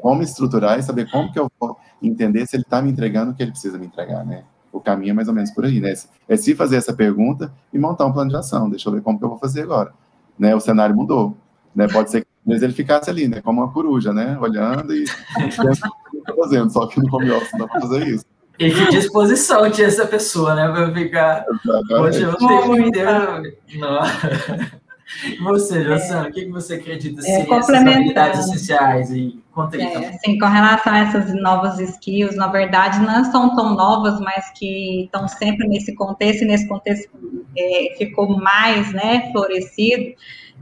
como 0.00 0.22
estruturar 0.22 0.78
e 0.78 0.82
saber 0.82 1.10
como 1.10 1.32
que 1.32 1.38
eu 1.38 1.50
vou 1.60 1.76
entender 2.02 2.46
se 2.46 2.56
ele 2.56 2.62
está 2.62 2.80
me 2.80 2.90
entregando 2.90 3.32
o 3.32 3.34
que 3.34 3.42
ele 3.42 3.50
precisa 3.50 3.78
me 3.78 3.86
entregar, 3.86 4.24
né? 4.24 4.44
O 4.72 4.80
caminho 4.80 5.10
é 5.10 5.14
mais 5.14 5.28
ou 5.28 5.34
menos 5.34 5.50
por 5.50 5.64
aí, 5.64 5.80
né? 5.80 5.92
É 6.28 6.36
se 6.36 6.54
fazer 6.54 6.76
essa 6.76 6.92
pergunta 6.92 7.52
e 7.72 7.78
montar 7.78 8.06
um 8.06 8.12
plano 8.12 8.30
de 8.30 8.36
ação. 8.36 8.70
Deixa 8.70 8.88
eu 8.88 8.92
ver 8.92 9.02
como 9.02 9.18
que 9.18 9.24
eu 9.24 9.28
vou 9.28 9.38
fazer 9.38 9.62
agora. 9.62 9.92
Né? 10.40 10.56
O 10.56 10.60
cenário 10.60 10.96
mudou. 10.96 11.36
Né? 11.76 11.86
Pode 11.86 12.10
ser 12.10 12.22
que 12.22 12.28
ele 12.50 12.72
ficasse 12.72 13.08
ali, 13.08 13.28
né? 13.28 13.40
Como 13.40 13.60
uma 13.60 13.72
coruja, 13.72 14.12
né? 14.12 14.36
Olhando 14.40 14.92
e 14.92 15.04
fazendo, 16.34 16.72
só 16.72 16.86
que 16.86 16.98
no 16.98 17.14
home 17.14 17.30
office 17.30 17.52
não 17.52 17.60
dá 17.60 17.68
pra 17.68 17.80
fazer 17.82 18.08
isso. 18.08 18.24
E 18.58 18.70
que 18.70 18.90
disposição 18.90 19.70
tinha 19.70 19.86
essa 19.86 20.06
pessoa, 20.06 20.54
né? 20.54 20.68
Pra 20.68 20.92
ficar. 20.92 21.44
Hoje 22.00 22.22
eu 22.22 22.76
inteiro. 22.76 23.42
Não. 23.78 24.00
Você, 25.42 25.84
Jossana, 25.84 26.26
é, 26.26 26.30
o 26.30 26.32
que 26.32 26.46
você 26.46 26.74
acredita 26.74 27.20
é, 27.26 27.40
essas 27.40 27.68
habilidades 27.70 28.46
essenciais? 28.46 29.10
E 29.10 29.42
conta 29.52 29.76
aí 29.76 29.82
é, 29.82 30.12
Sim, 30.18 30.38
com 30.38 30.46
relação 30.46 30.92
a 30.92 30.98
essas 30.98 31.34
novas 31.34 31.78
skills, 31.80 32.36
na 32.36 32.46
verdade, 32.46 33.00
não 33.00 33.24
são 33.24 33.54
tão 33.56 33.74
novas, 33.74 34.20
mas 34.20 34.50
que 34.56 35.04
estão 35.04 35.26
sempre 35.26 35.66
nesse 35.68 35.94
contexto, 35.94 36.42
e 36.42 36.46
nesse 36.46 36.68
contexto 36.68 37.10
é, 37.56 37.94
ficou 37.98 38.28
mais 38.38 38.92
né, 38.92 39.30
florescido. 39.32 40.14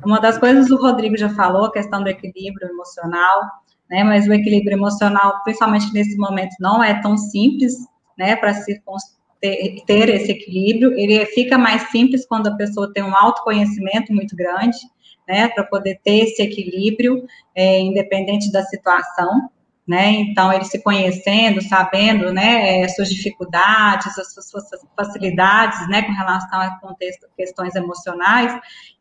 Uma 0.05 0.21
das 0.21 0.39
coisas 0.39 0.71
o 0.71 0.77
Rodrigo 0.77 1.17
já 1.17 1.29
falou, 1.31 1.67
a 1.67 1.73
questão 1.73 2.03
do 2.03 2.09
equilíbrio 2.09 2.69
emocional 2.69 3.43
né? 3.89 4.05
Mas 4.05 4.27
o 4.27 4.33
equilíbrio 4.33 4.77
emocional, 4.77 5.43
principalmente 5.43 5.93
nesse 5.93 6.17
momento, 6.17 6.55
não 6.61 6.83
é 6.83 7.01
tão 7.01 7.17
simples, 7.17 7.75
né? 8.17 8.37
Para 8.37 8.55
se 8.55 8.81
ter, 9.41 9.83
ter 9.87 10.09
esse 10.09 10.33
equilíbrio, 10.33 10.93
ele 10.99 11.25
fica 11.27 11.57
mais 11.59 11.91
simples 11.91 12.27
quando 12.27 12.49
a 12.49 12.57
pessoa 12.57 12.93
tem 12.93 13.03
um 13.03 13.15
autoconhecimento 13.15 14.13
muito 14.13 14.35
grande, 14.37 14.77
né? 15.27 15.49
Para 15.49 15.65
poder 15.65 16.01
ter 16.03 16.25
esse 16.25 16.43
equilíbrio, 16.43 17.25
é, 17.55 17.81
independente 17.81 18.51
da 18.51 18.63
situação. 18.65 19.51
né? 19.89 20.11
Então, 20.11 20.53
ele 20.53 20.67
se 20.67 20.83
conhecendo, 20.83 21.63
sabendo, 21.63 22.31
né, 22.31 22.83
é, 22.83 22.89
suas 22.89 23.09
dificuldades, 23.09 24.19
as 24.19 24.35
suas 24.35 24.69
facilidades, 24.95 25.89
né, 25.89 26.03
com 26.03 26.13
relação 26.13 26.61
a 26.61 26.79
contexto, 26.79 27.27
questões 27.35 27.75
emocionais. 27.75 28.53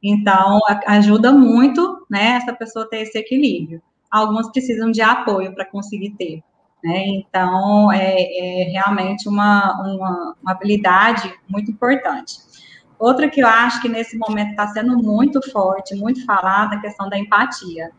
Então, 0.01 0.61
ajuda 0.85 1.33
muito, 1.33 2.07
né, 2.09 2.39
essa 2.41 2.53
pessoa 2.53 2.89
ter 2.89 3.01
esse 3.01 3.17
equilíbrio. 3.17 3.81
Alguns 4.09 4.49
precisam 4.49 4.89
de 4.89 5.01
apoio 5.01 5.53
para 5.53 5.65
conseguir 5.65 6.11
ter. 6.11 6.41
Né? 6.83 7.05
Então, 7.07 7.91
é, 7.91 8.15
é 8.21 8.63
realmente 8.69 9.27
uma, 9.27 9.73
uma, 9.81 10.35
uma, 10.41 10.51
habilidade 10.51 11.33
muito 11.47 11.71
importante. 11.71 12.37
Outra 12.99 13.29
que 13.29 13.41
eu 13.41 13.47
acho 13.47 13.81
que 13.81 13.89
nesse 13.89 14.17
momento 14.17 14.51
está 14.51 14.67
sendo 14.67 14.97
muito 14.97 15.41
forte, 15.51 15.95
muito 15.95 16.23
falada, 16.25 16.75
é 16.75 16.77
a 16.77 16.81
questão 16.81 17.09
da 17.09 17.17
empatia. 17.17 17.91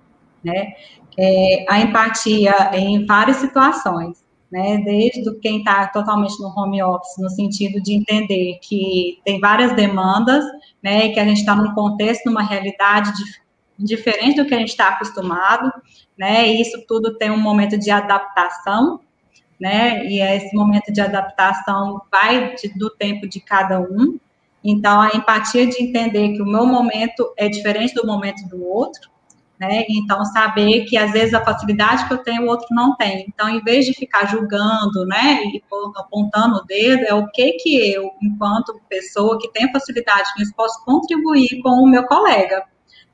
Né? 0.45 0.73
É, 1.19 1.67
a 1.69 1.81
empatia 1.81 2.71
em 2.75 3.05
várias 3.05 3.39
situações, 3.39 4.25
né? 4.51 4.79
Desde 4.79 5.39
quem 5.41 5.59
está 5.59 5.89
totalmente 5.89 6.41
no 6.41 6.49
home 6.57 6.83
office, 6.83 7.19
no 7.19 7.29
sentido 7.29 7.83
de 7.83 7.93
entender 7.93 8.59
que 8.63 9.19
tem 9.25 9.41
várias 9.41 9.75
demandas, 9.75 10.45
né? 10.83 11.09
Que 11.11 11.21
a 11.21 11.25
gente 11.25 11.41
está 11.41 11.55
num 11.55 11.75
contexto, 11.75 12.27
numa 12.27 12.43
realidade 12.43 13.13
diferente 13.79 14.37
do 14.37 14.47
que 14.47 14.55
a 14.55 14.59
gente 14.59 14.71
está 14.71 14.89
acostumado, 14.89 15.73
né? 16.17 16.49
E 16.49 16.61
isso 16.61 16.85
tudo 16.87 17.17
tem 17.17 17.31
um 17.31 17.39
momento 17.39 17.79
de 17.79 17.91
adaptação, 17.91 19.01
né? 19.61 20.05
E 20.07 20.21
esse 20.21 20.55
momento 20.55 20.93
de 20.93 21.01
adaptação 21.01 22.03
vai 22.11 22.55
de, 22.55 22.69
do 22.77 22.91
tempo 22.91 23.29
de 23.29 23.41
cada 23.41 23.81
um. 23.81 24.19
Então, 24.65 25.01
a 25.01 25.11
empatia 25.15 25.67
de 25.67 25.83
entender 25.83 26.33
que 26.33 26.43
o 26.43 26.47
meu 26.47 26.67
momento 26.67 27.33
é 27.37 27.49
diferente 27.49 27.95
do 27.95 28.07
momento 28.07 28.47
do 28.49 28.65
outro, 28.65 29.09
né? 29.59 29.85
Então, 29.89 30.25
saber 30.25 30.85
que 30.85 30.97
às 30.97 31.13
vezes 31.13 31.35
a 31.35 31.45
facilidade 31.45 32.07
que 32.07 32.13
eu 32.13 32.19
tenho, 32.19 32.43
o 32.43 32.49
outro 32.49 32.67
não 32.71 32.97
tem. 32.97 33.25
Então, 33.29 33.49
em 33.49 33.61
vez 33.61 33.87
de 33.87 33.93
ficar 33.93 34.27
julgando, 34.27 35.05
né, 35.07 35.43
e 35.45 35.63
apontando 35.97 36.57
o 36.57 36.65
dedo, 36.65 37.05
é 37.05 37.15
o 37.15 37.27
que 37.29 37.53
que 37.53 37.93
eu, 37.93 38.11
enquanto 38.23 38.81
pessoa 38.89 39.39
que 39.39 39.51
tem 39.53 39.71
facilidade 39.73 40.29
posso 40.57 40.85
contribuir 40.85 41.61
com 41.61 41.71
o 41.71 41.89
meu 41.89 42.05
colega, 42.07 42.65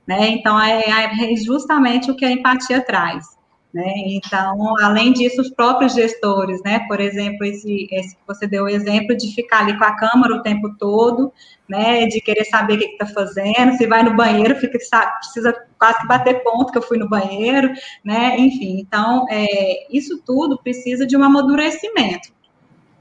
né? 0.07 0.29
Então, 0.29 0.61
é, 0.61 0.83
é 0.83 1.37
justamente 1.37 2.11
o 2.11 2.17
que 2.17 2.25
a 2.25 2.31
empatia 2.31 2.81
traz. 2.81 3.35
Né? 3.75 3.93
Então, 4.07 4.77
além 4.79 5.13
disso, 5.13 5.41
os 5.41 5.51
próprios 5.51 5.95
gestores, 5.95 6.63
né? 6.63 6.87
Por 6.87 7.01
exemplo, 7.01 7.45
esse, 7.45 7.89
esse 7.91 8.15
que 8.15 8.23
você 8.25 8.47
deu 8.47 8.65
o 8.65 8.69
exemplo 8.69 9.17
de 9.17 9.35
ficar 9.35 9.63
ali 9.63 9.77
com 9.77 9.85
a 9.85 9.97
câmera 9.97 10.37
o 10.37 10.43
tempo 10.43 10.77
todo, 10.79 11.33
né? 11.69 12.07
De 12.07 12.21
querer 12.21 12.45
saber 12.45 12.75
o 12.75 12.79
que 12.79 12.85
está 12.85 13.07
fazendo, 13.07 13.77
se 13.77 13.85
vai 13.89 14.05
no 14.05 14.15
banheiro, 14.15 14.55
fica 14.61 14.79
precisa 14.79 15.53
quase 15.77 16.07
bater 16.07 16.45
ponto 16.45 16.71
que 16.71 16.79
eu 16.79 16.83
fui 16.83 16.99
no 16.99 17.09
banheiro, 17.09 17.73
né? 18.05 18.39
Enfim, 18.39 18.79
então 18.79 19.27
é, 19.29 19.93
isso 19.93 20.23
tudo 20.25 20.57
precisa 20.63 21.05
de 21.05 21.17
um 21.17 21.25
amadurecimento. 21.25 22.33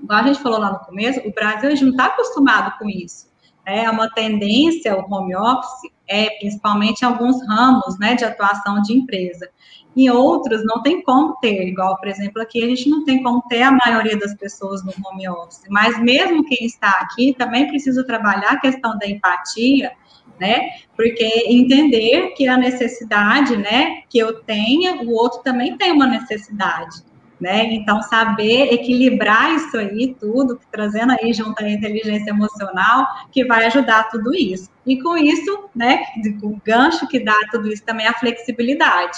Igual 0.01 0.19
a 0.21 0.23
gente 0.23 0.41
falou 0.41 0.59
lá 0.59 0.71
no 0.71 0.79
começo, 0.79 1.19
o 1.19 1.31
Brasil 1.31 1.69
não 1.69 1.91
está 1.91 2.05
acostumado 2.05 2.79
com 2.79 2.89
isso. 2.89 3.31
É 3.65 3.89
uma 3.89 4.09
tendência, 4.09 4.97
o 4.97 5.13
home 5.13 5.35
office, 5.35 5.91
é 6.07 6.29
principalmente 6.39 7.01
em 7.01 7.05
alguns 7.05 7.45
ramos 7.47 7.97
né, 7.97 8.15
de 8.15 8.25
atuação 8.25 8.81
de 8.81 8.93
empresa. 8.93 9.49
Em 9.95 10.09
outros, 10.09 10.65
não 10.65 10.81
tem 10.81 11.01
como 11.03 11.35
ter, 11.37 11.67
igual, 11.67 11.97
por 11.97 12.07
exemplo, 12.07 12.41
aqui 12.41 12.63
a 12.63 12.67
gente 12.67 12.89
não 12.89 13.05
tem 13.05 13.21
como 13.21 13.41
ter 13.43 13.61
a 13.61 13.71
maioria 13.71 14.17
das 14.17 14.33
pessoas 14.35 14.83
no 14.83 14.91
home 15.05 15.29
office, 15.29 15.61
mas 15.69 15.99
mesmo 15.99 16.43
quem 16.45 16.65
está 16.65 16.89
aqui 16.89 17.33
também 17.37 17.67
precisa 17.67 18.03
trabalhar 18.03 18.53
a 18.53 18.59
questão 18.59 18.97
da 18.97 19.07
empatia, 19.07 19.91
né? 20.39 20.71
Porque 20.95 21.45
entender 21.47 22.33
que 22.35 22.47
a 22.47 22.57
necessidade, 22.57 23.55
né, 23.55 24.01
que 24.09 24.17
eu 24.17 24.41
tenha, 24.41 25.03
o 25.03 25.11
outro 25.11 25.41
também 25.43 25.77
tem 25.77 25.91
uma 25.91 26.07
necessidade 26.07 27.12
né? 27.43 27.65
Então, 27.73 28.01
saber 28.03 28.73
equilibrar 28.73 29.53
isso 29.53 29.75
aí 29.77 30.15
tudo, 30.17 30.57
trazendo 30.71 31.11
aí 31.11 31.33
junto 31.33 31.61
a 31.61 31.69
inteligência 31.69 32.29
emocional, 32.29 33.05
que 33.33 33.43
vai 33.43 33.65
ajudar 33.65 34.07
tudo 34.07 34.33
isso. 34.33 34.69
E 34.87 35.01
com 35.01 35.17
isso, 35.17 35.69
né, 35.75 36.03
o 36.41 36.55
gancho 36.65 37.05
que 37.05 37.19
dá 37.19 37.35
tudo 37.51 37.67
isso 37.67 37.83
também 37.83 38.05
é 38.05 38.09
a 38.09 38.13
flexibilidade, 38.13 39.17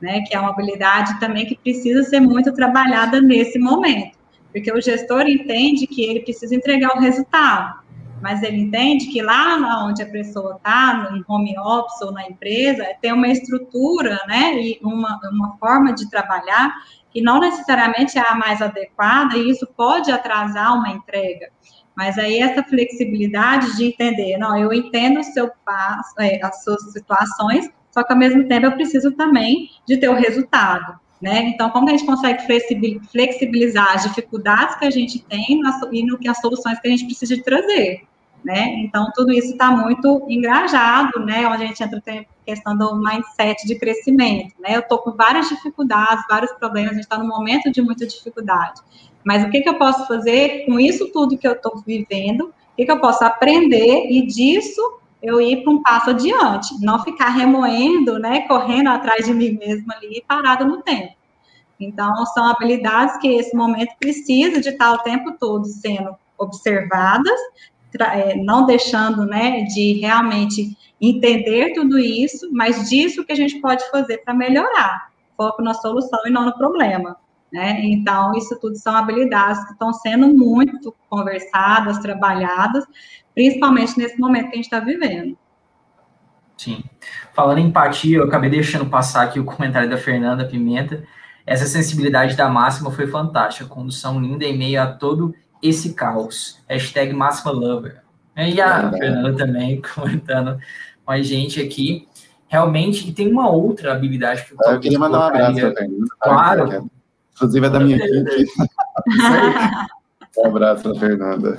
né? 0.00 0.22
Que 0.22 0.34
é 0.34 0.40
uma 0.40 0.50
habilidade 0.50 1.20
também 1.20 1.46
que 1.46 1.56
precisa 1.56 2.02
ser 2.02 2.18
muito 2.18 2.52
trabalhada 2.52 3.20
nesse 3.20 3.60
momento. 3.60 4.18
Porque 4.52 4.72
o 4.72 4.80
gestor 4.80 5.28
entende 5.28 5.86
que 5.86 6.02
ele 6.02 6.18
precisa 6.18 6.56
entregar 6.56 6.96
o 6.96 7.00
resultado, 7.00 7.78
mas 8.22 8.42
ele 8.42 8.58
entende 8.58 9.06
que 9.06 9.20
lá 9.20 9.84
onde 9.84 10.02
a 10.02 10.08
pessoa 10.08 10.54
está, 10.56 11.10
no 11.10 11.24
home 11.28 11.58
office 11.58 12.00
ou 12.02 12.12
na 12.12 12.24
empresa, 12.24 12.86
tem 13.00 13.12
uma 13.12 13.28
estrutura, 13.28 14.18
né, 14.28 14.54
e 14.54 14.78
uma, 14.82 15.18
uma 15.32 15.56
forma 15.58 15.92
de 15.92 16.08
trabalhar 16.08 16.72
que 17.10 17.20
não 17.20 17.40
necessariamente 17.40 18.18
é 18.18 18.26
a 18.26 18.34
mais 18.34 18.62
adequada, 18.62 19.36
e 19.36 19.50
isso 19.50 19.66
pode 19.76 20.10
atrasar 20.10 20.74
uma 20.74 20.90
entrega. 20.90 21.50
Mas 21.94 22.16
aí 22.16 22.38
essa 22.38 22.62
flexibilidade 22.62 23.76
de 23.76 23.86
entender, 23.86 24.38
não, 24.38 24.56
eu 24.56 24.72
entendo 24.72 25.20
o 25.20 25.24
seu 25.24 25.50
passo, 25.64 26.14
é, 26.20 26.40
as 26.42 26.62
suas 26.64 26.80
situações, 26.92 27.68
só 27.90 28.02
que 28.02 28.12
ao 28.12 28.18
mesmo 28.18 28.48
tempo 28.48 28.66
eu 28.66 28.72
preciso 28.72 29.12
também 29.12 29.68
de 29.86 29.98
ter 29.98 30.08
o 30.08 30.14
resultado. 30.14 30.98
Né? 31.20 31.50
Então, 31.50 31.70
como 31.70 31.88
a 31.88 31.92
gente 31.92 32.04
consegue 32.04 32.42
flexibilizar 33.12 33.94
as 33.94 34.02
dificuldades 34.02 34.74
que 34.74 34.84
a 34.84 34.90
gente 34.90 35.22
tem 35.22 35.60
e 35.92 36.02
no 36.04 36.18
que 36.18 36.28
as 36.28 36.40
soluções 36.40 36.80
que 36.80 36.88
a 36.88 36.90
gente 36.90 37.04
precisa 37.04 37.40
trazer? 37.44 38.02
Né? 38.44 38.74
Então, 38.78 39.10
tudo 39.14 39.32
isso 39.32 39.52
está 39.52 39.70
muito 39.70 40.24
engajado, 40.28 41.20
né? 41.20 41.46
Onde 41.46 41.64
a 41.64 41.66
gente 41.66 41.82
entra 41.82 42.00
tem 42.00 42.20
a 42.20 42.24
questão 42.44 42.76
do 42.76 42.96
mindset 42.96 43.66
de 43.66 43.78
crescimento, 43.78 44.54
né? 44.60 44.76
Eu 44.76 44.80
estou 44.80 44.98
com 44.98 45.12
várias 45.12 45.48
dificuldades, 45.48 46.24
vários 46.28 46.52
problemas, 46.52 46.92
a 46.92 46.94
gente 46.94 47.04
está 47.04 47.18
num 47.18 47.28
momento 47.28 47.70
de 47.70 47.80
muita 47.80 48.06
dificuldade. 48.06 48.80
Mas 49.24 49.44
o 49.44 49.50
que, 49.50 49.60
que 49.60 49.68
eu 49.68 49.78
posso 49.78 50.06
fazer 50.06 50.66
com 50.66 50.80
isso 50.80 51.10
tudo 51.12 51.38
que 51.38 51.46
eu 51.46 51.52
estou 51.52 51.82
vivendo? 51.86 52.46
O 52.46 52.76
que, 52.76 52.84
que 52.84 52.90
eu 52.92 53.00
posso 53.00 53.24
aprender 53.24 54.06
e 54.10 54.26
disso 54.26 54.80
eu 55.22 55.40
ir 55.40 55.62
para 55.62 55.72
um 55.72 55.82
passo 55.82 56.10
adiante, 56.10 56.74
não 56.80 56.98
ficar 57.04 57.28
remoendo, 57.28 58.18
né? 58.18 58.40
Correndo 58.48 58.88
atrás 58.88 59.24
de 59.24 59.32
mim 59.32 59.56
mesma 59.56 59.94
ali, 59.94 60.24
parada 60.26 60.64
no 60.64 60.82
tempo. 60.82 61.14
Então, 61.78 62.24
são 62.26 62.44
habilidades 62.44 63.16
que 63.18 63.28
esse 63.28 63.56
momento 63.56 63.94
precisa 63.98 64.60
de 64.60 64.70
estar 64.70 64.92
o 64.92 64.98
tempo 64.98 65.36
todo 65.38 65.64
sendo 65.66 66.14
observadas, 66.36 67.38
é, 68.00 68.36
não 68.36 68.66
deixando, 68.66 69.24
né, 69.26 69.62
de 69.64 69.94
realmente 70.00 70.76
entender 71.00 71.72
tudo 71.74 71.98
isso, 71.98 72.48
mas 72.52 72.88
disso 72.88 73.24
que 73.24 73.32
a 73.32 73.36
gente 73.36 73.60
pode 73.60 73.88
fazer 73.90 74.18
para 74.18 74.32
melhorar. 74.32 75.10
Foco 75.36 75.62
na 75.62 75.74
solução 75.74 76.20
e 76.26 76.30
não 76.30 76.44
no 76.44 76.56
problema. 76.56 77.16
Né? 77.52 77.80
Então, 77.84 78.32
isso 78.34 78.58
tudo 78.58 78.76
são 78.76 78.96
habilidades 78.96 79.62
que 79.64 79.72
estão 79.72 79.92
sendo 79.92 80.28
muito 80.28 80.94
conversadas, 81.10 81.98
trabalhadas, 81.98 82.84
principalmente 83.34 83.98
nesse 83.98 84.18
momento 84.18 84.44
que 84.44 84.52
a 84.52 84.56
gente 84.56 84.64
está 84.64 84.80
vivendo. 84.80 85.36
Sim. 86.56 86.82
Falando 87.34 87.58
em 87.58 87.66
empatia, 87.66 88.18
eu 88.18 88.24
acabei 88.24 88.48
deixando 88.48 88.86
passar 88.86 89.24
aqui 89.24 89.40
o 89.40 89.44
comentário 89.44 89.90
da 89.90 89.98
Fernanda 89.98 90.46
Pimenta. 90.46 91.04
Essa 91.44 91.66
sensibilidade 91.66 92.36
da 92.36 92.48
máxima 92.48 92.90
foi 92.90 93.06
fantástica, 93.06 93.68
condução 93.68 94.20
linda 94.20 94.44
em 94.44 94.56
meio 94.56 94.80
a 94.80 94.86
todo 94.86 95.34
esse 95.62 95.94
caos. 95.94 96.58
Hashtag 96.68 97.12
Máxima 97.12 97.52
Lover. 97.52 98.02
E 98.36 98.60
a 98.60 98.90
é. 98.94 98.98
Fernanda 98.98 99.36
também 99.36 99.80
comentando 99.94 100.58
com 101.04 101.12
a 101.12 101.22
gente 101.22 101.60
aqui. 101.60 102.08
Realmente, 102.48 103.08
e 103.08 103.12
tem 103.12 103.30
uma 103.30 103.48
outra 103.48 103.92
habilidade 103.92 104.44
que 104.44 104.52
eu, 104.52 104.72
eu 104.72 104.80
queria 104.80 104.98
mandar 104.98 105.18
um 105.18 105.22
abraço 105.22 105.60
para 105.60 105.74
Fernanda. 105.74 106.06
Claro. 106.20 106.90
Inclusive 107.34 107.66
é 107.66 107.70
da 107.70 107.80
minha 107.80 107.96
equipe. 107.96 108.50
um 110.38 110.46
abraço 110.46 110.82
para 110.82 111.00
Fernanda. 111.00 111.58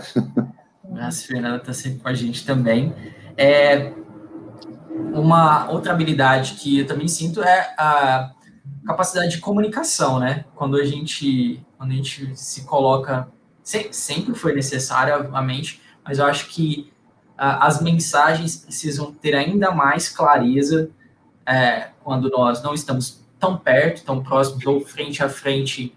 A 0.95 1.11
Fernanda 1.11 1.57
está 1.57 1.73
sempre 1.73 1.99
com 1.99 2.09
a 2.09 2.13
gente 2.13 2.45
também. 2.45 2.93
É, 3.35 3.91
uma 5.13 5.69
outra 5.71 5.93
habilidade 5.93 6.53
que 6.53 6.79
eu 6.79 6.85
também 6.87 7.07
sinto 7.07 7.41
é 7.41 7.73
a 7.77 8.31
capacidade 8.85 9.31
de 9.31 9.39
comunicação, 9.39 10.19
né? 10.19 10.45
Quando 10.55 10.77
a 10.77 10.85
gente, 10.85 11.65
quando 11.77 11.91
a 11.91 11.95
gente 11.95 12.35
se 12.35 12.65
coloca 12.65 13.27
sempre 13.63 14.35
foi 14.35 14.53
necessário, 14.53 15.15
obviamente, 15.15 15.81
mas 16.03 16.19
eu 16.19 16.25
acho 16.25 16.49
que 16.49 16.91
uh, 17.31 17.57
as 17.61 17.81
mensagens 17.81 18.57
precisam 18.57 19.11
ter 19.13 19.35
ainda 19.35 19.71
mais 19.71 20.09
clareza 20.09 20.89
é, 21.45 21.89
quando 22.03 22.29
nós 22.29 22.61
não 22.61 22.73
estamos 22.73 23.23
tão 23.39 23.57
perto, 23.57 24.03
tão 24.03 24.21
próximos 24.21 24.65
ou 24.65 24.81
frente 24.81 25.23
a 25.23 25.29
frente 25.29 25.95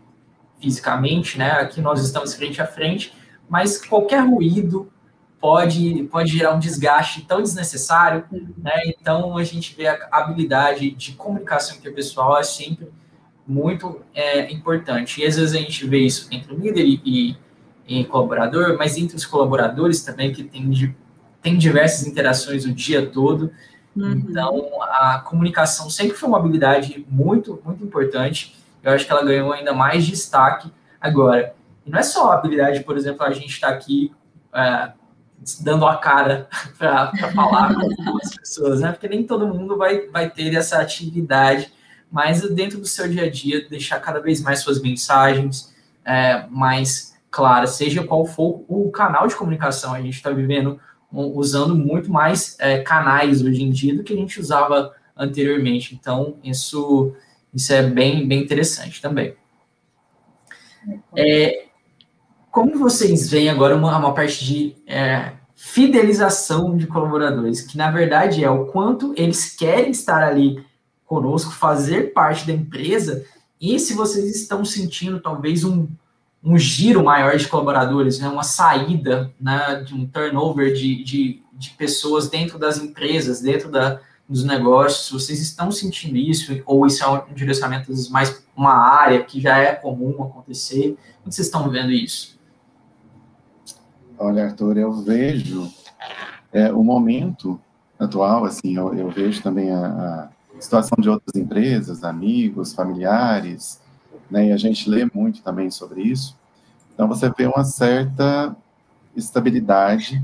fisicamente, 0.61 1.39
né? 1.39 1.53
Aqui 1.53 1.81
nós 1.81 2.03
estamos 2.03 2.35
frente 2.35 2.61
a 2.61 2.67
frente, 2.67 3.14
mas 3.49 3.85
qualquer 3.85 4.21
ruído 4.27 4.91
pode, 5.41 6.09
pode 6.11 6.33
gerar 6.33 6.55
um 6.55 6.59
desgaste 6.59 7.23
tão 7.23 7.43
desnecessário, 7.43 8.25
né? 8.59 8.73
Então 8.87 9.37
a 9.37 9.45
gente 9.45 9.75
vê 9.77 9.87
a 9.87 10.09
habilidade 10.11 10.91
de 10.91 11.12
comunicação 11.12 11.77
interpessoal 11.77 12.39
é 12.39 12.43
sempre 12.43 12.89
muito 13.47 14.01
é, 14.12 14.51
importante. 14.51 15.21
E 15.21 15.27
às 15.27 15.37
vezes 15.37 15.55
a 15.55 15.59
gente 15.59 15.87
vê 15.87 16.01
isso 16.01 16.27
entre 16.33 16.53
o 16.53 16.59
líder 16.59 16.85
e, 16.85 17.37
em 17.89 18.05
colaborador, 18.05 18.76
mas 18.76 18.97
entre 18.97 19.16
os 19.16 19.24
colaboradores 19.24 20.03
também, 20.03 20.32
que 20.32 20.43
tem, 20.43 20.95
tem 21.41 21.57
diversas 21.57 22.07
interações 22.07 22.64
o 22.64 22.72
dia 22.72 23.07
todo. 23.07 23.53
Uhum. 23.95 24.12
Então, 24.12 24.82
a 24.82 25.22
comunicação 25.24 25.89
sempre 25.89 26.16
foi 26.16 26.28
uma 26.28 26.39
habilidade 26.39 27.07
muito, 27.09 27.61
muito 27.64 27.84
importante. 27.84 28.57
eu 28.82 28.93
acho 28.93 29.07
que 29.07 29.12
ela 29.12 29.24
ganhou 29.24 29.53
ainda 29.53 29.72
mais 29.72 30.05
destaque 30.05 30.70
agora. 31.01 31.55
E 31.84 31.91
não 31.91 31.99
é 31.99 32.03
só 32.03 32.32
a 32.32 32.34
habilidade, 32.34 32.80
por 32.80 32.97
exemplo, 32.97 33.24
a 33.24 33.30
gente 33.30 33.51
está 33.51 33.68
aqui 33.68 34.12
é, 34.53 34.93
dando 35.61 35.87
a 35.87 35.97
cara 35.97 36.49
para 36.76 37.12
falar 37.34 37.74
com 37.74 38.18
as 38.18 38.34
pessoas, 38.34 38.80
né? 38.80 38.93
Porque 38.93 39.09
nem 39.09 39.24
todo 39.24 39.47
mundo 39.47 39.76
vai, 39.76 40.09
vai 40.09 40.28
ter 40.28 40.53
essa 40.55 40.80
atividade, 40.80 41.72
mas 42.11 42.43
dentro 42.51 42.78
do 42.78 42.87
seu 42.87 43.09
dia 43.09 43.24
a 43.24 43.30
dia, 43.30 43.68
deixar 43.68 44.01
cada 44.01 44.20
vez 44.20 44.43
mais 44.43 44.61
suas 44.61 44.80
mensagens 44.80 45.74
é, 46.05 46.47
mais 46.49 47.16
claras, 47.37 47.72
seja 47.72 48.03
qual 48.03 48.24
for 48.24 48.64
o 48.66 48.91
canal 48.91 49.28
de 49.28 49.37
comunicação. 49.37 49.93
A 49.93 50.01
gente 50.01 50.14
está 50.14 50.30
vivendo, 50.30 50.80
usando 51.12 51.76
muito 51.76 52.11
mais 52.11 52.57
é, 52.59 52.78
canais 52.78 53.43
hoje 53.43 53.62
em 53.62 53.70
dia 53.70 53.95
do 53.95 54.03
que 54.03 54.14
a 54.14 54.16
gente 54.16 54.41
usava 54.41 54.95
anteriormente. 55.14 55.95
Então, 55.95 56.39
isso, 56.43 57.14
isso 57.53 57.74
é 57.74 57.82
bem, 57.82 58.26
bem 58.26 58.43
interessante 58.43 59.03
também. 59.03 59.34
É, 61.14 61.66
como 62.51 62.78
vocês 62.78 63.28
veem 63.28 63.51
agora 63.51 63.76
uma, 63.76 63.99
uma 63.99 64.14
parte 64.14 64.43
de 64.43 64.74
é, 64.87 65.32
fidelização 65.55 66.74
de 66.74 66.87
colaboradores, 66.87 67.61
que 67.61 67.76
na 67.76 67.91
verdade 67.91 68.43
é 68.43 68.49
o 68.49 68.64
quanto 68.64 69.12
eles 69.14 69.55
querem 69.55 69.91
estar 69.91 70.22
ali 70.22 70.64
conosco, 71.05 71.53
fazer 71.53 72.14
parte 72.14 72.47
da 72.47 72.53
empresa, 72.55 73.26
e 73.61 73.78
se 73.78 73.93
vocês 73.93 74.34
estão 74.34 74.64
sentindo 74.64 75.20
talvez 75.20 75.64
um, 75.64 75.87
um 76.47 76.57
giro 76.57 77.03
maior 77.03 77.36
de 77.36 77.49
colaboradores, 77.49 78.20
né, 78.20 78.28
uma 78.28 78.44
saída 78.44 79.32
né, 79.40 79.82
de 79.84 79.92
um 79.92 80.07
turnover 80.07 80.72
de, 80.72 81.03
de, 81.03 81.42
de 81.53 81.70
pessoas 81.70 82.28
dentro 82.28 82.57
das 82.57 82.78
empresas, 82.78 83.40
dentro 83.40 83.68
da, 83.68 84.01
dos 84.28 84.44
negócios, 84.44 85.11
vocês 85.11 85.40
estão 85.40 85.72
sentindo 85.72 86.16
isso, 86.16 86.57
ou 86.64 86.86
isso 86.86 87.03
é 87.03 87.09
um 87.09 87.34
direcionamento 87.34 87.92
mais 88.11 88.47
uma 88.57 88.74
área 88.74 89.24
que 89.24 89.40
já 89.40 89.59
é 89.59 89.74
comum 89.74 90.22
acontecer? 90.22 90.97
Como 91.20 91.32
vocês 91.32 91.49
estão 91.49 91.68
vendo 91.68 91.90
isso? 91.90 92.38
Olha, 94.16 94.44
Arthur, 94.44 94.78
eu 94.78 94.92
vejo 94.92 95.68
é, 96.53 96.72
o 96.72 96.84
momento 96.84 97.61
atual, 97.99 98.44
assim, 98.44 98.76
eu, 98.76 98.94
eu 98.94 99.11
vejo 99.11 99.42
também 99.42 99.72
a, 99.72 100.30
a, 100.55 100.61
situação 100.61 100.97
de 101.01 101.11
outras 101.11 101.34
empresas, 101.34 102.05
amigos, 102.05 102.72
familiares, 102.72 103.80
né, 104.31 104.49
e 104.49 104.53
a 104.53 104.57
gente 104.57 104.89
lê 104.89 105.09
muito 105.12 105.43
também 105.43 105.70
sobre 105.70 106.03
isso. 106.03 106.37
Então, 106.95 107.07
você 107.07 107.31
vê 107.31 107.47
uma 107.47 107.64
certa 107.64 108.57
estabilidade, 109.14 110.22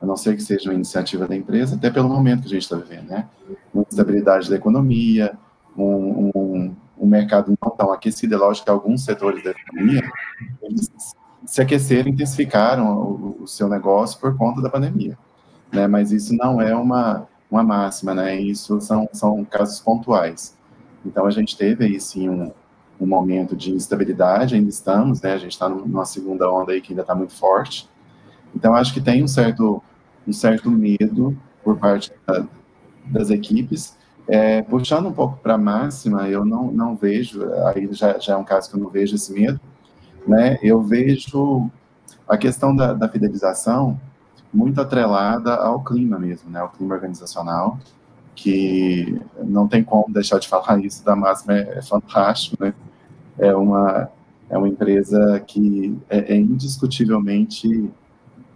a 0.00 0.06
não 0.06 0.16
ser 0.16 0.36
que 0.36 0.42
seja 0.42 0.68
uma 0.68 0.74
iniciativa 0.74 1.26
da 1.26 1.36
empresa, 1.36 1.76
até 1.76 1.90
pelo 1.90 2.08
momento 2.08 2.42
que 2.42 2.46
a 2.46 2.50
gente 2.50 2.62
está 2.62 2.76
vivendo, 2.76 3.08
né? 3.08 3.28
Uma 3.72 3.84
estabilidade 3.88 4.48
da 4.48 4.56
economia, 4.56 5.36
um, 5.76 6.30
um, 6.34 6.76
um 6.98 7.06
mercado 7.06 7.56
não 7.60 7.70
tão 7.70 7.92
aquecido, 7.92 8.34
é 8.34 8.38
lógico 8.38 8.64
que 8.64 8.70
alguns 8.70 9.04
setores 9.04 9.42
da 9.42 9.50
economia, 9.50 10.02
eles 10.62 10.90
se 11.44 11.60
aqueceram, 11.60 12.08
intensificaram 12.08 12.96
o, 12.96 13.42
o, 13.42 13.46
seu 13.46 13.68
negócio 13.68 14.18
por 14.18 14.36
conta 14.36 14.62
da 14.62 14.70
pandemia, 14.70 15.18
né? 15.72 15.86
Mas 15.86 16.10
isso 16.10 16.34
não 16.34 16.60
é 16.60 16.74
uma, 16.74 17.26
uma 17.50 17.62
máxima, 17.62 18.14
né? 18.14 18.38
Isso 18.40 18.80
são, 18.80 19.08
são 19.12 19.44
casos 19.44 19.80
pontuais. 19.80 20.56
Então, 21.04 21.26
a 21.26 21.30
gente 21.30 21.56
teve 21.56 21.84
aí, 21.84 22.00
sim, 22.00 22.28
um, 22.28 22.50
um 23.00 23.06
momento 23.06 23.56
de 23.56 23.72
instabilidade, 23.72 24.54
ainda 24.54 24.68
estamos, 24.68 25.20
né? 25.20 25.32
A 25.32 25.38
gente 25.38 25.52
está 25.52 25.68
numa 25.68 26.04
segunda 26.04 26.50
onda 26.50 26.72
aí 26.72 26.80
que 26.80 26.92
ainda 26.92 27.02
está 27.02 27.14
muito 27.14 27.34
forte. 27.34 27.88
Então, 28.54 28.74
acho 28.74 28.94
que 28.94 29.00
tem 29.00 29.22
um 29.22 29.28
certo, 29.28 29.82
um 30.26 30.32
certo 30.32 30.70
medo 30.70 31.36
por 31.62 31.76
parte 31.76 32.12
da, 32.26 32.46
das 33.06 33.30
equipes. 33.30 33.96
É, 34.26 34.62
puxando 34.62 35.08
um 35.08 35.12
pouco 35.12 35.36
para 35.38 35.54
a 35.54 35.58
máxima, 35.58 36.28
eu 36.28 36.44
não, 36.44 36.70
não 36.70 36.96
vejo, 36.96 37.44
aí 37.66 37.88
já, 37.92 38.18
já 38.18 38.34
é 38.34 38.36
um 38.36 38.44
caso 38.44 38.70
que 38.70 38.76
eu 38.76 38.80
não 38.80 38.88
vejo 38.88 39.14
esse 39.16 39.32
medo, 39.32 39.60
né, 40.26 40.58
eu 40.62 40.80
vejo 40.80 41.70
a 42.26 42.36
questão 42.38 42.74
da, 42.74 42.94
da 42.94 43.06
fidelização 43.06 44.00
muito 44.52 44.80
atrelada 44.80 45.54
ao 45.54 45.84
clima 45.84 46.18
mesmo, 46.18 46.48
né, 46.50 46.60
ao 46.60 46.70
clima 46.70 46.94
organizacional, 46.94 47.78
que 48.34 49.20
não 49.42 49.68
tem 49.68 49.82
como 49.82 50.12
deixar 50.12 50.38
de 50.38 50.48
falar 50.48 50.84
isso, 50.84 51.04
da 51.04 51.14
Máxima 51.14 51.54
é, 51.54 51.78
é 51.78 51.82
fantástico, 51.82 52.62
né, 52.62 52.74
é 53.38 53.54
uma, 53.54 54.08
é 54.50 54.58
uma 54.58 54.68
empresa 54.68 55.40
que 55.46 55.96
é, 56.08 56.34
é 56.34 56.36
indiscutivelmente, 56.36 57.90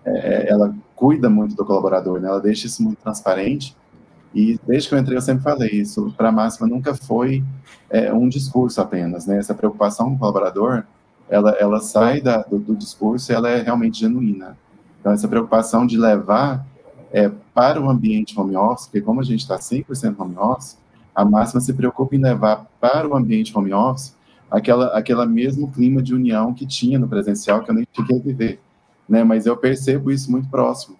é, 0.04 0.10
é, 0.10 0.50
ela 0.50 0.74
cuida 0.94 1.30
muito 1.30 1.54
do 1.54 1.64
colaborador, 1.64 2.20
né, 2.20 2.28
ela 2.28 2.40
deixa 2.40 2.66
isso 2.66 2.82
muito 2.82 3.00
transparente, 3.00 3.76
e 4.34 4.58
desde 4.66 4.88
que 4.88 4.94
eu 4.94 4.98
entrei 4.98 5.16
eu 5.16 5.22
sempre 5.22 5.42
falei 5.42 5.70
isso, 5.70 6.12
para 6.16 6.28
a 6.28 6.32
Máxima 6.32 6.68
nunca 6.68 6.94
foi 6.94 7.42
é, 7.88 8.12
um 8.12 8.28
discurso 8.28 8.80
apenas, 8.80 9.26
né, 9.26 9.38
essa 9.38 9.54
preocupação 9.54 10.10
com 10.10 10.16
o 10.16 10.18
colaborador, 10.18 10.84
ela, 11.30 11.50
ela 11.52 11.80
sai 11.80 12.20
da, 12.20 12.38
do, 12.42 12.58
do, 12.58 12.74
discurso 12.74 13.30
e 13.30 13.34
ela 13.34 13.50
é 13.50 13.60
realmente 13.60 14.00
genuína. 14.00 14.56
Então, 14.98 15.12
essa 15.12 15.28
preocupação 15.28 15.86
de 15.86 15.98
levar 15.98 16.66
é, 17.12 17.30
para 17.54 17.80
o 17.80 17.88
ambiente 17.88 18.38
home 18.38 18.56
office, 18.56 18.86
porque 18.86 19.00
como 19.00 19.20
a 19.20 19.24
gente 19.24 19.40
está 19.40 19.59
100% 19.59 20.14
home 20.18 20.36
office, 20.36 20.78
a 21.14 21.24
máxima 21.24 21.61
se 21.61 21.72
preocupa 21.72 22.14
em 22.14 22.20
levar 22.20 22.66
para 22.80 23.09
o 23.09 23.16
ambiente 23.16 23.56
home 23.56 23.72
office 23.72 24.14
aquela, 24.50 24.86
aquela 24.96 25.26
mesmo 25.26 25.70
clima 25.70 26.02
de 26.02 26.14
união 26.14 26.54
que 26.54 26.66
tinha 26.66 26.98
no 26.98 27.09
presencial, 27.09 27.62
que 27.62 27.70
eu 27.70 27.74
nem 27.74 27.86
cheguei 27.92 28.18
a 28.18 28.22
viver. 28.22 28.61
Né? 29.09 29.24
Mas 29.24 29.46
eu 29.46 29.56
percebo 29.56 30.11
isso 30.11 30.30
muito 30.30 30.48
próximo. 30.48 30.96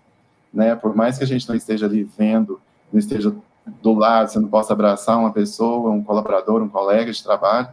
Né? 0.53 0.75
Por 0.75 0.97
mais 0.97 1.19
que 1.19 1.25
a 1.25 1.27
gente 1.27 1.49
não 1.49 1.55
esteja 1.55 1.87
ali 1.87 2.03
vendo, 2.03 2.61
não 2.93 2.99
esteja 2.99 3.35
do 3.83 3.93
lado, 3.95 4.31
você 4.31 4.39
não 4.39 4.49
possa 4.49 4.73
abraçar 4.73 5.19
uma 5.19 5.33
pessoa, 5.33 5.91
um 5.91 6.03
colaborador, 6.03 6.63
um 6.63 6.69
colega 6.69 7.13
de 7.13 7.23
trabalho, 7.23 7.69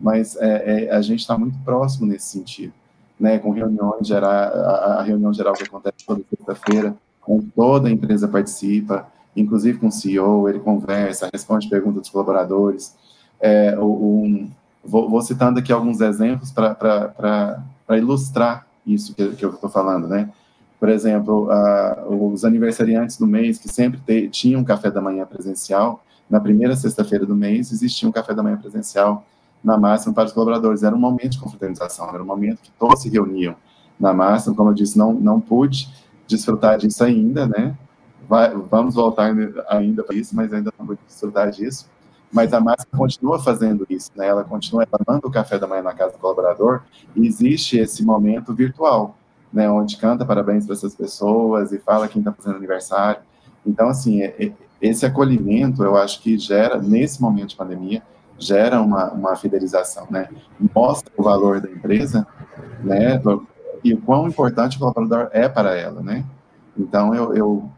mas 0.00 0.36
é, 0.36 0.86
é, 0.86 0.90
a 0.90 1.00
gente 1.00 1.20
está 1.20 1.36
muito 1.38 1.56
próximo 1.64 2.06
nesse 2.06 2.26
sentido, 2.26 2.72
né? 3.18 3.38
Com 3.38 3.50
reuniões 3.50 4.06
geral, 4.06 4.30
a, 4.30 4.98
a 4.98 5.02
reunião 5.02 5.32
geral 5.32 5.54
que 5.54 5.62
acontece 5.62 6.04
toda 6.06 6.22
sexta-feira, 6.28 6.96
toda 7.54 7.88
a 7.88 7.90
empresa 7.90 8.26
participa, 8.26 9.06
inclusive 9.36 9.78
com 9.78 9.88
o 9.88 9.92
CEO, 9.92 10.48
ele 10.48 10.60
conversa, 10.60 11.28
responde 11.32 11.68
perguntas 11.68 12.02
dos 12.02 12.10
colaboradores. 12.10 12.94
É, 13.40 13.78
um, 13.78 14.48
vou, 14.84 15.08
vou, 15.08 15.20
citando 15.22 15.58
aqui 15.58 15.72
alguns 15.72 16.00
exemplos 16.00 16.50
para 16.50 17.62
ilustrar 17.90 18.66
isso 18.86 19.14
que, 19.14 19.28
que 19.30 19.44
eu 19.44 19.50
estou 19.50 19.68
falando, 19.68 20.08
né? 20.08 20.30
Por 20.80 20.88
exemplo, 20.88 21.48
os 22.08 22.44
aniversariantes 22.44 23.18
do 23.18 23.26
mês, 23.26 23.58
que 23.58 23.68
sempre 23.68 24.00
te, 24.00 24.28
tinham 24.28 24.62
café 24.62 24.90
da 24.90 25.00
manhã 25.00 25.26
presencial, 25.26 26.04
na 26.30 26.38
primeira 26.38 26.76
sexta-feira 26.76 27.26
do 27.26 27.34
mês 27.34 27.72
existia 27.72 28.08
um 28.08 28.12
café 28.12 28.34
da 28.34 28.42
manhã 28.42 28.56
presencial 28.56 29.24
na 29.62 29.76
máxima 29.76 30.14
para 30.14 30.26
os 30.26 30.32
colaboradores. 30.32 30.82
Era 30.82 30.94
um 30.94 30.98
momento 30.98 31.30
de 31.30 31.38
confraternização, 31.40 32.08
era 32.10 32.22
um 32.22 32.26
momento 32.26 32.60
que 32.62 32.70
todos 32.78 33.02
se 33.02 33.08
reuniam 33.08 33.56
na 33.98 34.12
máxima. 34.12 34.54
Como 34.54 34.70
eu 34.70 34.74
disse, 34.74 34.96
não, 34.96 35.12
não 35.12 35.40
pude 35.40 35.88
desfrutar 36.28 36.78
disso 36.78 37.02
ainda, 37.02 37.46
né? 37.46 37.76
Vai, 38.28 38.54
vamos 38.54 38.94
voltar 38.94 39.34
ainda 39.68 40.04
para 40.04 40.14
isso, 40.14 40.36
mas 40.36 40.52
ainda 40.52 40.70
não 40.78 40.86
pude 40.86 41.00
desfrutar 41.06 41.50
disso. 41.50 41.88
Mas 42.30 42.52
a 42.52 42.60
máxima 42.60 42.96
continua 42.96 43.42
fazendo 43.42 43.86
isso, 43.88 44.10
né? 44.14 44.28
Ela 44.28 44.44
continua, 44.44 44.82
ela 44.82 45.00
manda 45.08 45.26
o 45.26 45.30
café 45.30 45.58
da 45.58 45.66
manhã 45.66 45.82
na 45.82 45.94
casa 45.94 46.12
do 46.12 46.18
colaborador 46.18 46.82
e 47.16 47.26
existe 47.26 47.78
esse 47.78 48.04
momento 48.04 48.54
virtual, 48.54 49.16
né? 49.50 49.68
Onde 49.70 49.96
canta 49.96 50.26
parabéns 50.26 50.66
para 50.66 50.74
essas 50.74 50.94
pessoas 50.94 51.72
e 51.72 51.78
fala 51.78 52.06
quem 52.06 52.20
está 52.20 52.30
fazendo 52.30 52.56
aniversário. 52.56 53.22
Então, 53.66 53.88
assim, 53.88 54.20
é, 54.20 54.34
é, 54.38 54.52
esse 54.80 55.06
acolhimento, 55.06 55.82
eu 55.82 55.96
acho 55.96 56.20
que 56.20 56.38
gera, 56.38 56.76
nesse 56.76 57.20
momento 57.20 57.48
de 57.48 57.56
pandemia, 57.56 58.02
gera 58.38 58.80
uma, 58.80 59.10
uma 59.10 59.34
fidelização, 59.34 60.06
né? 60.10 60.28
Mostra 60.74 61.10
o 61.16 61.22
valor 61.22 61.60
da 61.62 61.70
empresa, 61.70 62.26
né? 62.84 63.18
E 63.88 63.94
o 63.94 63.98
quão 63.98 64.28
importante 64.28 64.76
o 64.76 64.80
colaborador 64.80 65.28
é 65.32 65.48
para 65.48 65.76
ela, 65.76 66.02
né? 66.02 66.24
Então, 66.76 67.14
eu, 67.14 67.34
eu, 67.34 67.70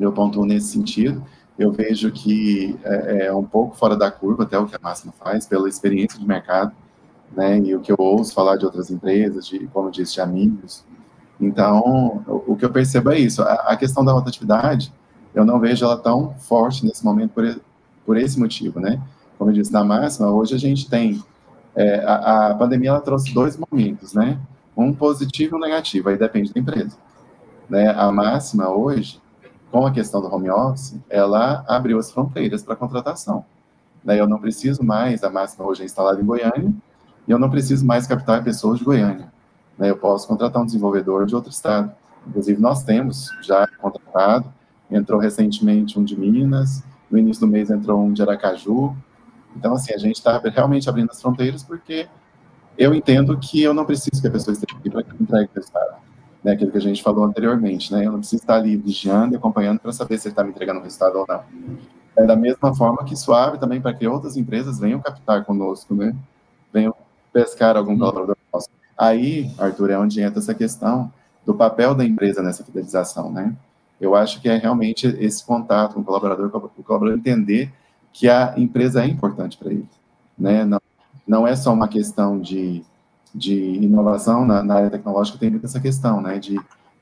eu 0.00 0.12
pontuo 0.12 0.44
nesse 0.44 0.68
sentido. 0.68 1.22
Eu 1.58 1.72
vejo 1.72 2.10
que 2.10 2.78
é, 2.84 3.26
é 3.26 3.32
um 3.32 3.44
pouco 3.44 3.76
fora 3.76 3.96
da 3.96 4.10
curva 4.10 4.42
até 4.42 4.58
o 4.58 4.66
que 4.66 4.76
a 4.76 4.78
Máxima 4.82 5.12
faz, 5.18 5.46
pela 5.46 5.68
experiência 5.68 6.18
de 6.18 6.26
mercado, 6.26 6.72
né? 7.34 7.58
E 7.58 7.74
o 7.74 7.80
que 7.80 7.90
eu 7.92 7.96
ouço 7.98 8.34
falar 8.34 8.56
de 8.56 8.64
outras 8.64 8.90
empresas, 8.90 9.46
de, 9.46 9.66
como 9.68 9.88
eu 9.88 9.92
disse, 9.92 10.14
de 10.14 10.20
amigos. 10.20 10.84
Então, 11.40 12.22
o, 12.26 12.52
o 12.52 12.56
que 12.56 12.64
eu 12.64 12.70
percebo 12.70 13.10
é 13.10 13.18
isso. 13.18 13.42
A, 13.42 13.52
a 13.52 13.76
questão 13.76 14.04
da 14.04 14.12
rotatividade, 14.12 14.92
eu 15.34 15.44
não 15.44 15.60
vejo 15.60 15.84
ela 15.84 15.96
tão 15.96 16.34
forte 16.34 16.84
nesse 16.84 17.04
momento 17.04 17.32
por, 17.32 17.60
por 18.04 18.16
esse 18.16 18.38
motivo, 18.38 18.80
né? 18.80 19.00
como 19.38 19.50
eu 19.50 19.54
disse, 19.54 19.72
na 19.72 19.84
máxima, 19.84 20.30
hoje 20.30 20.54
a 20.54 20.58
gente 20.58 20.88
tem, 20.88 21.22
é, 21.74 22.00
a, 22.04 22.48
a, 22.48 22.54
pandemia 22.54 22.90
ela 22.90 23.00
trouxe 23.00 23.32
dois 23.32 23.56
momentos, 23.56 24.14
né? 24.14 24.38
Um 24.76 24.92
positivo 24.92 25.56
e 25.56 25.58
um 25.58 25.60
negativo, 25.60 26.08
aí 26.08 26.18
depende 26.18 26.52
da 26.52 26.60
empresa. 26.60 26.96
Né? 27.68 27.88
A 27.88 28.10
máxima 28.12 28.68
hoje, 28.68 29.20
com 29.70 29.86
a 29.86 29.92
questão 29.92 30.20
do 30.20 30.32
home 30.32 30.50
office, 30.50 30.96
ela 31.08 31.64
abriu 31.66 31.98
as 31.98 32.10
fronteiras 32.10 32.62
para 32.62 32.76
contratação. 32.76 33.44
Né? 34.04 34.20
Eu 34.20 34.28
não 34.28 34.38
preciso 34.38 34.84
mais, 34.84 35.24
a 35.24 35.30
máxima 35.30 35.66
hoje 35.66 35.82
é 35.82 35.84
instalada 35.84 36.20
em 36.20 36.24
Goiânia, 36.24 36.72
e 37.26 37.30
eu 37.30 37.38
não 37.38 37.50
preciso 37.50 37.84
mais 37.84 38.06
captar 38.06 38.44
pessoas 38.44 38.78
de 38.78 38.84
Goiânia. 38.84 39.32
Né? 39.78 39.90
Eu 39.90 39.96
posso 39.96 40.28
contratar 40.28 40.62
um 40.62 40.66
desenvolvedor 40.66 41.26
de 41.26 41.34
outro 41.34 41.50
estado. 41.50 41.92
Inclusive, 42.26 42.60
nós 42.60 42.82
temos 42.82 43.30
já 43.42 43.66
contratado, 43.80 44.52
entrou 44.90 45.18
recentemente 45.18 45.98
um 45.98 46.04
de 46.04 46.18
Minas, 46.18 46.84
no 47.10 47.18
início 47.18 47.46
do 47.46 47.50
mês 47.50 47.70
entrou 47.70 48.00
um 48.00 48.12
de 48.12 48.22
Aracaju, 48.22 48.96
Então, 49.56 49.74
assim, 49.74 49.94
a 49.94 49.98
gente 49.98 50.16
está 50.16 50.38
realmente 50.38 50.88
abrindo 50.88 51.10
as 51.10 51.20
fronteiras 51.20 51.62
porque 51.62 52.08
eu 52.78 52.94
entendo 52.94 53.38
que 53.38 53.62
eu 53.62 53.74
não 53.74 53.84
preciso 53.84 54.20
que 54.20 54.28
a 54.28 54.30
pessoa 54.30 54.52
esteja 54.52 54.78
aqui 54.78 54.90
para 54.90 55.00
entregue 55.00 55.50
o 55.52 55.54
resultado. 55.54 55.96
Né, 56.44 56.52
aquilo 56.52 56.70
que 56.70 56.78
a 56.78 56.80
gente 56.80 57.02
falou 57.02 57.24
anteriormente, 57.24 57.92
né? 57.92 58.06
Eu 58.06 58.12
não 58.12 58.20
preciso 58.20 58.42
estar 58.42 58.54
ali 58.54 58.76
vigiando 58.76 59.34
e 59.34 59.36
acompanhando 59.36 59.80
para 59.80 59.92
saber 59.92 60.16
se 60.16 60.28
ele 60.28 60.32
está 60.32 60.44
me 60.44 60.50
entregando 60.50 60.78
o 60.78 60.82
resultado 60.82 61.18
ou 61.18 61.26
não. 61.26 61.42
É 62.16 62.24
da 62.24 62.36
mesma 62.36 62.72
forma 62.72 63.04
que 63.04 63.14
isso 63.14 63.32
abre 63.32 63.58
também 63.58 63.80
para 63.80 63.92
que 63.92 64.06
outras 64.06 64.36
empresas 64.36 64.78
venham 64.78 65.00
captar 65.00 65.44
conosco, 65.44 65.92
né? 65.92 66.14
Venham 66.72 66.94
pescar 67.32 67.76
algum 67.76 67.98
colaborador 67.98 68.36
nosso. 68.52 68.68
Aí, 68.96 69.50
Arthur, 69.58 69.90
é 69.90 69.98
onde 69.98 70.20
entra 70.20 70.38
essa 70.38 70.54
questão 70.54 71.12
do 71.44 71.54
papel 71.54 71.94
da 71.94 72.04
empresa 72.04 72.42
nessa 72.42 72.64
fidelização, 72.64 73.30
né? 73.30 73.52
Eu 74.00 74.14
acho 74.14 74.40
que 74.40 74.48
é 74.48 74.56
realmente 74.56 75.06
esse 75.18 75.44
contato 75.44 75.94
com 75.94 76.00
o 76.00 76.04
colaborador, 76.04 76.46
o 76.46 76.82
colaborador 76.82 77.18
entender 77.18 77.72
que 78.12 78.28
a 78.28 78.54
empresa 78.56 79.02
é 79.02 79.06
importante 79.06 79.58
para 79.58 79.70
ele, 79.70 79.88
né? 80.38 80.64
Não, 80.64 80.80
não 81.26 81.46
é 81.46 81.56
só 81.56 81.72
uma 81.72 81.88
questão 81.88 82.40
de, 82.40 82.84
de 83.34 83.54
inovação 83.54 84.46
na, 84.46 84.62
na 84.62 84.74
área 84.74 84.90
tecnológica, 84.90 85.38
tem 85.38 85.50
muito 85.50 85.66
essa 85.66 85.80
questão, 85.80 86.20
né? 86.20 86.38
De, 86.38 86.58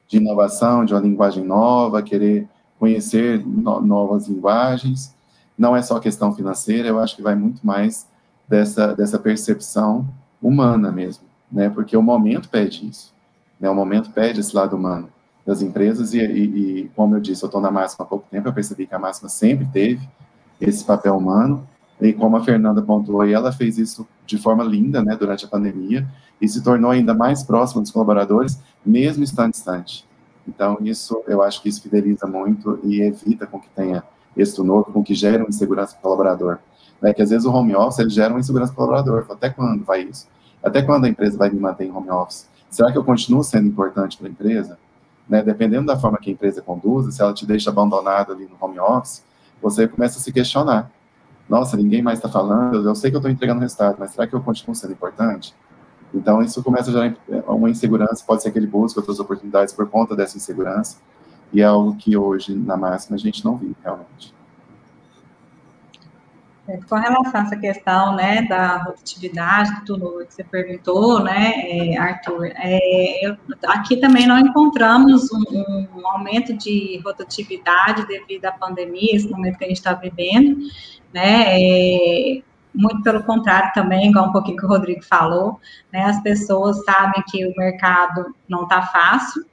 de 0.09 0.17
inovação, 0.17 0.85
de 0.85 0.95
uma 0.95 1.01
linguagem 1.01 1.45
nova, 1.45 2.03
querer 2.03 2.49
conhecer 2.79 3.45
no, 3.45 3.81
novas 3.81 4.27
linguagens. 4.29 5.15
Não 5.57 5.77
é 5.77 5.83
só 5.83 6.01
questão 6.01 6.35
financeira, 6.35 6.89
eu 6.89 6.99
acho 6.99 7.15
que 7.15 7.23
vai 7.23 7.35
muito 7.35 7.65
mais 7.65 8.07
dessa, 8.49 8.95
dessa 8.95 9.19
percepção 9.19 10.07
humana 10.43 10.91
mesmo, 10.91 11.25
né? 11.51 11.69
Porque 11.69 11.97
o 11.97 12.03
momento 12.03 12.49
pede 12.49 12.89
isso, 12.89 13.13
né? 13.61 13.69
O 13.69 13.75
momento 13.75 14.11
pede 14.11 14.41
esse 14.41 14.55
lado 14.55 14.77
humano 14.77 15.09
das 15.47 15.61
empresas 15.61 16.15
e, 16.15 16.19
e, 16.21 16.43
e 16.81 16.91
como 16.97 17.15
eu 17.15 17.21
disse, 17.21 17.45
eu 17.45 17.47
estou 17.47 17.61
na 17.61 17.71
máxima 17.71 18.05
há 18.05 18.09
pouco 18.09 18.27
tempo, 18.31 18.49
eu 18.49 18.53
percebi 18.53 18.87
que 18.87 18.95
a 18.95 18.99
máxima 18.99 19.29
sempre 19.29 19.67
teve 19.67 20.09
esse 20.61 20.83
papel 20.85 21.17
humano 21.17 21.67
e 22.01 22.13
como 22.13 22.37
a 22.37 22.45
Fernanda 22.45 22.83
pontuou, 22.83 23.25
ela 23.25 23.53
fez 23.53 23.79
isso 23.79 24.07
de 24.27 24.39
forma 24.39 24.65
linda, 24.65 25.03
né, 25.03 25.17
durante 25.17 25.45
a 25.45 25.49
pandemia 25.49 26.07
e 26.41 26.49
se 26.49 26.63
tornou 26.63 26.91
ainda 26.91 27.15
mais 27.15 27.43
próxima 27.43 27.83
dos 27.83 27.91
colaboradores, 27.91 28.61
mesmo 28.85 29.23
estando 29.23 29.53
distante. 29.53 30.07
Então, 30.47 30.77
isso, 30.81 31.23
eu 31.27 31.43
acho 31.43 31.63
que 31.63 31.69
isso 31.69 31.81
fideliza 31.83 32.27
muito 32.27 32.79
e 32.83 33.01
evita 33.01 33.47
com 33.47 33.59
que 33.59 33.69
tenha 33.71 34.03
êxito 34.37 34.65
novo, 34.65 34.93
com 34.93 35.03
que 35.03 35.15
gere 35.15 35.39
uma 35.39 35.49
insegurança 35.49 35.93
para 35.93 36.01
o 36.01 36.03
colaborador. 36.03 36.59
Né? 37.01 37.15
Que 37.15 37.23
às 37.23 37.31
vezes 37.31 37.47
o 37.47 37.53
home 37.53 37.75
office 37.75 38.01
ele 38.01 38.11
gera 38.11 38.33
uma 38.33 38.41
insegurança 38.41 38.73
para 38.73 38.85
o 38.85 38.87
colaborador. 38.87 39.27
Até 39.31 39.51
quando 39.51 39.85
vai 39.85 40.03
isso? 40.03 40.29
Até 40.63 40.83
quando 40.83 41.05
a 41.05 41.09
empresa 41.09 41.39
vai 41.39 41.51
me 41.51 41.61
manter 41.61 41.85
em 41.85 41.93
home 41.93 42.11
office? 42.11 42.49
Será 42.69 42.91
que 42.91 42.99
eu 42.99 43.05
continuo 43.05 43.43
sendo 43.45 43.69
importante 43.69 44.19
para 44.19 44.27
a 44.27 44.31
empresa? 44.31 44.79
Né? 45.29 45.43
Dependendo 45.43 45.87
da 45.87 45.99
forma 45.99 46.19
que 46.19 46.29
a 46.29 46.33
empresa 46.33 46.61
conduz, 46.61 47.15
se 47.15 47.23
ela 47.23 47.33
te 47.33 47.47
deixa 47.47 47.71
abandonado 47.71 48.33
ali 48.33 48.47
no 48.47 48.57
home 48.61 48.79
office, 48.79 49.23
você 49.63 49.89
começa 49.89 50.19
a 50.19 50.21
se 50.21 50.33
questionar. 50.33 50.91
Nossa, 51.49 51.77
ninguém 51.77 52.03
mais 52.03 52.19
está 52.19 52.29
falando, 52.29 52.87
eu 52.87 52.95
sei 52.95 53.11
que 53.11 53.17
eu 53.17 53.19
estou 53.19 53.31
entregando 53.31 53.61
resultado, 53.61 53.97
mas 53.99 54.13
será 54.13 54.27
que 54.27 54.35
eu 54.35 54.41
continuo 54.41 54.75
sendo 54.75 54.93
importante? 54.93 55.55
Então, 56.13 56.41
isso 56.43 56.63
começa 56.63 56.91
a 56.91 56.93
gerar 56.93 57.17
uma 57.49 57.69
insegurança, 57.69 58.25
pode 58.27 58.43
ser 58.43 58.51
que 58.51 58.59
ele 58.59 58.67
busque 58.67 58.99
outras 58.99 59.19
oportunidades 59.19 59.75
por 59.75 59.89
conta 59.89 60.15
dessa 60.15 60.37
insegurança, 60.37 60.99
e 61.53 61.61
é 61.61 61.65
algo 61.65 61.97
que 61.97 62.17
hoje, 62.17 62.55
na 62.55 62.77
máxima, 62.77 63.17
a 63.17 63.19
gente 63.19 63.45
não 63.45 63.57
vive 63.57 63.77
realmente. 63.83 64.35
É, 66.67 66.79
com 66.89 66.97
relação 66.97 67.43
a 67.43 67.45
essa 67.45 67.57
questão, 67.57 68.17
né, 68.17 68.41
da 68.43 68.79
rotatividade, 68.79 69.85
tudo 69.85 70.25
que 70.27 70.33
você 70.33 70.43
perguntou, 70.43 71.23
né, 71.23 71.53
é, 71.57 71.99
Arthur, 71.99 72.47
é, 72.55 73.27
eu, 73.27 73.37
aqui 73.67 73.99
também 73.99 74.27
não 74.27 74.39
encontramos 74.39 75.31
um, 75.31 75.87
um, 75.95 76.09
aumento 76.09 76.57
de 76.57 77.03
rotatividade 77.05 78.07
devido 78.07 78.47
à 78.47 78.53
pandemia, 78.53 79.15
esse 79.15 79.29
momento 79.29 79.59
que 79.59 79.65
a 79.65 79.69
gente 79.69 79.77
está 79.77 79.93
vivendo, 79.93 80.57
né, 81.13 81.61
é, 81.61 82.43
muito 82.75 83.03
pelo 83.03 83.23
contrário 83.25 83.71
também, 83.75 84.09
igual 84.09 84.29
um 84.29 84.33
pouquinho 84.33 84.57
que 84.57 84.65
o 84.65 84.69
Rodrigo 84.69 85.05
falou, 85.05 85.61
né, 85.93 86.05
as 86.05 86.23
pessoas 86.23 86.83
sabem 86.87 87.23
que 87.29 87.45
o 87.47 87.53
mercado 87.59 88.35
não 88.49 88.63
está 88.63 88.81
fácil, 88.81 89.45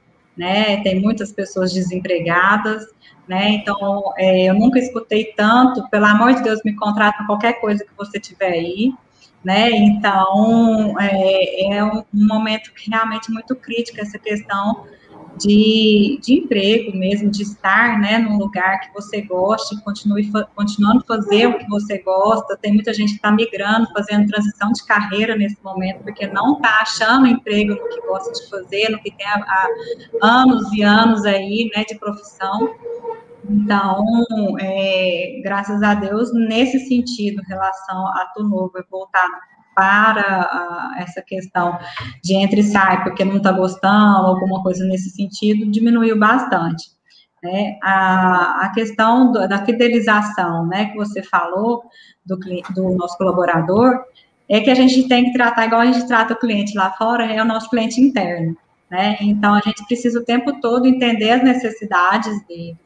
né, 0.42 0.82
tem 0.82 1.00
muitas 1.00 1.32
pessoas 1.32 1.72
desempregadas, 1.72 2.84
né? 3.28 3.50
Então, 3.50 4.12
é, 4.18 4.50
eu 4.50 4.56
nunca 4.56 4.80
escutei 4.80 5.34
tanto, 5.38 5.88
pelo 5.92 6.06
amor 6.06 6.34
de 6.34 6.42
Deus, 6.42 6.60
me 6.66 6.76
contrata 6.76 7.24
qualquer 7.28 7.62
coisa 7.62 7.86
que 7.86 7.96
você 7.96 8.20
tiver 8.20 8.54
aí, 8.54 8.92
né? 9.44 9.70
Então, 9.70 11.00
é, 11.00 11.76
é 11.76 11.84
um, 11.84 12.04
momento 12.12 12.74
que 12.74 12.90
realmente 12.90 13.32
muito 13.32 13.56
crítico 13.56 14.02
essa 14.02 14.18
questão 14.18 14.88
de, 15.42 16.20
de 16.22 16.34
emprego 16.40 16.96
mesmo, 16.96 17.30
de 17.30 17.42
estar, 17.42 18.00
né, 18.00 18.20
num 18.20 18.38
lugar 18.38 18.80
que 18.82 18.94
você 18.94 19.22
goste, 19.22 19.80
continue 19.82 20.30
continuando 20.56 21.04
fazer 21.06 21.48
o 21.48 21.58
que 21.58 21.68
você 21.68 21.98
gosta. 22.00 22.58
Tem 22.58 22.74
muita 22.74 22.94
gente 22.94 23.10
que 23.10 23.16
está 23.16 23.32
migrando, 23.32 23.92
fazendo 23.94 24.28
transição 24.28 24.72
de 24.72 24.86
carreira 24.86 25.36
nesse 25.36 25.58
momento, 25.64 26.04
porque 26.04 26.28
não 26.28 26.54
está 26.54 26.82
achando 26.82 27.28
emprego 27.28 27.74
no 27.74 27.90
que 27.90 28.02
gosta 28.02 28.32
de 28.32 28.50
fazer, 28.50 28.90
no 28.90 29.00
que 29.00 29.12
tem 29.12 29.26
há, 29.28 29.68
anos 30.22 30.72
e 30.74 30.84
anos 30.84 31.26
aí, 31.26 31.70
né, 31.76 31.84
de 31.84 31.98
profissão. 31.98 32.76
Então, 33.50 34.06
é, 34.60 35.42
graças 35.44 35.82
a 35.82 35.96
Deus, 35.96 36.32
nesse 36.34 36.80
sentido, 36.88 37.42
em 37.42 37.48
relação 37.48 38.08
a 38.08 38.32
Tu 38.36 38.44
Novo, 38.44 38.78
é 38.78 38.84
voltado 38.90 39.34
para 39.76 40.96
essa 40.98 41.22
questão 41.22 41.78
de 42.24 42.36
entre 42.36 42.62
e 42.62 42.64
sai, 42.64 43.04
porque 43.04 43.24
não 43.24 43.38
está 43.38 43.52
gostando, 43.52 44.28
alguma 44.28 44.62
coisa 44.62 44.86
nesse 44.86 45.10
sentido, 45.10 45.70
diminuiu 45.70 46.18
bastante. 46.18 46.92
Né? 47.44 47.78
A, 47.82 48.66
a 48.66 48.72
questão 48.74 49.32
do, 49.32 49.48
da 49.48 49.66
fidelização, 49.66 50.68
né, 50.68 50.86
que 50.86 50.96
você 50.96 51.24
falou, 51.24 51.84
do, 52.26 52.38
do 52.76 52.96
nosso 52.96 53.18
colaborador, 53.18 54.00
é 54.48 54.60
que 54.60 54.70
a 54.70 54.76
gente 54.76 55.08
tem 55.08 55.26
que 55.26 55.34
tratar 55.34 55.66
igual 55.66 55.82
a 55.82 55.86
gente 55.86 56.08
trata 56.08 56.34
o 56.34 56.40
cliente 56.40 56.78
lá 56.78 56.92
fora, 56.92 57.26
é 57.26 57.42
o 57.42 57.46
nosso 57.46 57.70
cliente 57.70 58.00
interno. 58.00 58.56
Né? 58.90 59.18
Então, 59.22 59.54
a 59.54 59.62
gente 59.62 59.86
precisa 59.88 60.20
o 60.20 60.26
tempo 60.26 60.60
todo 60.60 60.86
entender 60.86 61.32
as 61.32 61.44
necessidades 61.44 62.46
deles, 62.46 62.78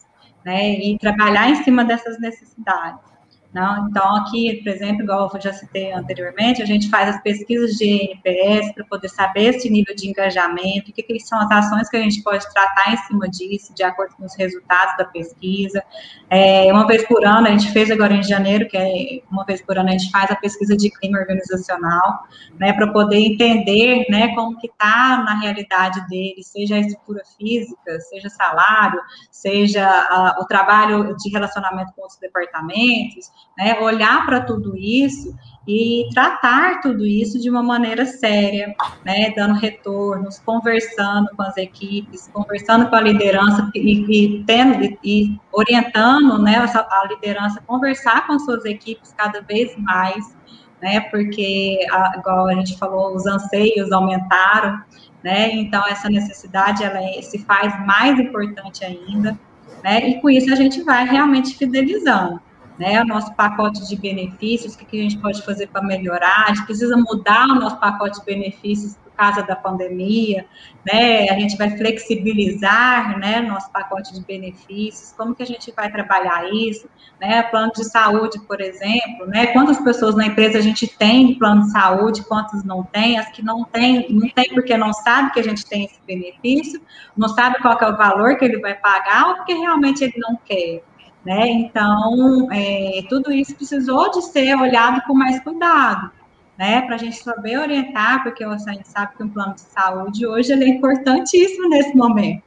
né, 0.45 0.73
e 0.73 0.97
trabalhar 0.99 1.49
em 1.49 1.63
cima 1.63 1.83
dessas 1.83 2.19
necessidades. 2.19 3.14
Não? 3.55 3.87
Então, 3.87 4.17
aqui, 4.17 4.61
por 4.61 4.69
exemplo, 4.69 5.03
igual 5.03 5.31
eu 5.33 5.39
já 5.39 5.53
citei 5.53 5.89
anteriormente, 5.93 6.61
a 6.61 6.65
gente 6.65 6.89
faz 6.89 7.15
as 7.15 7.21
pesquisas 7.21 7.77
de 7.77 7.85
NPS 7.85 8.73
para 8.73 8.83
poder 8.83 9.07
saber 9.07 9.55
esse 9.55 9.69
nível 9.69 9.95
de 9.95 10.09
engajamento, 10.09 10.91
o 10.91 10.93
que, 10.93 11.01
que, 11.01 11.17
são 11.21 11.39
as 11.39 11.49
ações 11.49 11.87
que 11.87 11.95
a 11.95 12.01
gente 12.01 12.21
pode 12.21 12.45
tratar 12.53 12.91
em 12.91 12.97
cima 12.97 13.29
disso, 13.29 13.73
de 13.73 13.81
acordo 13.81 14.13
com 14.17 14.25
os 14.25 14.35
resultados 14.35 14.97
da 14.97 15.05
pesquisa. 15.05 15.81
É, 16.29 16.69
uma 16.73 16.85
vez 16.85 17.07
por 17.07 17.25
ano, 17.25 17.47
a 17.47 17.51
gente 17.51 17.71
fez 17.71 17.89
agora 17.89 18.13
em 18.13 18.23
janeiro, 18.23 18.67
que 18.67 18.75
é 18.75 19.21
uma 19.31 19.45
vez 19.45 19.61
por 19.61 19.77
ano, 19.77 19.87
a 19.87 19.93
gente 19.93 20.11
faz 20.11 20.29
a 20.29 20.35
pesquisa 20.35 20.75
de 20.75 20.89
clima 20.89 21.17
organizacional, 21.17 22.25
né, 22.59 22.73
para 22.73 22.91
poder 22.91 23.19
entender, 23.19 24.05
né, 24.09 24.35
como 24.35 24.59
que 24.59 24.67
está 24.67 25.23
na 25.25 25.39
realidade 25.39 26.05
dele, 26.09 26.43
seja 26.43 26.75
a 26.75 26.79
estrutura 26.79 27.23
física, 27.37 28.01
seja 28.01 28.27
salário, 28.27 28.99
seja 29.31 29.87
a, 29.87 30.41
o 30.41 30.45
trabalho 30.45 31.15
de 31.15 31.29
relacionamento 31.29 31.93
com 31.95 32.05
os 32.05 32.17
departamentos, 32.17 33.31
né, 33.57 33.79
olhar 33.79 34.25
para 34.25 34.41
tudo 34.41 34.75
isso 34.77 35.35
e 35.67 36.07
tratar 36.13 36.81
tudo 36.81 37.05
isso 37.05 37.39
de 37.39 37.49
uma 37.49 37.63
maneira 37.63 38.05
séria, 38.05 38.75
né, 39.03 39.31
dando 39.35 39.55
retornos, 39.55 40.39
conversando 40.39 41.29
com 41.35 41.41
as 41.41 41.57
equipes, 41.57 42.29
conversando 42.31 42.87
com 42.87 42.95
a 42.95 43.01
liderança 43.01 43.71
e, 43.73 44.37
e 44.37 44.43
tendo 44.43 44.97
e 45.03 45.39
orientando, 45.51 46.37
né, 46.39 46.57
a 46.57 47.07
liderança 47.07 47.63
conversar 47.65 48.27
com 48.27 48.37
suas 48.37 48.63
equipes 48.65 49.13
cada 49.17 49.41
vez 49.41 49.75
mais, 49.77 50.35
né, 50.81 50.99
porque 51.09 51.79
igual 52.17 52.47
a 52.47 52.53
gente 52.53 52.77
falou, 52.77 53.15
os 53.15 53.25
anseios 53.25 53.91
aumentaram, 53.91 54.79
né, 55.23 55.51
então 55.53 55.83
essa 55.87 56.09
necessidade 56.09 56.83
ela 56.83 57.01
é, 57.01 57.21
se 57.21 57.39
faz 57.39 57.73
mais 57.87 58.19
importante 58.19 58.85
ainda, 58.85 59.39
né, 59.83 60.09
e 60.09 60.21
com 60.21 60.29
isso 60.29 60.51
a 60.53 60.55
gente 60.55 60.83
vai 60.83 61.07
realmente 61.07 61.57
fidelizando 61.57 62.39
né, 62.78 63.01
o 63.01 63.05
nosso 63.05 63.34
pacote 63.34 63.88
de 63.88 63.95
benefícios, 63.95 64.76
o 64.76 64.78
que 64.78 64.99
a 64.99 65.03
gente 65.03 65.17
pode 65.17 65.41
fazer 65.43 65.67
para 65.67 65.82
melhorar, 65.82 66.45
a 66.47 66.53
gente 66.53 66.65
precisa 66.65 66.95
mudar 66.97 67.45
o 67.45 67.55
nosso 67.55 67.80
pacote 67.80 68.19
de 68.19 68.26
benefícios 68.26 68.95
por 68.95 69.11
causa 69.11 69.43
da 69.43 69.55
pandemia, 69.55 70.45
né, 70.86 71.30
a 71.30 71.39
gente 71.39 71.55
vai 71.55 71.69
flexibilizar, 71.78 73.17
né, 73.17 73.39
nosso 73.39 73.71
pacote 73.71 74.13
de 74.13 74.21
benefícios, 74.21 75.13
como 75.17 75.34
que 75.34 75.41
a 75.41 75.45
gente 75.45 75.71
vai 75.71 75.89
trabalhar 75.89 76.51
isso, 76.51 76.89
né, 77.19 77.43
plano 77.43 77.71
de 77.73 77.86
saúde, 77.86 78.39
por 78.45 78.59
exemplo, 78.59 79.26
né, 79.28 79.47
quantas 79.47 79.80
pessoas 79.80 80.15
na 80.15 80.26
empresa 80.26 80.57
a 80.57 80.61
gente 80.61 80.86
tem 80.86 81.39
plano 81.39 81.61
de 81.61 81.71
saúde, 81.71 82.23
quantas 82.23 82.65
não 82.65 82.84
tem, 82.84 83.17
as 83.17 83.30
que 83.30 83.41
não 83.41 83.63
tem, 83.63 84.05
não 84.11 84.28
tem 84.30 84.53
porque 84.53 84.76
não 84.76 84.91
sabe 84.91 85.32
que 85.32 85.39
a 85.39 85.43
gente 85.43 85.65
tem 85.65 85.86
esse 85.86 85.99
benefício, 86.05 86.82
não 87.15 87.30
sabe 87.30 87.61
qual 87.61 87.78
é 87.80 87.89
o 87.89 87.95
valor 87.95 88.38
que 88.38 88.43
ele 88.43 88.59
vai 88.59 88.73
pagar, 88.76 89.30
ou 89.30 89.36
porque 89.36 89.53
realmente 89.53 90.03
ele 90.03 90.15
não 90.17 90.38
quer, 90.43 90.84
né? 91.26 91.49
Então, 91.49 92.47
é, 92.51 93.03
tudo 93.09 93.34
isso 93.34 93.55
precisou 93.55 94.11
de 94.11 94.21
ser 94.21 94.55
olhado 94.55 95.01
com 95.07 95.13
mais 95.13 95.39
cuidado, 95.39 96.11
né? 96.57 96.82
Para 96.84 96.95
a 96.95 96.99
gente 96.99 97.17
saber 97.17 97.57
orientar, 97.57 98.23
porque 98.23 98.43
a 98.43 98.57
gente 98.57 98.88
sabe 98.88 99.17
que 99.17 99.23
um 99.23 99.30
plano 99.30 99.55
de 99.55 99.61
saúde 99.61 100.28
hoje 100.28 100.53
é 100.53 100.67
importantíssimo 100.67 101.67
nesse 101.69 101.97
momento, 101.97 102.43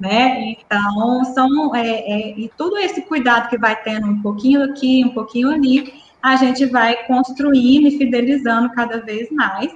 né? 0.00 0.52
Então, 0.52 1.24
são 1.34 1.76
é, 1.76 1.88
é, 1.88 2.38
e 2.38 2.50
todo 2.56 2.78
esse 2.78 3.02
cuidado 3.02 3.50
que 3.50 3.58
vai 3.58 3.76
tendo 3.82 4.06
um 4.06 4.22
pouquinho 4.22 4.64
aqui, 4.64 5.04
um 5.04 5.10
pouquinho 5.10 5.50
ali, 5.50 5.92
a 6.22 6.36
gente 6.36 6.64
vai 6.64 7.06
construindo 7.06 7.88
e 7.88 7.98
fidelizando 7.98 8.70
cada 8.70 9.02
vez 9.02 9.30
mais 9.30 9.70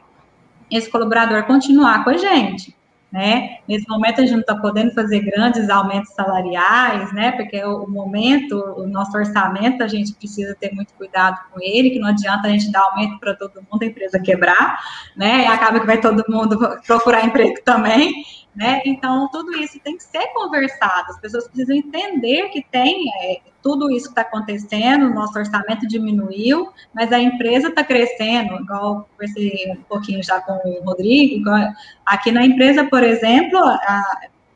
esse 0.70 0.90
colaborador 0.90 1.44
continuar 1.44 2.02
com 2.04 2.10
a 2.10 2.16
gente 2.16 2.77
né? 3.10 3.58
Nesse 3.66 3.88
momento 3.88 4.20
a 4.20 4.22
gente 4.22 4.32
não 4.32 4.40
está 4.40 4.54
podendo 4.54 4.92
fazer 4.92 5.20
grandes 5.20 5.70
aumentos 5.70 6.12
salariais, 6.12 7.12
né? 7.12 7.32
Porque 7.32 7.62
o, 7.64 7.86
momento, 7.88 8.54
o 8.76 8.86
nosso 8.86 9.16
orçamento, 9.16 9.82
a 9.82 9.88
gente 9.88 10.12
precisa 10.14 10.54
ter 10.54 10.74
muito 10.74 10.92
cuidado 10.94 11.38
com 11.50 11.58
ele, 11.62 11.90
que 11.90 11.98
não 11.98 12.08
adianta 12.08 12.48
a 12.48 12.50
gente 12.50 12.70
dar 12.70 12.82
aumento 12.82 13.18
para 13.18 13.34
todo 13.34 13.64
mundo, 13.70 13.82
a 13.82 13.86
empresa 13.86 14.20
quebrar, 14.20 14.78
né? 15.16 15.44
E 15.44 15.46
acaba 15.46 15.80
que 15.80 15.86
vai 15.86 16.00
todo 16.00 16.22
mundo 16.28 16.58
procurar 16.86 17.24
emprego 17.24 17.56
também 17.64 18.12
né? 18.54 18.82
Então, 18.84 19.28
tudo 19.28 19.54
isso 19.56 19.78
tem 19.80 19.96
que 19.96 20.02
ser 20.02 20.26
conversado, 20.34 21.10
as 21.10 21.20
pessoas 21.20 21.46
precisam 21.46 21.76
entender 21.76 22.48
que 22.48 22.64
tem 22.70 23.04
é, 23.22 23.40
tudo 23.62 23.90
isso 23.90 24.06
que 24.06 24.20
está 24.20 24.22
acontecendo, 24.22 25.14
nosso 25.14 25.38
orçamento 25.38 25.86
diminuiu, 25.86 26.68
mas 26.92 27.12
a 27.12 27.20
empresa 27.20 27.68
está 27.68 27.84
crescendo, 27.84 28.54
igual 28.54 29.08
conversei 29.12 29.72
um 29.72 29.82
pouquinho 29.82 30.22
já 30.24 30.40
com 30.40 30.54
o 30.54 30.84
Rodrigo, 30.84 31.36
igual, 31.36 31.72
aqui 32.04 32.32
na 32.32 32.44
empresa, 32.44 32.84
por 32.84 33.02
exemplo, 33.02 33.58
a, 33.58 34.02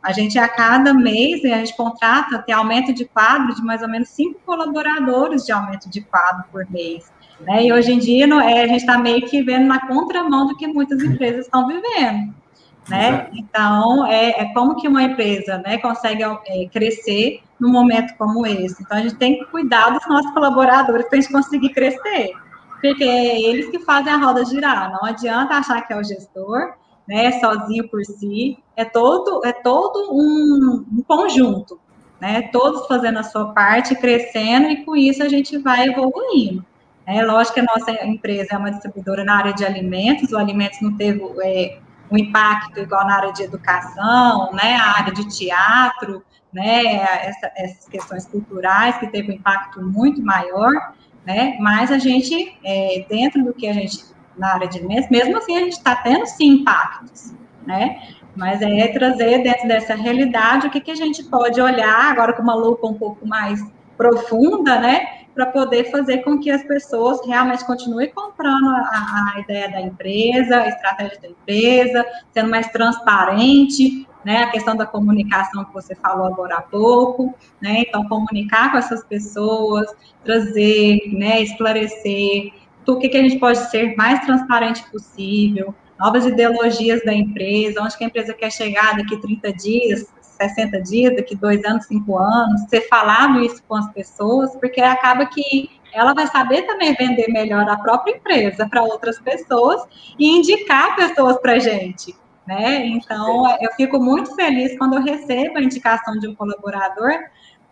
a 0.03 0.13
gente 0.13 0.37
a 0.39 0.49
cada 0.49 0.93
mês 0.93 1.45
a 1.45 1.59
gente 1.59 1.77
contrata 1.77 2.43
tem 2.43 2.55
aumento 2.55 2.93
de 2.93 3.05
quadro 3.05 3.55
de 3.55 3.63
mais 3.63 3.83
ou 3.83 3.89
menos 3.89 4.09
cinco 4.09 4.41
colaboradores 4.45 5.45
de 5.45 5.53
aumento 5.53 5.89
de 5.89 6.01
quadro 6.01 6.45
por 6.51 6.69
mês. 6.71 7.13
Né? 7.41 7.67
E 7.67 7.73
hoje 7.73 7.93
em 7.93 7.99
dia 7.99 8.27
não, 8.27 8.41
é, 8.41 8.63
a 8.63 8.67
gente 8.67 8.81
está 8.81 8.99
meio 8.99 9.23
que 9.27 9.43
vendo 9.43 9.67
na 9.67 9.87
contramão 9.87 10.47
do 10.47 10.57
que 10.57 10.67
muitas 10.67 11.01
empresas 11.03 11.45
estão 11.45 11.69
vivendo 11.69 12.42
né? 12.89 13.31
Então, 13.33 14.07
é, 14.07 14.31
é, 14.31 14.53
como 14.53 14.77
que 14.77 14.89
uma 14.89 15.03
empresa, 15.03 15.59
né, 15.59 15.79
consegue 15.79 16.23
é, 16.23 16.67
crescer 16.67 17.41
num 17.59 17.71
momento 17.71 18.15
como 18.17 18.47
esse. 18.47 18.83
Então, 18.83 18.99
a 18.99 19.01
gente 19.03 19.15
tem 19.17 19.39
que 19.39 19.45
cuidar 19.47 19.91
dos 19.91 20.07
nossos 20.09 20.31
colaboradores 20.33 21.07
para 21.07 21.19
a 21.19 21.21
gente 21.21 21.33
conseguir 21.33 21.71
crescer, 21.71 22.33
porque 22.81 23.05
é 23.05 23.41
eles 23.41 23.71
que 23.71 23.79
fazem 23.79 24.13
a 24.13 24.17
roda 24.17 24.45
girar. 24.45 24.91
Não 24.91 25.09
adianta 25.09 25.55
achar 25.55 25.81
que 25.83 25.93
é 25.93 25.97
o 25.97 26.05
gestor, 26.05 26.75
né, 27.07 27.33
sozinho 27.41 27.89
por 27.89 28.05
si. 28.05 28.59
É 28.77 28.85
todo, 28.85 29.45
é 29.45 29.53
todo 29.53 30.13
um, 30.13 30.85
um 30.93 31.03
conjunto, 31.03 31.79
né? 32.21 32.43
Todos 32.53 32.87
fazendo 32.87 33.19
a 33.19 33.23
sua 33.23 33.53
parte, 33.53 33.95
crescendo 33.95 34.69
e 34.69 34.85
com 34.85 34.97
isso 34.97 35.23
a 35.23 35.29
gente 35.29 35.59
vai 35.59 35.89
evoluindo. 35.89 36.65
É 37.07 37.23
lógico 37.25 37.55
que 37.55 37.61
a 37.61 37.65
nossa 37.65 37.91
empresa 38.05 38.55
é 38.55 38.57
uma 38.57 38.71
distribuidora 38.71 39.25
na 39.25 39.37
área 39.37 39.53
de 39.53 39.65
alimentos, 39.65 40.33
o 40.33 40.39
alimentos 40.39 40.81
não 40.81 40.97
teve 40.97 41.21
é, 41.43 41.79
um 42.13 42.19
impacto 42.19 42.79
igual 42.79 43.07
na 43.07 43.17
área 43.17 43.33
de 43.33 43.43
educação, 43.43 44.53
né, 44.53 44.77
a 44.77 44.99
área 44.99 45.13
de 45.13 45.27
teatro, 45.29 46.23
né, 46.53 46.97
essa, 47.27 47.51
essas 47.57 47.89
questões 47.89 48.27
culturais 48.27 48.99
que 48.99 49.07
teve 49.07 49.31
um 49.31 49.35
impacto 49.35 49.83
muito 49.83 50.23
maior, 50.23 50.93
né, 51.25 51.57
mas 51.59 51.91
a 51.91 51.99
gente, 51.99 52.59
é, 52.63 53.07
dentro 53.09 53.43
do 53.43 53.55
que 53.55 53.67
a 53.67 53.73
gente, 53.73 54.05
na 54.37 54.55
área 54.55 54.69
de 54.69 54.79
alimentos, 54.79 55.09
mesmo 55.11 55.37
assim 55.39 55.57
a 55.57 55.61
gente 55.61 55.73
está 55.73 55.97
tendo 55.97 56.27
sim 56.27 56.61
impactos, 56.61 57.33
né, 57.67 58.03
mas 58.37 58.61
é 58.61 58.89
trazer 58.89 59.43
dentro 59.43 59.67
dessa 59.67 59.95
realidade 59.95 60.67
o 60.67 60.71
que, 60.71 60.81
que 60.81 60.91
a 60.91 60.97
gente 60.97 61.23
pode 61.25 61.61
olhar 61.61 62.11
agora 62.11 62.35
com 62.35 62.43
uma 62.43 62.55
lupa 62.55 62.87
um 62.87 62.95
pouco 62.95 63.27
mais 63.27 63.61
profunda, 63.97 64.79
né, 64.79 65.22
para 65.35 65.47
poder 65.47 65.91
fazer 65.91 66.19
com 66.19 66.39
que 66.39 66.51
as 66.51 66.63
pessoas 66.65 67.25
realmente 67.27 67.65
continuem 67.65 68.11
comprando 68.11 68.69
a, 68.69 69.33
a, 69.35 69.41
ideia 69.41 69.71
da 69.71 69.81
empresa, 69.81 70.59
a 70.59 70.69
estratégia 70.69 71.21
da 71.21 71.29
empresa, 71.29 72.05
sendo 72.33 72.51
mais 72.51 72.69
transparente, 72.69 74.07
né, 74.25 74.45
a 74.45 74.51
questão 74.51 74.77
da 74.77 74.87
comunicação 74.87 75.65
que 75.65 75.73
você 75.73 75.95
falou 75.95 76.27
agora 76.27 76.57
há 76.57 76.63
pouco, 76.63 77.35
né, 77.61 77.85
então 77.87 78.07
comunicar 78.09 78.71
com 78.71 78.79
essas 78.79 79.05
pessoas, 79.05 79.87
trazer, 80.25 81.01
né, 81.13 81.43
esclarecer 81.43 82.53
o 82.87 82.97
que, 82.97 83.09
que 83.09 83.17
a 83.17 83.23
gente 83.23 83.39
pode 83.39 83.59
ser 83.71 83.95
mais 83.97 84.25
transparente 84.25 84.83
possível, 84.91 85.75
novas 85.99 86.27
ideologias 86.27 87.03
da 87.05 87.15
empresa, 87.15 87.81
onde 87.81 87.97
que 87.97 88.03
a 88.03 88.07
empresa 88.09 88.35
quer 88.35 88.51
chegar 88.51 88.97
daqui 88.97 89.17
30 89.17 89.53
dias, 89.53 90.07
60 90.33 90.81
dias, 90.83 91.17
daqui 91.17 91.37
dois 91.37 91.65
anos, 91.65 91.87
cinco 91.87 92.19
anos, 92.19 92.63
ser 92.69 92.83
falado 92.89 93.41
isso 93.41 93.63
com 93.69 93.77
as 93.77 93.91
pessoas, 93.93 94.55
porque 94.57 94.81
acaba 94.81 95.27
que 95.27 95.71
ela 95.93 96.15
vai 96.15 96.27
saber 96.27 96.63
também 96.63 96.95
vender 96.95 97.29
melhor 97.29 97.69
a 97.69 97.77
própria 97.77 98.17
empresa 98.17 98.67
para 98.69 98.83
outras 98.83 99.19
pessoas 99.19 99.83
e 100.19 100.27
indicar 100.27 100.97
pessoas 100.97 101.39
para 101.39 101.53
a 101.53 101.59
gente. 101.59 102.15
Né? 102.47 102.87
Então, 102.87 103.45
eu 103.61 103.71
fico 103.73 104.01
muito 104.01 104.35
feliz 104.35 104.77
quando 104.77 104.95
eu 104.95 105.03
recebo 105.03 105.59
a 105.59 105.63
indicação 105.63 106.19
de 106.19 106.27
um 106.27 106.35
colaborador, 106.35 107.13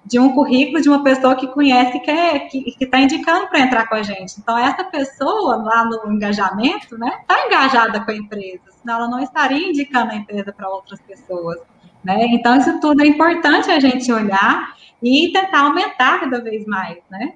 de 0.04 0.18
um 0.18 0.32
currículo 0.32 0.80
de 0.80 0.88
uma 0.88 1.02
pessoa 1.02 1.34
que 1.34 1.46
conhece 1.48 1.98
que 2.00 2.10
é, 2.10 2.38
que 2.40 2.76
está 2.80 3.00
indicando 3.00 3.48
para 3.48 3.60
entrar 3.60 3.88
com 3.88 3.96
a 3.96 4.02
gente. 4.02 4.38
Então, 4.38 4.56
essa 4.56 4.84
pessoa 4.84 5.56
lá 5.56 5.84
no 5.84 6.12
engajamento, 6.12 6.96
né, 6.96 7.18
está 7.20 7.46
engajada 7.46 8.00
com 8.04 8.10
a 8.10 8.14
empresa, 8.14 8.62
senão 8.80 8.94
ela 8.96 9.08
não 9.08 9.20
estaria 9.20 9.68
indicando 9.68 10.12
a 10.12 10.16
empresa 10.16 10.52
para 10.52 10.68
outras 10.68 11.00
pessoas. 11.00 11.58
Né? 12.02 12.26
Então, 12.26 12.56
isso 12.56 12.80
tudo 12.80 13.02
é 13.02 13.06
importante 13.06 13.70
a 13.70 13.78
gente 13.78 14.10
olhar 14.12 14.74
e 15.02 15.30
tentar 15.32 15.60
aumentar 15.60 16.20
cada 16.20 16.40
vez 16.40 16.66
mais, 16.66 16.98
né? 17.10 17.34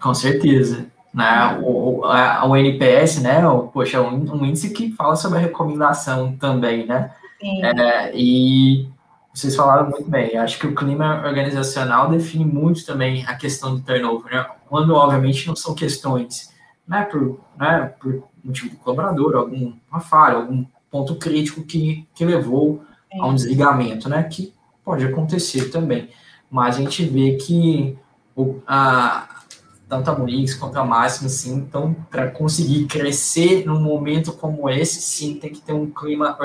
Com 0.00 0.14
certeza. 0.14 0.86
Né? 1.12 1.58
O, 1.62 2.04
a, 2.04 2.46
o 2.46 2.56
NPS, 2.56 3.20
né? 3.22 3.46
O, 3.46 3.68
poxa, 3.68 4.00
um, 4.00 4.34
um, 4.34 4.44
índice 4.44 4.70
que 4.70 4.92
fala 4.92 5.16
sobre 5.16 5.38
a 5.38 5.42
recomendação 5.42 6.36
também, 6.36 6.86
né? 6.86 7.10
Sim. 7.40 7.64
É, 7.64 8.12
e 8.14 8.88
vocês 9.32 9.56
falaram 9.56 9.90
muito 9.90 10.08
bem. 10.08 10.36
Acho 10.36 10.58
que 10.58 10.66
o 10.66 10.74
clima 10.74 11.22
organizacional 11.24 12.10
define 12.10 12.44
muito 12.44 12.84
também 12.84 13.24
a 13.26 13.34
questão 13.34 13.74
do 13.74 13.82
turnover, 13.82 14.32
né? 14.32 14.46
Quando, 14.68 14.94
obviamente, 14.94 15.46
não 15.46 15.56
são 15.56 15.74
questões, 15.74 16.54
né? 16.86 17.02
Por, 17.02 17.40
né, 17.58 17.92
por 17.98 18.24
motivo 18.44 18.70
do 18.70 18.76
colaborador, 18.76 19.36
alguma 19.36 20.00
falha, 20.00 20.36
algum 20.36 20.64
ponto 20.90 21.16
crítico 21.16 21.62
que, 21.62 22.06
que 22.14 22.24
levou 22.24 22.82
a 23.12 23.26
um 23.26 23.34
desligamento, 23.34 24.08
né? 24.08 24.22
Que 24.24 24.52
pode 24.84 25.04
acontecer 25.04 25.70
também. 25.70 26.08
Mas 26.50 26.76
a 26.76 26.80
gente 26.80 27.04
vê 27.04 27.36
que 27.36 27.96
o, 28.34 28.60
a, 28.66 29.42
tanto 29.88 30.10
a 30.10 30.18
Monix 30.18 30.54
quanto 30.54 30.76
a 30.76 30.84
Máxima, 30.84 31.28
sim, 31.28 31.54
então, 31.54 31.96
para 32.10 32.30
conseguir 32.30 32.86
crescer 32.86 33.66
num 33.66 33.80
momento 33.80 34.32
como 34.32 34.68
esse, 34.68 35.00
sim, 35.00 35.34
tem 35.34 35.50
que 35.50 35.60
ter 35.60 35.72
um 35.72 35.90
clima 35.90 36.36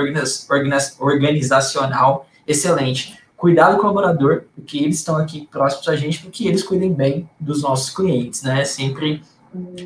organizacional 0.99 2.27
excelente. 2.47 3.17
Cuidar 3.35 3.71
do 3.71 3.77
colaborador, 3.77 4.43
porque 4.55 4.77
eles 4.77 4.97
estão 4.97 5.17
aqui 5.17 5.47
próximos 5.51 5.89
a 5.89 5.95
gente, 5.95 6.21
porque 6.21 6.47
eles 6.47 6.63
cuidem 6.63 6.93
bem 6.93 7.29
dos 7.37 7.61
nossos 7.61 7.93
clientes, 7.93 8.41
né? 8.41 8.63
Sempre, 8.63 9.21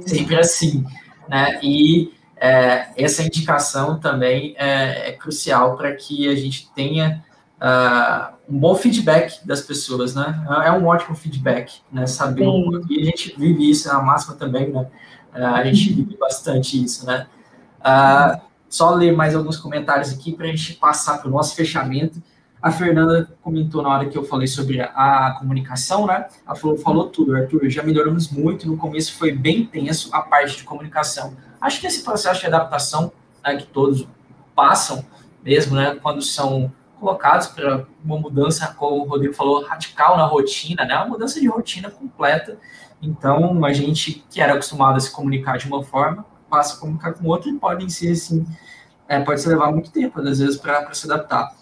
sempre 0.06 0.36
assim, 0.36 0.86
né? 1.28 1.60
E 1.64 2.14
é, 2.40 2.90
essa 2.96 3.24
indicação 3.24 4.00
também 4.00 4.56
é, 4.58 5.10
é 5.10 5.12
crucial 5.14 5.76
para 5.76 5.94
que 5.96 6.30
a 6.30 6.36
gente 6.36 6.70
tenha 6.74 7.24
uh, 7.62 8.36
um 8.48 8.60
bom 8.60 8.76
feedback 8.76 9.46
das 9.46 9.62
pessoas, 9.62 10.14
né? 10.14 10.46
É 10.64 10.72
um 10.72 10.86
ótimo 10.86 11.16
feedback, 11.16 11.82
né? 11.92 12.06
Saber 12.06 12.48
um, 12.48 12.82
e 12.90 13.02
a 13.02 13.06
gente 13.06 13.36
vive 13.38 13.70
isso 13.70 13.88
na 13.88 14.02
máxima 14.02 14.36
também, 14.36 14.70
né? 14.72 14.88
Uh, 15.36 15.46
a 15.46 15.64
gente 15.66 15.94
vive 15.94 16.16
bastante 16.18 16.82
isso, 16.82 17.06
né? 17.06 17.28
Uh, 17.80 18.40
só 18.70 18.92
ler 18.92 19.14
mais 19.14 19.36
alguns 19.36 19.58
comentários 19.58 20.14
aqui 20.14 20.34
para 20.34 20.46
a 20.46 20.50
gente 20.50 20.74
passar 20.74 21.18
para 21.20 21.28
o 21.28 21.32
nosso 21.32 21.56
fechamento. 21.56 22.22
A 22.62 22.72
Fernanda 22.72 23.30
comentou 23.42 23.82
na 23.82 23.90
hora 23.90 24.06
que 24.08 24.18
eu 24.18 24.26
falei 24.26 24.48
sobre 24.48 24.82
a, 24.82 24.88
a 24.88 25.36
comunicação, 25.40 26.06
né? 26.06 26.28
Ela 26.46 26.56
falou, 26.56 26.78
falou 26.78 27.08
tudo, 27.08 27.36
Arthur. 27.36 27.70
Já 27.70 27.84
melhoramos 27.84 28.30
muito. 28.30 28.68
No 28.68 28.78
começo 28.78 29.14
foi 29.14 29.32
bem 29.32 29.66
tenso 29.66 30.10
a 30.14 30.22
parte 30.22 30.58
de 30.58 30.64
comunicação 30.64 31.36
Acho 31.60 31.82
que 31.82 31.88
esse 31.88 32.04
processo 32.04 32.40
de 32.42 32.48
adaptação 32.48 33.12
né, 33.44 33.58
que 33.58 33.66
todos 33.68 34.08
passam, 34.56 35.06
mesmo, 35.44 35.76
né, 35.76 35.98
quando 36.02 36.22
são 36.22 36.72
colocados 37.00 37.48
para 37.48 37.86
uma 38.04 38.18
mudança, 38.18 38.74
como 38.78 39.06
o 39.06 39.08
Rodrigo 39.08 39.34
falou, 39.34 39.64
radical 39.64 40.18
na 40.18 40.26
rotina, 40.26 40.86
né, 40.86 40.96
uma 40.96 41.08
mudança 41.08 41.40
de 41.40 41.48
rotina 41.48 41.90
completa. 41.90 42.58
Então, 43.02 43.64
a 43.64 43.72
gente 43.72 44.26
que 44.30 44.42
era 44.42 44.54
acostumado 44.54 44.98
a 44.98 45.00
se 45.00 45.12
comunicar 45.12 45.58
de 45.58 45.68
uma 45.68 45.84
forma, 45.84 46.26
passa 46.50 46.76
a 46.76 46.80
comunicar 46.80 47.14
com 47.14 47.28
outra 47.28 47.50
e 47.50 47.54
podem 47.54 47.90
ser 47.90 48.12
assim, 48.12 48.46
é, 49.08 49.20
pode 49.20 49.42
se 49.42 49.48
levar 49.48 49.72
muito 49.72 49.92
tempo, 49.92 50.20
às 50.20 50.40
vezes, 50.40 50.58
para 50.58 50.92
se 50.94 51.10
adaptar. 51.10 51.56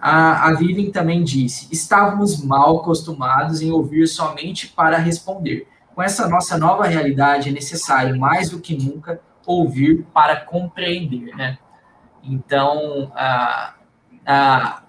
A, 0.00 0.48
a 0.48 0.54
Vivian 0.54 0.90
também 0.90 1.24
disse: 1.24 1.68
estávamos 1.72 2.42
mal 2.42 2.78
acostumados 2.78 3.60
em 3.60 3.70
ouvir 3.72 4.06
somente 4.06 4.68
para 4.68 4.96
responder. 4.96 5.66
Com 5.94 6.02
essa 6.02 6.28
nossa 6.28 6.56
nova 6.56 6.86
realidade, 6.86 7.48
é 7.48 7.52
necessário, 7.52 8.16
mais 8.16 8.50
do 8.50 8.60
que 8.60 8.76
nunca, 8.76 9.20
ouvir 9.48 10.04
para 10.12 10.36
compreender, 10.36 11.34
né? 11.34 11.58
Então, 12.22 13.10
a, 13.14 13.74
a, 14.26 14.82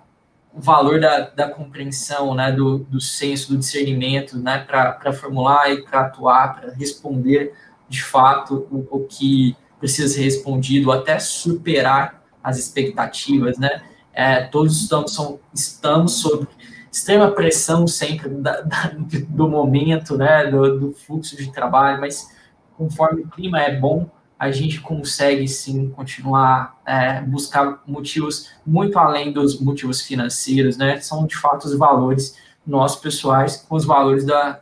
o 0.53 0.59
valor 0.59 0.99
da, 0.99 1.29
da 1.29 1.49
compreensão, 1.49 2.35
né, 2.35 2.51
do, 2.51 2.79
do 2.79 2.99
senso, 2.99 3.53
do 3.53 3.57
discernimento, 3.57 4.37
né, 4.37 4.59
para 4.59 5.13
formular 5.13 5.71
e 5.71 5.83
para 5.83 6.01
atuar, 6.01 6.59
para 6.59 6.73
responder 6.73 7.53
de 7.87 8.03
fato 8.03 8.67
o, 8.69 8.85
o, 8.91 9.05
que 9.05 9.55
precisa 9.79 10.13
ser 10.13 10.23
respondido, 10.23 10.91
até 10.91 11.17
superar 11.19 12.21
as 12.43 12.57
expectativas, 12.57 13.57
né? 13.57 13.81
É, 14.11 14.41
todos 14.41 14.81
estamos, 14.81 15.13
são, 15.13 15.39
estamos 15.53 16.13
sob 16.19 16.47
extrema 16.91 17.31
pressão 17.31 17.87
sempre 17.87 18.27
da, 18.29 18.61
da, 18.61 18.91
do 19.29 19.47
momento, 19.47 20.17
né, 20.17 20.47
do, 20.47 20.79
do, 20.79 20.93
fluxo 20.93 21.37
de 21.37 21.51
trabalho, 21.51 22.01
mas 22.01 22.35
conforme 22.75 23.21
o 23.21 23.29
clima 23.29 23.61
é 23.61 23.75
bom, 23.79 24.09
a 24.39 24.51
gente 24.51 24.79
consegue 24.79 25.45
sim 25.49 25.89
continuar 25.89 26.79
é, 26.85 27.21
buscar 27.21 27.83
motivos 27.85 28.49
muito 28.65 28.97
além 28.97 29.33
dos 29.33 29.59
motivos 29.59 30.01
financeiros, 30.01 30.77
né? 30.77 31.01
São 31.01 31.27
de 31.27 31.35
fato 31.35 31.65
os 31.65 31.77
valores 31.77 32.37
nossos 32.65 33.01
pessoais 33.01 33.57
com 33.57 33.75
os 33.75 33.83
valores 33.83 34.25
da, 34.25 34.61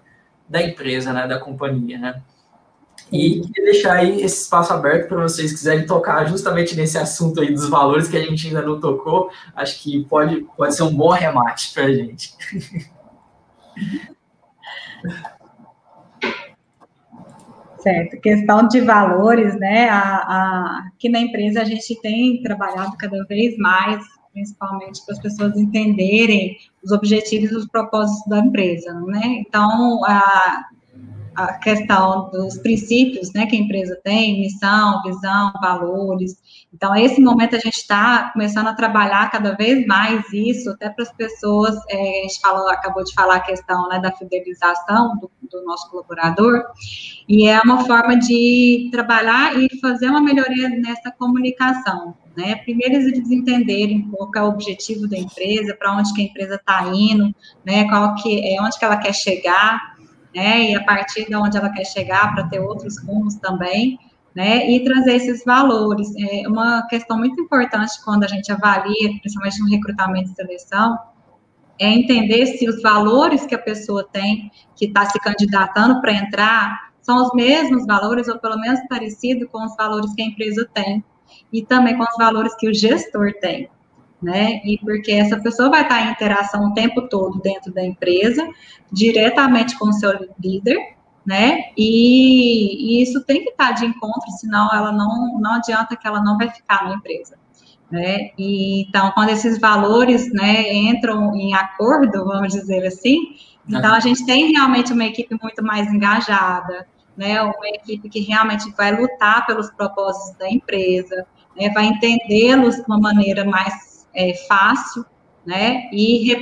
da 0.49 0.63
empresa, 0.63 1.13
né, 1.13 1.27
da 1.27 1.39
companhia, 1.39 1.99
né? 1.99 2.21
E 3.11 3.41
queria 3.41 3.71
deixar 3.71 3.97
aí 3.97 4.21
esse 4.21 4.43
espaço 4.43 4.73
aberto 4.73 5.09
para 5.09 5.21
vocês 5.21 5.51
quiserem 5.51 5.85
tocar 5.85 6.25
justamente 6.25 6.75
nesse 6.75 6.97
assunto 6.97 7.39
aí 7.39 7.53
dos 7.53 7.69
valores 7.69 8.07
que 8.07 8.17
a 8.17 8.21
gente 8.21 8.47
ainda 8.47 8.63
não 8.63 8.79
tocou. 8.79 9.29
Acho 9.55 9.79
que 9.81 10.03
pode, 10.05 10.41
pode 10.57 10.75
ser 10.75 10.83
um 10.83 10.93
bom 10.93 11.11
remate 11.11 11.71
para 11.73 11.83
a 11.83 11.93
gente. 11.93 12.35
Certo, 17.79 18.19
questão 18.21 18.67
de 18.67 18.81
valores, 18.81 19.57
né? 19.59 19.87
A, 19.89 19.99
a, 19.99 20.87
aqui 20.87 21.09
na 21.09 21.19
empresa 21.19 21.61
a 21.61 21.65
gente 21.65 21.99
tem 22.01 22.41
trabalhado 22.41 22.97
cada 22.97 23.23
vez 23.25 23.57
mais, 23.57 24.03
principalmente 24.33 25.05
para 25.05 25.13
as 25.13 25.21
pessoas 25.21 25.55
entenderem 25.57 26.57
os 26.83 26.91
objetivos 26.91 27.51
e 27.51 27.55
os 27.55 27.67
propósitos 27.67 28.25
da 28.27 28.39
empresa, 28.39 28.93
né? 29.01 29.21
Então, 29.39 30.03
a, 30.05 30.65
a 31.37 31.53
questão 31.53 32.31
dos 32.31 32.57
princípios, 32.57 33.31
né, 33.31 33.45
que 33.45 33.55
a 33.55 33.59
empresa 33.59 33.95
tem, 34.03 34.39
missão, 34.39 35.03
visão, 35.03 35.53
valores. 35.61 36.35
Então, 36.73 36.95
esse 36.95 37.21
momento 37.21 37.55
a 37.55 37.59
gente 37.59 37.77
está 37.77 38.31
começando 38.33 38.67
a 38.67 38.73
trabalhar 38.73 39.29
cada 39.29 39.55
vez 39.55 39.85
mais 39.85 40.25
isso, 40.33 40.71
até 40.71 40.89
para 40.89 41.03
as 41.03 41.13
pessoas, 41.13 41.75
é, 41.89 42.21
a 42.21 42.21
gente 42.23 42.41
falou, 42.41 42.67
acabou 42.69 43.03
de 43.03 43.13
falar 43.13 43.35
a 43.35 43.39
questão 43.39 43.87
né, 43.87 43.99
da 43.99 44.11
fidelização 44.11 45.15
do, 45.17 45.29
do, 45.47 45.63
nosso 45.63 45.91
colaborador, 45.91 46.63
e 47.29 47.47
é 47.47 47.61
uma 47.61 47.85
forma 47.85 48.17
de 48.17 48.89
trabalhar 48.91 49.55
e 49.59 49.69
fazer 49.79 50.09
uma 50.09 50.21
melhoria 50.21 50.69
nessa 50.69 51.11
comunicação. 51.11 52.15
Né? 52.35 52.55
Primeiro, 52.55 52.95
eles 52.95 53.29
entenderem 53.29 54.09
qual 54.09 54.31
é 54.35 54.41
o 54.41 54.49
objetivo 54.49 55.07
da 55.07 55.17
empresa, 55.17 55.75
para 55.75 55.95
onde 55.95 56.11
que 56.13 56.21
a 56.21 56.25
empresa 56.25 56.55
está 56.55 56.83
indo, 56.87 57.33
né, 57.63 57.87
qual 57.87 58.15
que 58.15 58.55
é, 58.55 58.59
onde 58.59 58.77
que 58.77 58.85
ela 58.85 58.97
quer 58.97 59.13
chegar, 59.13 59.96
né, 60.37 60.69
e 60.69 60.75
a 60.75 60.83
partir 60.83 61.25
de 61.27 61.35
onde 61.35 61.57
ela 61.57 61.69
quer 61.71 61.83
chegar 61.83 62.31
para 62.35 62.47
ter 62.47 62.59
outros 62.59 63.01
rumos 63.03 63.33
também, 63.35 63.97
né, 64.35 64.69
e 64.69 64.83
trazer 64.83 65.15
esses 65.15 65.43
valores. 65.43 66.13
É 66.15 66.47
uma 66.47 66.85
questão 66.87 67.17
muito 67.17 67.41
importante 67.41 67.93
quando 68.05 68.23
a 68.23 68.27
gente 68.27 68.51
avalia, 68.51 69.17
principalmente 69.19 69.59
no 69.59 69.67
recrutamento 69.67 70.29
e 70.29 70.35
seleção, 70.35 70.95
é 71.79 71.87
entender 71.87 72.45
se 72.45 72.69
os 72.69 72.79
valores 72.83 73.47
que 73.47 73.55
a 73.55 73.59
pessoa 73.59 74.07
tem, 74.11 74.51
que 74.75 74.85
está 74.85 75.05
se 75.05 75.19
candidatando 75.19 75.99
para 76.01 76.13
entrar, 76.13 76.91
são 77.01 77.23
os 77.23 77.33
mesmos 77.33 77.87
valores, 77.87 78.27
ou 78.27 78.37
pelo 78.37 78.59
menos 78.59 78.79
parecido 78.87 79.47
com 79.49 79.65
os 79.65 79.75
valores 79.75 80.13
que 80.13 80.21
a 80.21 80.25
empresa 80.25 80.69
tem, 80.71 81.03
e 81.51 81.65
também 81.65 81.97
com 81.97 82.03
os 82.03 82.17
valores 82.17 82.53
que 82.55 82.69
o 82.69 82.73
gestor 82.73 83.33
tem 83.41 83.69
né? 84.21 84.61
E 84.65 84.77
porque 84.79 85.11
essa 85.11 85.39
pessoa 85.39 85.69
vai 85.69 85.83
estar 85.83 86.07
em 86.07 86.11
interação 86.11 86.69
o 86.69 86.73
tempo 86.73 87.07
todo 87.07 87.39
dentro 87.39 87.73
da 87.73 87.83
empresa, 87.83 88.47
diretamente 88.91 89.77
com 89.77 89.89
o 89.89 89.93
seu 89.93 90.11
líder, 90.43 90.79
né? 91.25 91.71
E, 91.77 92.99
e, 92.99 93.03
isso 93.03 93.23
tem 93.25 93.43
que 93.43 93.49
estar 93.49 93.73
de 93.73 93.85
encontro, 93.85 94.31
senão 94.39 94.69
ela 94.73 94.91
não, 94.91 95.39
não 95.39 95.55
adianta 95.55 95.95
que 95.95 96.07
ela 96.07 96.21
não 96.23 96.37
vai 96.37 96.49
ficar 96.49 96.85
na 96.85 96.95
empresa. 96.95 97.37
Né? 97.91 98.31
E, 98.37 98.87
então, 98.87 99.11
quando 99.11 99.29
esses 99.29 99.59
valores 99.59 100.31
né, 100.33 100.73
entram 100.73 101.33
em 101.35 101.53
acordo, 101.53 102.25
vamos 102.25 102.53
dizer 102.53 102.85
assim, 102.85 103.17
então 103.67 103.93
a 103.93 103.99
gente 103.99 104.25
tem 104.25 104.51
realmente 104.51 104.91
uma 104.93 105.05
equipe 105.05 105.37
muito 105.41 105.63
mais 105.63 105.91
engajada, 105.91 106.87
né, 107.15 107.41
uma 107.41 107.67
equipe 107.69 108.09
que 108.09 108.19
realmente 108.19 108.69
vai 108.77 108.95
lutar 108.95 109.45
pelos 109.45 109.71
propósitos 109.71 110.37
da 110.37 110.49
empresa, 110.49 111.25
né, 111.57 111.69
vai 111.71 111.85
entendê-los 111.85 112.75
de 112.75 112.83
uma 112.83 112.99
maneira 112.99 113.43
mais 113.43 113.86
é, 114.17 114.33
fácil, 114.47 115.05
né? 115.45 115.87
E 115.93 116.33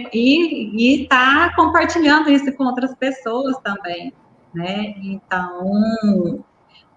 está 0.94 1.54
compartilhando 1.56 2.30
isso 2.30 2.52
com 2.54 2.64
outras 2.64 2.96
pessoas 2.96 3.58
também, 3.60 4.14
né? 4.54 4.96
Então, 5.04 6.44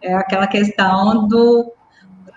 é 0.01 0.14
aquela 0.14 0.47
questão 0.47 1.26
do 1.26 1.72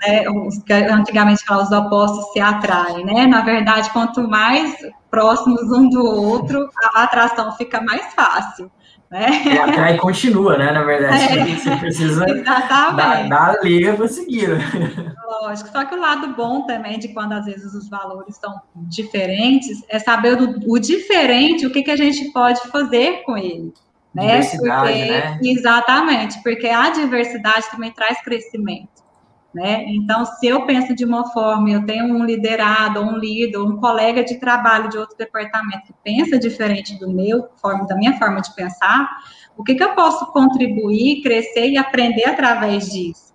né, 0.02 0.28
os 0.28 0.60
antigamente 0.92 1.46
falavam 1.46 1.68
os 1.68 1.86
opostos 1.86 2.34
se 2.34 2.40
atraem, 2.40 3.06
né? 3.06 3.28
Na 3.28 3.42
verdade, 3.42 3.92
quanto 3.92 4.28
mais 4.28 4.76
próximos 5.12 5.62
um 5.72 5.88
do 5.88 6.04
outro, 6.04 6.68
a 6.96 7.04
atração 7.04 7.52
fica 7.56 7.80
mais 7.82 8.12
fácil. 8.16 8.72
Né? 9.12 9.28
E 9.46 9.58
atrai 9.58 9.98
continua, 9.98 10.58
né? 10.58 10.72
Na 10.72 10.84
verdade, 10.84 11.38
é, 11.38 11.56
você 11.58 11.76
precisa 11.76 12.26
dar, 12.26 13.28
dar 13.28 13.50
a 13.50 13.62
liga 13.62 13.94
para 13.94 14.08
seguir. 14.08 14.48
Lógico, 15.22 15.70
só 15.70 15.84
que 15.84 15.94
o 15.94 16.00
lado 16.00 16.34
bom 16.34 16.66
também 16.66 16.98
de 16.98 17.10
quando 17.10 17.34
às 17.34 17.44
vezes 17.44 17.74
os 17.74 17.90
valores 17.90 18.38
são 18.38 18.62
diferentes 18.74 19.84
é 19.90 20.00
saber 20.00 20.38
do, 20.38 20.62
o 20.66 20.80
diferente, 20.80 21.66
o 21.66 21.72
que, 21.72 21.84
que 21.84 21.92
a 21.92 21.98
gente 21.98 22.32
pode 22.32 22.62
fazer 22.70 23.24
com 23.26 23.38
ele. 23.38 23.74
Né? 24.16 24.28
Diversidade, 24.28 24.94
porque, 24.94 25.12
né? 25.12 25.40
Exatamente, 25.44 26.44
porque 26.44 26.68
a 26.68 26.90
diversidade 26.90 27.70
também 27.70 27.92
traz 27.92 28.22
crescimento. 28.22 29.01
Né? 29.54 29.84
Então, 29.88 30.26
se 30.26 30.48
eu 30.48 30.66
penso 30.66 30.96
de 30.96 31.04
uma 31.04 31.30
forma, 31.32 31.70
eu 31.70 31.86
tenho 31.86 32.06
um 32.06 32.24
liderado, 32.24 33.02
um 33.02 33.18
líder, 33.18 33.58
um 33.58 33.76
colega 33.76 34.24
de 34.24 34.40
trabalho 34.40 34.90
de 34.90 34.98
outro 34.98 35.18
departamento 35.18 35.88
que 35.88 35.94
pensa 36.02 36.40
diferente 36.40 36.98
do 36.98 37.12
meu, 37.12 37.50
da 37.88 37.96
minha 37.98 38.18
forma 38.18 38.40
de 38.40 38.56
pensar, 38.56 39.10
o 39.58 39.64
que, 39.64 39.76
que 39.76 39.84
eu 39.84 39.94
posso 39.94 40.32
contribuir, 40.32 41.22
crescer 41.22 41.70
e 41.70 41.78
aprender 41.78 42.24
através 42.26 42.90
disso? 42.90 43.32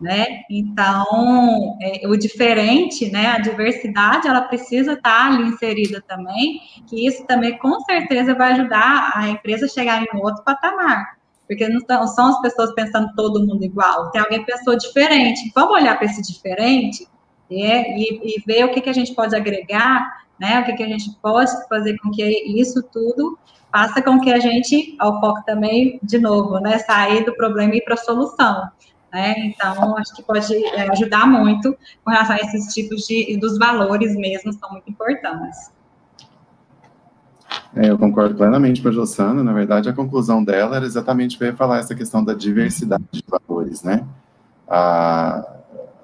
Né? 0.00 0.44
Então, 0.50 1.76
é, 1.82 2.08
o 2.08 2.16
diferente, 2.16 3.10
né, 3.12 3.26
a 3.26 3.38
diversidade, 3.38 4.26
ela 4.26 4.40
precisa 4.40 4.94
estar 4.94 5.26
ali 5.26 5.42
inserida 5.42 6.02
também, 6.08 6.58
que 6.88 7.06
isso 7.06 7.26
também 7.26 7.58
com 7.58 7.78
certeza 7.80 8.34
vai 8.34 8.52
ajudar 8.52 9.12
a 9.14 9.28
empresa 9.28 9.66
a 9.66 9.68
chegar 9.68 10.02
em 10.02 10.18
outro 10.22 10.42
patamar 10.42 11.19
porque 11.50 11.68
não 11.68 12.06
são 12.06 12.26
as 12.28 12.40
pessoas 12.40 12.72
pensando 12.74 13.12
todo 13.16 13.44
mundo 13.44 13.64
igual, 13.64 14.08
tem 14.12 14.20
alguém 14.20 14.44
pensou 14.44 14.76
diferente. 14.76 15.50
Vamos 15.52 15.74
olhar 15.74 15.98
para 15.98 16.06
esse 16.06 16.22
diferente 16.22 17.08
é, 17.50 17.98
e, 17.98 18.36
e, 18.36 18.42
ver 18.46 18.64
o 18.66 18.70
que, 18.70 18.80
que 18.80 18.88
a 18.88 18.92
gente 18.92 19.12
pode 19.16 19.34
agregar, 19.34 20.22
né? 20.38 20.60
O 20.60 20.64
que, 20.64 20.74
que 20.74 20.82
a 20.84 20.86
gente 20.86 21.10
pode 21.20 21.50
fazer 21.68 21.98
com 21.98 22.12
que 22.12 22.22
isso 22.56 22.80
tudo 22.92 23.36
faça 23.72 24.00
com 24.00 24.20
que 24.20 24.32
a 24.32 24.38
gente, 24.38 24.94
ao 25.00 25.18
foco 25.18 25.42
também, 25.44 25.98
de 26.04 26.20
novo, 26.20 26.60
né? 26.60 26.78
Sair 26.78 27.24
do 27.24 27.34
problema 27.34 27.74
e 27.74 27.78
ir 27.78 27.84
para 27.84 27.94
a 27.94 27.96
solução. 27.96 28.70
Né? 29.12 29.34
Então, 29.38 29.96
acho 29.96 30.14
que 30.14 30.22
pode 30.22 30.54
é, 30.54 30.88
ajudar 30.92 31.26
muito 31.26 31.76
com 32.04 32.12
relação 32.12 32.36
a 32.36 32.38
esses 32.38 32.72
tipos 32.72 33.08
de, 33.08 33.36
dos 33.38 33.58
valores 33.58 34.14
mesmo, 34.14 34.52
são 34.52 34.70
muito 34.70 34.88
importantes. 34.88 35.72
É, 37.74 37.88
eu 37.88 37.96
concordo 37.96 38.34
plenamente 38.34 38.82
com 38.82 38.88
a 38.88 38.92
Jossana. 38.92 39.44
Na 39.44 39.52
verdade, 39.52 39.88
a 39.88 39.92
conclusão 39.92 40.42
dela 40.42 40.76
era 40.76 40.84
exatamente 40.84 41.38
para 41.38 41.54
falar 41.54 41.78
essa 41.78 41.94
questão 41.94 42.24
da 42.24 42.34
diversidade 42.34 43.04
de 43.12 43.22
valores, 43.28 43.82
né? 43.82 44.06
A, 44.68 45.44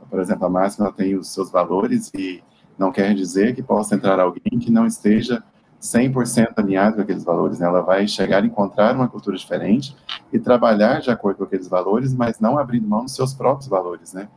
por 0.08 0.20
exemplo, 0.20 0.46
a 0.46 0.50
máxima 0.50 0.92
tem 0.92 1.16
os 1.16 1.28
seus 1.32 1.50
valores 1.50 2.10
e 2.14 2.42
não 2.78 2.92
quer 2.92 3.14
dizer 3.14 3.54
que 3.54 3.62
possa 3.62 3.94
entrar 3.94 4.20
alguém 4.20 4.58
que 4.60 4.70
não 4.70 4.86
esteja 4.86 5.42
100% 5.80 6.52
alinhado 6.56 6.96
com 6.96 7.02
aqueles 7.02 7.24
valores. 7.24 7.58
Né? 7.58 7.66
Ela 7.66 7.80
vai 7.80 8.06
chegar 8.06 8.42
a 8.42 8.46
encontrar 8.46 8.94
uma 8.94 9.08
cultura 9.08 9.36
diferente 9.36 9.96
e 10.32 10.38
trabalhar 10.38 11.00
de 11.00 11.10
acordo 11.10 11.38
com 11.38 11.44
aqueles 11.44 11.68
valores, 11.68 12.14
mas 12.14 12.38
não 12.38 12.58
abrindo 12.58 12.88
mão 12.88 13.04
dos 13.04 13.14
seus 13.14 13.34
próprios 13.34 13.68
valores, 13.68 14.12
né? 14.12 14.28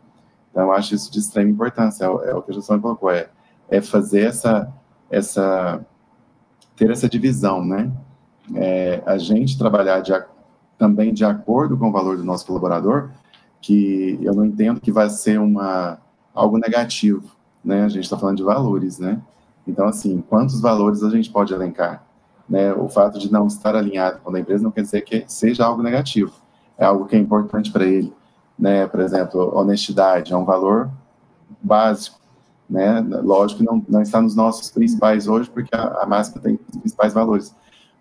Então, 0.51 0.63
eu 0.63 0.71
acho 0.71 0.95
isso 0.95 1.11
de 1.11 1.19
extrema 1.19 1.49
importância. 1.49 2.05
É, 2.05 2.31
é 2.31 2.35
o 2.35 2.41
que 2.41 2.51
a 2.51 2.53
Jossana 2.53 2.81
colocou, 2.81 3.11
é, 3.11 3.29
é 3.69 3.81
fazer 3.81 4.21
essa, 4.21 4.71
essa 5.09 5.85
ter 6.79 6.89
essa 6.89 7.09
divisão, 7.09 7.63
né? 7.63 7.91
É, 8.55 9.03
a 9.05 9.17
gente 9.17 9.57
trabalhar 9.57 9.99
de, 9.99 10.13
também 10.77 11.13
de 11.13 11.25
acordo 11.25 11.77
com 11.77 11.89
o 11.89 11.91
valor 11.91 12.15
do 12.15 12.23
nosso 12.23 12.47
colaborador, 12.47 13.09
que 13.61 14.17
eu 14.23 14.33
não 14.33 14.45
entendo 14.45 14.79
que 14.79 14.91
vai 14.91 15.09
ser 15.09 15.39
uma, 15.39 15.99
algo 16.33 16.57
negativo, 16.57 17.35
né? 17.63 17.83
A 17.83 17.89
gente 17.89 18.05
está 18.05 18.17
falando 18.17 18.37
de 18.37 18.43
valores, 18.43 18.97
né? 18.97 19.21
Então, 19.67 19.85
assim, 19.85 20.23
quantos 20.27 20.61
valores 20.61 21.03
a 21.03 21.09
gente 21.09 21.29
pode 21.29 21.53
elencar? 21.53 22.03
Né? 22.49 22.73
O 22.73 22.87
fato 22.87 23.19
de 23.19 23.31
não 23.31 23.45
estar 23.45 23.75
alinhado 23.75 24.19
com 24.23 24.33
a 24.33 24.39
empresa 24.39 24.63
não 24.63 24.71
quer 24.71 24.81
dizer 24.81 25.01
que 25.01 25.25
seja 25.27 25.65
algo 25.65 25.83
negativo. 25.83 26.33
É 26.77 26.85
algo 26.85 27.05
que 27.05 27.15
é 27.15 27.19
importante 27.19 27.71
para 27.71 27.85
ele. 27.85 28.11
Né? 28.57 28.87
Por 28.87 29.01
exemplo, 29.01 29.55
honestidade 29.55 30.33
é 30.33 30.37
um 30.37 30.45
valor 30.45 30.89
básico 31.61 32.19
né? 32.69 32.99
Lógico 33.23 33.59
que 33.59 33.65
não, 33.65 33.83
não 33.89 34.01
está 34.01 34.21
nos 34.21 34.35
nossos 34.35 34.69
principais 34.69 35.27
hoje, 35.27 35.49
porque 35.49 35.75
a, 35.75 36.03
a 36.03 36.05
máscara 36.05 36.41
tem 36.41 36.59
os 36.71 36.77
principais 36.77 37.13
valores, 37.13 37.55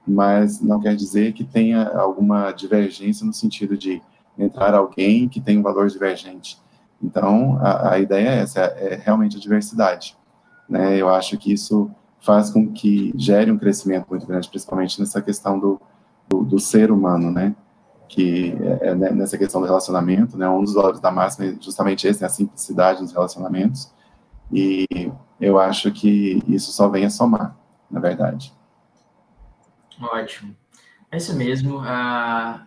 mas 0.07 0.61
não 0.61 0.81
quer 0.81 0.95
dizer 0.95 1.33
que 1.33 1.45
tenha 1.45 1.89
alguma 1.89 2.53
divergência 2.53 3.25
no 3.25 3.33
sentido 3.33 3.77
de 3.77 4.03
entrar 4.39 4.75
alguém 4.75 5.29
que 5.29 5.41
tem 5.41 5.59
um 5.59 5.62
valor 5.62 5.89
divergente. 5.89 6.59
Então, 7.03 7.59
a, 7.61 7.93
a 7.95 7.99
ideia 7.99 8.29
é 8.29 8.39
essa, 8.41 8.61
é, 8.61 9.01
realmente 9.03 9.37
a 9.37 9.41
diversidade. 9.41 10.16
Né? 10.69 10.97
Eu 10.97 11.09
acho 11.09 11.39
que 11.39 11.53
isso 11.53 11.91
faz 12.21 12.51
com 12.51 12.71
que 12.71 13.12
gere 13.16 13.51
um 13.51 13.59
crescimento 13.59 14.07
muito 14.11 14.27
grande, 14.27 14.49
principalmente 14.49 15.01
nessa 15.01 15.23
questão 15.23 15.59
do, 15.59 15.81
do, 16.29 16.45
do 16.45 16.59
ser 16.59 16.91
humano, 16.91 17.31
né? 17.31 17.55
Que 18.09 18.57
é, 18.61 18.89
é 18.89 18.95
né, 18.95 19.11
nessa 19.11 19.39
questão 19.39 19.61
do 19.61 19.66
relacionamento, 19.66 20.37
né? 20.37 20.49
Um 20.49 20.62
dos 20.62 20.75
valores 20.75 21.01
da 21.01 21.11
máxima 21.11 21.47
é 21.47 21.55
justamente 21.61 22.07
esse, 22.07 22.21
né? 22.21 22.27
a 22.27 22.31
simplicidade 22.31 23.01
dos 23.01 23.12
relacionamentos. 23.12 23.93
E 24.53 24.87
eu 25.41 25.59
acho 25.59 25.91
que 25.93 26.43
isso 26.49 26.73
só 26.73 26.89
vem 26.89 27.05
a 27.05 27.11
somar, 27.11 27.57
na 27.91 28.01
verdade. 28.01 28.53
Ótimo. 30.01 30.55
É 31.11 31.17
isso 31.17 31.35
mesmo. 31.35 31.79
Uh, 31.79 32.61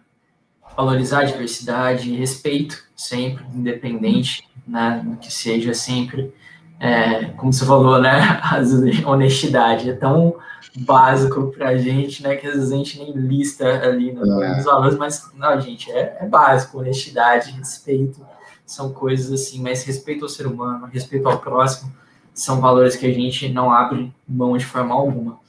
valorizar 0.76 1.20
a 1.20 1.26
diversidade, 1.26 2.16
respeito 2.16 2.84
sempre, 2.96 3.46
independente, 3.54 4.48
né, 4.68 5.18
que 5.20 5.32
seja 5.32 5.74
sempre, 5.74 6.34
é, 6.80 7.26
como 7.38 7.52
você 7.52 7.66
falou, 7.66 8.02
né, 8.02 8.40
a 8.44 9.10
honestidade 9.10 9.90
é 9.90 9.94
tão 9.94 10.36
básico 10.76 11.52
para 11.52 11.70
a 11.70 11.78
gente, 11.78 12.24
né, 12.24 12.36
que 12.36 12.48
às 12.48 12.56
vezes 12.56 12.72
a 12.72 12.78
gente 12.78 13.00
nem 13.00 13.12
lista 13.14 13.68
ali 13.84 14.12
no, 14.12 14.42
é. 14.42 14.56
nos 14.56 14.66
valores, 14.66 14.98
mas 14.98 15.30
não, 15.36 15.60
gente, 15.60 15.92
é, 15.92 16.18
é 16.22 16.26
básico, 16.26 16.80
honestidade, 16.80 17.52
respeito, 17.52 18.26
são 18.72 18.94
coisas 18.94 19.32
assim, 19.32 19.62
mas 19.62 19.84
respeito 19.84 20.24
ao 20.24 20.30
ser 20.30 20.48
humano, 20.48 20.86
respeito 20.86 21.28
ao 21.28 21.40
próximo, 21.40 21.92
são 22.34 22.62
valores 22.62 22.96
que 22.96 23.06
a 23.06 23.14
gente 23.14 23.50
não 23.50 23.72
abre 23.72 24.14
mão 24.28 24.58
de 24.58 24.66
forma 24.66 24.96
alguma. 24.96 25.40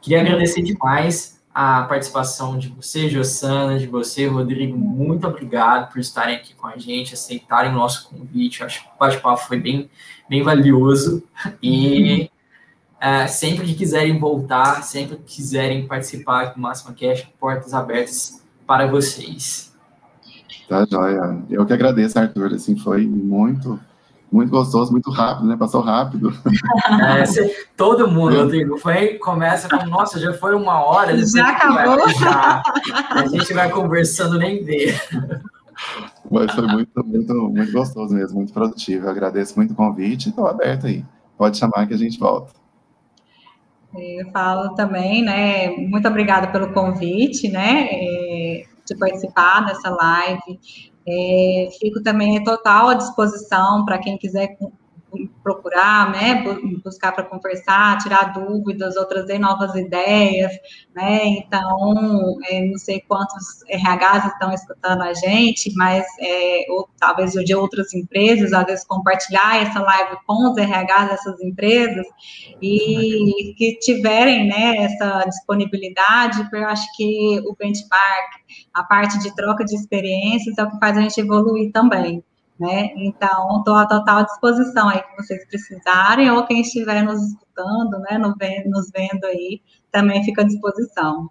Queria 0.00 0.20
agradecer 0.20 0.62
demais 0.62 1.40
a 1.52 1.82
participação 1.82 2.56
de 2.56 2.68
você, 2.68 3.08
Jossana, 3.08 3.78
de 3.78 3.86
você, 3.86 4.26
Rodrigo. 4.26 4.78
Muito 4.78 5.26
obrigado 5.26 5.92
por 5.92 5.98
estarem 5.98 6.36
aqui 6.36 6.54
com 6.54 6.66
a 6.66 6.76
gente, 6.76 7.14
aceitarem 7.14 7.72
o 7.72 7.74
nosso 7.74 8.08
convite. 8.08 8.62
acho 8.62 8.82
que 8.82 8.88
o 8.88 8.98
bate-papo 8.98 9.42
foi 9.46 9.58
bem, 9.58 9.90
bem 10.28 10.42
valioso. 10.42 11.22
E 11.62 12.30
é, 13.00 13.26
sempre 13.26 13.66
que 13.66 13.74
quiserem 13.74 14.18
voltar, 14.18 14.82
sempre 14.84 15.16
que 15.16 15.36
quiserem 15.36 15.86
participar 15.86 16.54
do 16.54 16.60
Máxima 16.60 16.94
Cash, 16.94 17.26
portas 17.38 17.74
abertas 17.74 18.42
para 18.66 18.86
vocês. 18.86 19.69
Tá, 20.70 20.86
joia. 20.88 21.42
Eu 21.50 21.66
que 21.66 21.72
agradeço, 21.72 22.16
Arthur. 22.16 22.54
Assim, 22.54 22.78
foi 22.78 23.04
muito 23.04 23.76
muito 24.30 24.50
gostoso, 24.50 24.92
muito 24.92 25.10
rápido, 25.10 25.48
né? 25.48 25.56
Passou 25.56 25.80
rápido. 25.80 26.32
É, 26.88 27.26
você, 27.26 27.66
todo 27.76 28.08
mundo, 28.08 28.36
Rodrigo, 28.36 28.78
foi, 28.78 29.14
começa 29.18 29.68
com, 29.68 29.84
nossa, 29.86 30.20
já 30.20 30.32
foi 30.32 30.54
uma 30.54 30.84
hora. 30.84 31.16
Já 31.26 31.48
acabou? 31.50 31.96
Vai, 31.96 32.14
já, 32.14 32.62
a 33.10 33.26
gente 33.26 33.52
vai 33.52 33.68
conversando, 33.68 34.38
nem 34.38 34.62
vê. 34.62 34.94
Mas 36.30 36.52
foi 36.52 36.66
muito, 36.66 37.04
muito, 37.04 37.34
muito 37.34 37.72
gostoso 37.72 38.14
mesmo, 38.14 38.38
muito 38.38 38.52
produtivo. 38.52 39.06
Eu 39.06 39.10
agradeço 39.10 39.56
muito 39.56 39.72
o 39.72 39.76
convite 39.76 40.26
e 40.26 40.28
estou 40.30 40.46
aberto 40.46 40.86
aí. 40.86 41.04
Pode 41.36 41.58
chamar 41.58 41.86
que 41.86 41.94
a 41.94 41.98
gente 41.98 42.18
volta. 42.18 42.52
Eu 43.94 44.30
falo 44.30 44.74
também, 44.74 45.24
né? 45.24 45.70
Muito 45.88 46.06
obrigada 46.06 46.46
pelo 46.48 46.72
convite, 46.72 47.48
né? 47.48 47.88
De 48.90 48.98
participar 48.98 49.66
dessa 49.66 49.88
live. 49.88 50.60
É, 51.06 51.68
fico 51.78 52.02
também 52.02 52.42
total 52.42 52.88
à 52.88 52.94
disposição 52.94 53.84
para 53.84 53.98
quem 53.98 54.18
quiser 54.18 54.56
procurar, 55.42 56.10
né, 56.12 56.44
buscar 56.84 57.12
para 57.12 57.24
conversar, 57.24 57.98
tirar 57.98 58.32
dúvidas 58.32 58.96
ou 58.96 59.04
trazer 59.06 59.38
novas 59.38 59.74
ideias, 59.74 60.52
né, 60.94 61.24
então, 61.24 62.38
é, 62.48 62.64
não 62.66 62.78
sei 62.78 63.00
quantos 63.08 63.62
RHs 63.68 64.26
estão 64.26 64.52
escutando 64.52 65.02
a 65.02 65.12
gente, 65.14 65.72
mas, 65.74 66.04
é, 66.20 66.66
ou 66.70 66.88
talvez 66.98 67.32
de 67.32 67.54
outras 67.54 67.92
empresas, 67.94 68.52
às 68.52 68.66
vezes 68.66 68.86
compartilhar 68.86 69.62
essa 69.62 69.80
live 69.80 70.16
com 70.26 70.50
os 70.50 70.56
RHs 70.56 71.08
dessas 71.08 71.40
empresas 71.40 72.06
e 72.62 73.54
que 73.56 73.78
tiverem, 73.80 74.46
né, 74.46 74.76
essa 74.84 75.24
disponibilidade, 75.28 76.48
eu 76.52 76.68
acho 76.68 76.86
que 76.96 77.40
o 77.46 77.56
benchmark, 77.58 78.40
a 78.72 78.82
parte 78.82 79.18
de 79.18 79.34
troca 79.34 79.64
de 79.64 79.74
experiências 79.74 80.56
é 80.58 80.62
o 80.62 80.70
que 80.70 80.78
faz 80.78 80.96
a 80.96 81.00
gente 81.00 81.20
evoluir 81.20 81.72
também 81.72 82.22
né? 82.60 82.90
Então, 82.94 83.58
estou 83.58 83.74
à 83.74 83.86
total 83.86 84.22
disposição 84.22 84.90
aí 84.90 85.00
que 85.02 85.16
vocês 85.16 85.46
precisarem, 85.46 86.30
ou 86.30 86.44
quem 86.44 86.60
estiver 86.60 87.02
nos 87.02 87.18
escutando, 87.22 87.98
né, 88.00 88.18
nos 88.18 88.90
vendo 88.90 89.24
aí, 89.24 89.62
também 89.90 90.22
fica 90.22 90.42
à 90.42 90.44
disposição. 90.44 91.30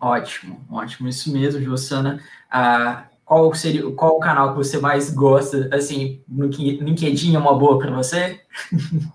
Ótimo, 0.00 0.64
ótimo, 0.70 1.08
isso 1.08 1.32
mesmo, 1.32 1.60
Jossana. 1.60 2.20
Ah, 2.48 3.06
qual 3.24 3.52
seria, 3.54 3.90
qual 3.92 4.16
o 4.16 4.20
canal 4.20 4.52
que 4.52 4.58
você 4.58 4.78
mais 4.78 5.10
gosta, 5.10 5.68
assim, 5.72 6.22
no 6.28 6.46
LinkedIn 6.46 7.34
é 7.34 7.38
uma 7.38 7.58
boa 7.58 7.78
para 7.78 7.90
você? 7.90 8.40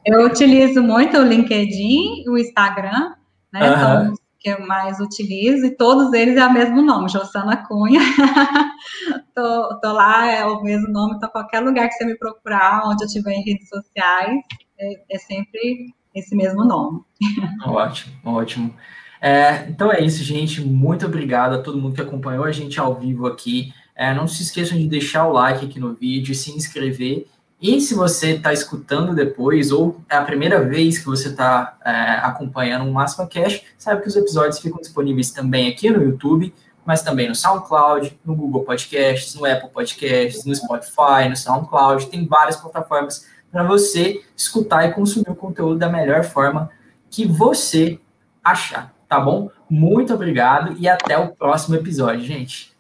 Eu 0.05 0.25
utilizo 0.25 0.83
muito 0.83 1.17
o 1.17 1.23
LinkedIn, 1.23 2.27
o 2.27 2.37
Instagram, 2.37 3.13
né, 3.53 3.71
uhum. 3.71 3.79
são 3.79 4.11
os 4.11 4.19
que 4.45 4.51
eu 4.51 4.67
mais 4.67 4.99
utilizo, 4.99 5.65
e 5.65 5.75
todos 5.75 6.13
eles 6.13 6.37
é 6.37 6.45
o 6.45 6.53
mesmo 6.53 6.79
nome, 6.83 7.09
Jossana 7.09 7.57
Cunha. 7.65 7.99
tô, 9.33 9.79
tô 9.79 9.91
lá, 9.91 10.31
é 10.31 10.45
o 10.45 10.61
mesmo 10.61 10.87
nome, 10.87 11.15
então 11.15 11.27
qualquer 11.29 11.61
lugar 11.61 11.87
que 11.87 11.95
você 11.95 12.05
me 12.05 12.15
procurar, 12.15 12.83
onde 12.85 13.03
eu 13.03 13.07
estiver 13.07 13.33
em 13.33 13.43
redes 13.43 13.67
sociais, 13.67 14.39
é, 14.79 15.01
é 15.09 15.17
sempre 15.17 15.91
esse 16.13 16.35
mesmo 16.35 16.63
nome. 16.63 17.01
Ótimo, 17.65 18.13
ótimo. 18.23 18.75
É, 19.19 19.65
então 19.67 19.91
é 19.91 19.99
isso, 20.01 20.23
gente. 20.23 20.61
Muito 20.61 21.07
obrigado 21.07 21.55
a 21.55 21.61
todo 21.63 21.79
mundo 21.79 21.95
que 21.95 22.01
acompanhou 22.01 22.43
a 22.43 22.51
gente 22.51 22.79
ao 22.79 22.93
vivo 22.93 23.25
aqui. 23.25 23.73
É, 23.95 24.13
não 24.13 24.27
se 24.27 24.43
esqueçam 24.43 24.77
de 24.77 24.87
deixar 24.87 25.27
o 25.27 25.33
like 25.33 25.65
aqui 25.65 25.79
no 25.79 25.95
vídeo, 25.95 26.35
se 26.35 26.51
inscrever. 26.51 27.25
E 27.67 27.81
se 27.81 27.95
você 27.95 28.35
está 28.35 28.53
escutando 28.53 29.15
depois, 29.15 29.71
ou 29.71 29.99
é 30.07 30.15
a 30.15 30.23
primeira 30.23 30.63
vez 30.63 30.99
que 30.99 31.05
você 31.05 31.29
está 31.29 31.75
é, 31.83 31.91
acompanhando 32.21 32.87
o 32.87 32.93
Máxima 32.93 33.25
Cash, 33.25 33.63
sabe 33.75 34.03
que 34.03 34.07
os 34.07 34.15
episódios 34.15 34.59
ficam 34.59 34.79
disponíveis 34.79 35.31
também 35.31 35.67
aqui 35.67 35.89
no 35.89 36.03
YouTube 36.03 36.53
mas 36.85 37.01
também 37.01 37.27
no 37.27 37.33
SoundCloud, 37.33 38.19
no 38.23 38.35
Google 38.35 38.63
Podcasts, 38.63 39.33
no 39.33 39.43
Apple 39.43 39.69
Podcasts, 39.69 40.45
no 40.45 40.55
Spotify, 40.55 41.27
no 41.27 41.35
SoundCloud, 41.35 42.05
tem 42.07 42.27
várias 42.27 42.57
plataformas 42.57 43.27
para 43.51 43.63
você 43.63 44.23
escutar 44.37 44.87
e 44.87 44.93
consumir 44.93 45.29
o 45.29 45.35
conteúdo 45.35 45.79
da 45.79 45.89
melhor 45.89 46.23
forma 46.23 46.69
que 47.09 47.25
você 47.25 47.99
achar, 48.43 48.93
tá 49.09 49.19
bom? 49.19 49.49
Muito 49.67 50.13
obrigado 50.13 50.75
e 50.77 50.87
até 50.87 51.17
o 51.17 51.29
próximo 51.29 51.75
episódio, 51.75 52.23
gente. 52.23 52.74